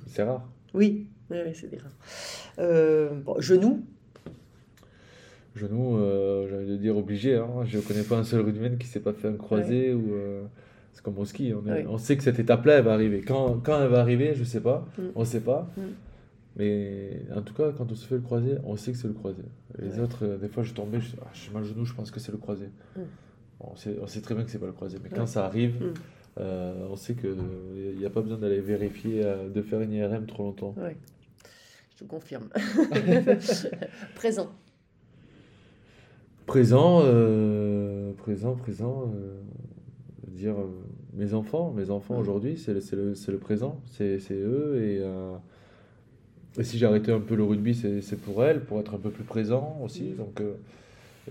C'est 0.08 0.24
rare. 0.24 0.50
Oui, 0.74 1.08
oui, 1.30 1.38
oui, 1.46 1.52
c'est 1.54 1.70
des 1.70 1.78
rares. 1.78 1.92
Euh, 2.58 3.12
bon, 3.24 3.40
genou, 3.40 3.84
Genou, 5.56 5.98
euh, 5.98 6.48
j'ai 6.48 6.56
envie 6.56 6.68
de 6.68 6.78
dire 6.78 6.96
obligé. 6.98 7.36
Hein. 7.36 7.48
Je 7.66 7.78
ne 7.78 7.82
connais 7.82 8.04
pas 8.04 8.18
un 8.18 8.24
seul 8.24 8.42
rugbyman 8.42 8.78
qui 8.78 8.88
s'est 8.88 9.00
pas 9.02 9.14
fait 9.14 9.28
un 9.28 9.34
croisé 9.34 9.94
ou. 9.94 10.14
euh, 10.14 10.44
c'est 10.94 11.04
comme 11.04 11.18
au 11.18 11.26
ski, 11.26 11.54
on, 11.54 11.66
est- 11.68 11.72
Ouais. 11.72 11.86
on 11.88 11.98
sait 11.98 12.18
que 12.18 12.24
cette 12.24 12.40
étape-là, 12.40 12.78
elle 12.78 12.84
va 12.86 12.94
arriver. 12.94 13.22
Quand, 13.22 13.60
quand 13.64 13.82
elle 13.82 13.90
va 13.90 14.00
arriver, 14.00 14.34
je 14.36 14.44
sais 14.44 14.62
pas, 14.62 14.88
Mm. 14.98 15.02
on 15.16 15.26
sait 15.26 15.40
pas. 15.42 15.70
Mm. 15.78 15.82
Mais 16.58 17.22
en 17.36 17.42
tout 17.42 17.54
cas, 17.54 17.72
quand 17.78 17.92
on 17.92 17.96
se 17.96 18.06
fait 18.06 18.16
le 18.16 18.22
croisé, 18.22 18.56
on 18.64 18.76
sait 18.76 18.92
que 18.92 18.98
c'est 18.98 19.08
le 19.08 19.14
croisé. 19.14 19.44
Les 19.80 20.00
autres, 20.00 20.26
des 20.42 20.50
fois, 20.50 20.64
je 20.64 20.74
tombais, 20.74 21.00
je 21.02 21.16
ah, 21.22 21.28
j'ai 21.34 21.52
mal 21.52 21.64
au 21.64 21.66
genou, 21.66 21.86
je 21.86 21.94
pense 21.94 22.12
que 22.12 22.20
c'est 22.20 22.32
le 22.32 22.38
croisé. 22.38 22.66
Mm. 22.96 23.02
On, 23.62 23.76
sait, 23.76 23.96
on 24.02 24.08
sait 24.08 24.22
très 24.22 24.36
bien 24.36 24.44
que 24.46 24.52
c'est 24.52 24.60
pas 24.60 24.66
le 24.68 24.72
croisé. 24.72 24.98
Mais 25.04 25.10
Ouais. 25.10 25.16
quand 25.18 25.26
ça 25.28 25.46
arrive, 25.46 25.76
Mm. 25.84 25.94
euh, 26.40 26.88
on 26.90 26.96
sait 26.96 27.14
qu'il 27.16 27.36
n'y 27.98 28.06
a 28.06 28.10
pas 28.10 28.22
besoin 28.22 28.38
d'aller 28.38 28.62
vérifier, 28.62 29.24
euh, 29.26 29.50
de 29.50 29.62
faire 29.62 29.82
une 29.82 29.92
IRM 29.92 30.26
trop 30.26 30.44
longtemps. 30.44 30.74
ouais. 30.78 30.96
je 31.92 32.06
te 32.06 32.10
confirme. 32.10 32.48
Présent. 34.16 34.50
Présent, 36.46 37.02
euh, 37.04 38.12
présent, 38.14 38.56
présent, 38.56 39.12
euh, 39.14 39.40
je 40.26 40.32
veux 40.32 40.38
dire 40.38 40.56
euh, 40.60 40.66
mes 41.14 41.34
enfants, 41.36 41.72
mes 41.76 41.90
enfants 41.92 42.16
Mm. 42.16 42.20
aujourd'hui, 42.22 42.58
c'est 42.58 42.74
le, 42.74 42.80
le, 42.94 43.14
c'est 43.16 43.32
le 43.32 43.38
présent, 43.38 43.80
c'est 43.86 44.18
eux 44.32 44.82
et, 44.82 45.00
euh, 45.02 45.36
et 46.58 46.64
si 46.64 46.84
arrêté 46.84 47.12
un 47.12 47.20
peu 47.20 47.36
le 47.36 47.44
rugby, 47.44 47.76
c'est 47.76 48.16
pour 48.22 48.44
elles, 48.44 48.62
pour 48.62 48.80
être 48.80 48.96
un 48.96 48.98
peu 48.98 49.12
plus 49.12 49.24
présent 49.26 49.78
aussi. 49.84 50.06
Mm. 50.06 50.16
Donc 50.16 50.42
euh, 50.42 50.54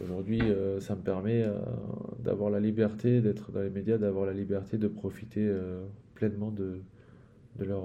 aujourd'hui, 0.03 0.41
euh, 0.43 0.81
ça 0.81 0.95
me 0.95 1.01
permet 1.01 1.43
euh, 1.43 1.55
d'avoir 2.23 2.51
la 2.51 2.61
liberté 2.61 3.21
d'être 3.21 3.51
dans 3.53 3.61
les 3.63 3.71
médias, 3.71 3.99
d'avoir 3.99 4.27
la 4.27 4.33
liberté 4.33 4.79
de 4.79 4.89
profiter 4.89 5.47
euh, 5.47 5.85
pleinement 6.15 6.51
de, 6.51 6.81
de 7.59 7.65
leur, 7.65 7.83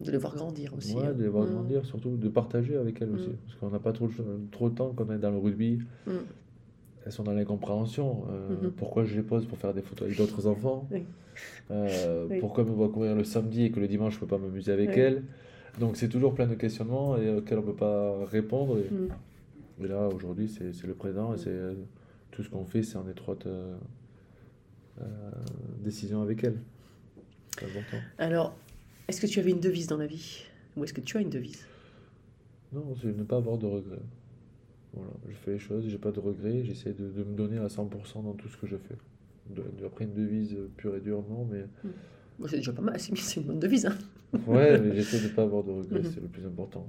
De 0.00 0.10
les 0.10 0.18
voir 0.18 0.34
grandir 0.34 0.74
aussi. 0.76 0.94
Ouais, 0.94 1.06
hein. 1.06 1.12
de 1.14 1.22
les 1.22 1.28
voir 1.28 1.44
Mm. 1.46 1.52
grandir, 1.52 1.84
surtout 1.86 2.16
de 2.16 2.28
partager 2.28 2.76
avec 2.76 3.00
elles 3.00 3.10
aussi. 3.10 3.28
Mm. 3.28 3.36
Parce 3.46 3.58
qu'on 3.58 3.70
n'a 3.70 3.78
pas 3.78 3.92
trop, 3.92 4.08
trop 4.50 4.68
de 4.70 4.74
temps 4.74 4.92
quand 4.94 5.06
on 5.08 5.12
est 5.14 5.18
dans 5.18 5.30
le 5.30 5.38
rugby. 5.38 5.78
Mm. 6.06 6.10
Elles 7.06 7.12
sont 7.12 7.22
dans 7.22 7.34
l'incompréhension. 7.34 8.22
Mhm. 8.62 8.70
Pourquoi 8.78 9.04
je 9.04 9.14
les 9.14 9.22
pose 9.22 9.44
pour 9.44 9.58
faire 9.58 9.74
des 9.74 9.82
photos 9.82 10.06
avec 10.06 10.16
d'autres 10.16 10.46
enfants? 10.46 10.88
Oui. 10.90 11.02
Oui. 11.70 12.38
Pourquoi 12.40 12.64
me 12.64 12.70
voir 12.70 12.90
courir 12.90 13.14
le 13.14 13.24
samedi 13.24 13.64
et 13.64 13.70
que 13.70 13.78
le 13.78 13.88
dimanche 13.88 14.14
je 14.14 14.20
peux 14.20 14.26
pas 14.26 14.38
m'amuser 14.38 14.72
avec 14.72 14.88
Oui. 14.90 15.00
elles? 15.00 15.22
Donc 15.78 15.96
c'est 15.98 16.08
toujours 16.08 16.32
plein 16.34 16.46
de 16.46 16.54
questionnements 16.54 17.18
et 17.18 17.28
auxquels 17.28 17.58
on 17.58 17.62
ne 17.62 17.66
peut 17.66 17.74
pas 17.74 18.24
répondre. 18.24 18.78
Et, 18.78 18.90
Mm. 18.90 19.08
Et 19.80 19.86
là, 19.88 20.08
aujourd'hui, 20.08 20.48
c'est 20.48 20.86
le 20.86 20.94
présent 20.94 21.34
et 21.34 21.38
c'est 21.38 21.58
tout 22.30 22.42
ce 22.42 22.48
qu'on 22.50 22.64
fait, 22.64 22.82
c'est 22.82 22.96
en 22.96 23.08
étroite 23.08 23.46
euh, 23.46 23.76
euh, 25.00 25.30
décision 25.82 26.22
avec. 26.22 26.46
C'est 27.58 27.64
important. 27.66 28.02
Alors, 28.18 28.54
est-ce 29.08 29.20
que 29.20 29.26
tu 29.26 29.38
avais 29.40 29.50
une 29.50 29.60
devise 29.60 29.86
dans 29.86 29.96
la 29.96 30.06
vie? 30.06 30.44
Ou 30.76 30.84
est-ce 30.84 30.92
que 30.94 31.00
tu 31.00 31.16
as 31.16 31.20
une 31.20 31.30
devise? 31.30 31.64
Non, 32.72 32.94
c'est 33.00 33.16
ne 33.16 33.22
pas 33.22 33.36
avoir 33.36 33.58
de 33.58 33.66
regrets. 33.66 34.02
Voilà, 34.92 35.10
je 35.28 35.34
fais 35.34 35.52
les 35.52 35.58
choses, 35.58 35.86
j'ai 35.88 35.98
pas 35.98 36.12
de 36.12 36.20
regrets, 36.20 36.64
j'essaie 36.64 36.92
de, 36.92 37.08
de 37.10 37.24
me 37.24 37.34
donner 37.36 37.58
à 37.58 37.68
100% 37.68 38.22
dans 38.22 38.32
tout 38.34 38.48
ce 38.48 38.56
que 38.56 38.66
je 38.66 38.76
fais. 38.76 38.96
De, 39.50 39.62
de- 39.78 39.86
après 39.86 40.04
une 40.04 40.14
devise 40.14 40.56
pure 40.76 40.96
et 40.96 41.00
dure, 41.00 41.22
non, 41.28 41.44
mais 41.50 41.64
Bon, 42.38 42.46
C'est 42.48 42.56
déjà 42.56 42.72
pas 42.72 42.82
mal, 42.82 42.98
c'est 42.98 43.36
une 43.40 43.46
bonne 43.46 43.60
devise. 43.60 43.86
hein. 43.86 43.96
ouais, 44.46 44.78
mais 44.78 44.92
j'essaie 44.94 45.20
de 45.20 45.28
pas 45.28 45.42
avoir 45.42 45.64
de 45.64 45.70
regrets, 45.70 46.00
Mhm. 46.00 46.10
c'est 46.14 46.20
le 46.20 46.28
plus 46.28 46.46
important. 46.46 46.88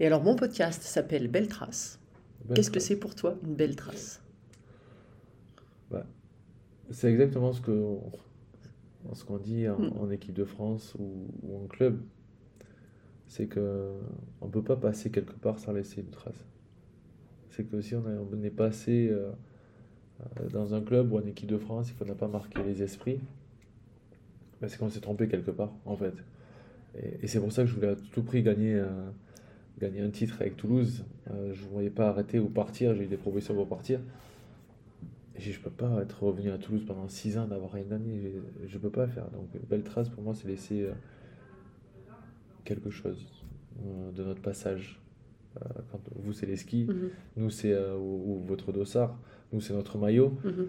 Et 0.00 0.06
alors, 0.06 0.22
mon 0.22 0.34
podcast 0.34 0.82
s'appelle 0.82 1.28
Belle 1.28 1.48
Trace. 1.48 2.00
Qu'est-ce 2.54 2.70
que 2.70 2.80
c'est 2.80 2.96
pour 2.96 3.14
toi 3.14 3.36
une 3.44 3.54
belle 3.54 3.76
trace? 3.76 4.22
C'est 6.92 7.08
exactement 7.12 7.52
ce 7.52 7.60
que 7.60 7.94
ce 9.12 9.24
qu'on 9.24 9.38
dit 9.38 9.68
en, 9.68 9.78
Mm. 9.78 9.92
en 10.00 10.10
équipe 10.10 10.34
de 10.34 10.44
France 10.44 10.96
ou, 10.98 11.28
ou 11.44 11.56
en 11.64 11.66
club. 11.68 12.00
C'est 13.28 13.46
que 13.46 13.92
on 14.40 14.48
peut 14.48 14.64
pas 14.64 14.74
passer 14.74 15.10
quelque 15.12 15.34
part 15.34 15.60
sans 15.60 15.72
laisser 15.72 16.00
une 16.00 16.10
trace. 16.10 16.44
C'est 17.50 17.62
que 17.62 17.80
si 17.80 17.94
on, 17.94 18.04
a- 18.06 18.10
on 18.32 18.42
est 18.42 18.50
passé 18.50 19.08
euh, 19.08 19.30
euh, 20.40 20.48
dans 20.48 20.74
un 20.74 20.80
club 20.80 21.12
ou 21.12 21.18
en 21.18 21.26
équipe 21.26 21.48
de 21.48 21.58
France 21.58 21.90
et 21.90 21.94
qu'on 21.94 22.06
n'a 22.06 22.16
pas 22.16 22.26
marqué 22.26 22.60
les 22.64 22.82
esprits, 22.82 23.20
c'est 24.66 24.78
qu'on 24.78 24.90
s'est 24.90 25.00
trompé 25.00 25.28
quelque 25.28 25.52
part, 25.52 25.72
en 25.86 25.96
fait. 25.96 26.14
Et, 27.00 27.20
et 27.22 27.26
c'est 27.28 27.38
pour 27.38 27.52
ça 27.52 27.62
que 27.62 27.68
je 27.68 27.74
voulais 27.76 27.88
à 27.90 27.96
tout 28.12 28.24
prix 28.24 28.42
gagner, 28.42 28.74
euh, 28.74 28.88
gagner 29.80 30.00
un 30.00 30.10
titre 30.10 30.36
avec 30.40 30.56
Toulouse. 30.56 31.04
Euh, 31.30 31.52
je 31.54 31.64
ne 31.64 31.68
voyais 31.70 31.90
pas 31.90 32.08
arrêter 32.08 32.38
ou 32.38 32.48
partir, 32.48 32.94
j'ai 32.94 33.04
eu 33.04 33.06
des 33.06 33.16
propositions 33.16 33.54
pour 33.54 33.68
partir. 33.68 34.00
Et 35.36 35.40
je 35.40 35.58
ne 35.58 35.64
peux 35.64 35.70
pas 35.70 36.02
être 36.02 36.22
revenu 36.22 36.50
à 36.50 36.58
Toulouse 36.58 36.84
pendant 36.86 37.08
6 37.08 37.38
ans, 37.38 37.46
d'avoir 37.46 37.72
rien 37.72 37.84
gagné. 37.84 38.34
Je 38.66 38.76
ne 38.76 38.82
peux 38.82 38.90
pas 38.90 39.06
faire. 39.06 39.28
Donc, 39.30 39.48
belle 39.68 39.82
trace 39.82 40.08
pour 40.10 40.22
moi, 40.22 40.34
c'est 40.34 40.48
laisser 40.48 40.82
euh, 40.82 40.92
quelque 42.64 42.90
chose 42.90 43.26
euh, 43.86 44.10
de 44.12 44.22
notre 44.24 44.42
passage. 44.42 44.98
Quand 45.90 45.98
vous, 46.14 46.32
c'est 46.32 46.46
les 46.46 46.54
skis, 46.56 46.84
Mhm, 46.84 47.10
nous, 47.36 47.50
c'est 47.50 47.76
ou, 47.76 48.36
ou 48.36 48.44
votre 48.46 48.70
dossard, 48.70 49.18
nous, 49.52 49.60
c'est 49.60 49.74
notre 49.74 49.98
maillot. 49.98 50.38
mhm. 50.44 50.68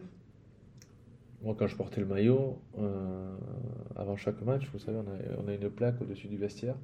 Moi, 1.43 1.55
quand 1.57 1.68
je 1.68 1.76
portais 1.76 2.01
le 2.01 2.07
maillot, 2.07 2.57
avant 3.95 4.16
chaque 4.16 4.41
match, 4.41 4.68
vous 4.74 4.80
savez, 4.80 4.97
on 4.97 5.01
a, 5.01 5.43
on 5.43 5.47
a 5.47 5.53
une 5.53 5.70
plaque 5.70 6.01
au-dessus 6.01 6.28
du 6.28 6.38
vestiaire. 6.38 6.76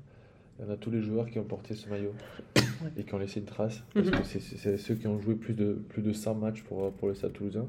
Et 0.59 0.63
on 0.67 0.71
a 0.71 0.75
tous 0.77 0.89
les 0.91 1.01
joueurs 1.01 1.29
qui 1.29 1.37
ont 1.39 1.43
porté 1.43 1.75
ce 1.75 1.87
maillot 1.89 2.13
et 2.97 3.03
qui 3.03 3.13
ont 3.13 3.17
laissé 3.19 3.39
une 3.39 3.45
trace. 3.45 3.83
Parce 3.93 4.09
que 4.09 4.23
c'est- 4.39 4.77
ceux 4.77 4.95
qui 4.95 5.07
ont 5.07 5.19
joué 5.19 5.35
plus 5.35 5.53
de, 5.53 5.73
plus 5.89 6.01
de 6.01 6.11
100 6.13 6.35
matchs 6.35 6.63
pour, 6.63 6.91
pour 6.93 7.07
le 7.07 7.13
Stade 7.15 7.33
toulousain. 7.33 7.67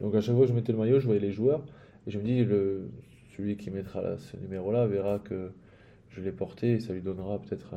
Donc 0.00 0.14
à 0.14 0.20
chaque 0.20 0.34
fois 0.34 0.44
que 0.44 0.50
je 0.50 0.54
mettais 0.56 0.72
le 0.72 0.78
maillot, 0.78 0.98
je 1.00 1.06
voyais 1.06 1.20
les 1.20 1.32
joueurs. 1.32 1.64
Et 2.06 2.10
je 2.10 2.18
me 2.18 2.24
dis, 2.24 2.44
le, 2.44 2.88
celui 3.36 3.56
qui 3.56 3.70
mettra 3.70 4.00
là, 4.02 4.16
ce 4.18 4.36
numéro-là 4.38 4.86
verra 4.86 5.18
que 5.18 5.50
je 6.10 6.20
l'ai 6.20 6.32
porté 6.32 6.72
et 6.72 6.80
ça 6.80 6.92
lui 6.92 7.02
donnera 7.02 7.38
peut-être 7.40 7.74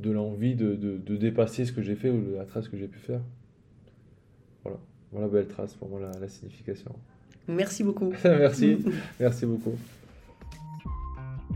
de 0.00 0.10
l'envie 0.10 0.54
de, 0.54 0.74
de- 0.74 0.96
de 0.98 1.16
dépasser 1.16 1.64
ce 1.64 1.72
que 1.72 1.82
j'ai 1.82 1.94
fait 1.94 2.10
ou 2.10 2.34
la 2.36 2.44
trace 2.44 2.68
que 2.68 2.76
j'ai 2.76 2.88
pu 2.88 2.98
faire. 2.98 3.20
Voilà. 4.64 4.78
Voilà, 5.12 5.28
belle 5.28 5.46
trace 5.46 5.74
pour 5.74 5.88
moi, 5.88 6.00
la, 6.00 6.10
la 6.18 6.28
signification. 6.28 6.92
Merci 7.48 7.84
beaucoup. 7.84 8.12
merci, 8.24 8.78
merci 9.20 9.46
beaucoup. 9.46 9.74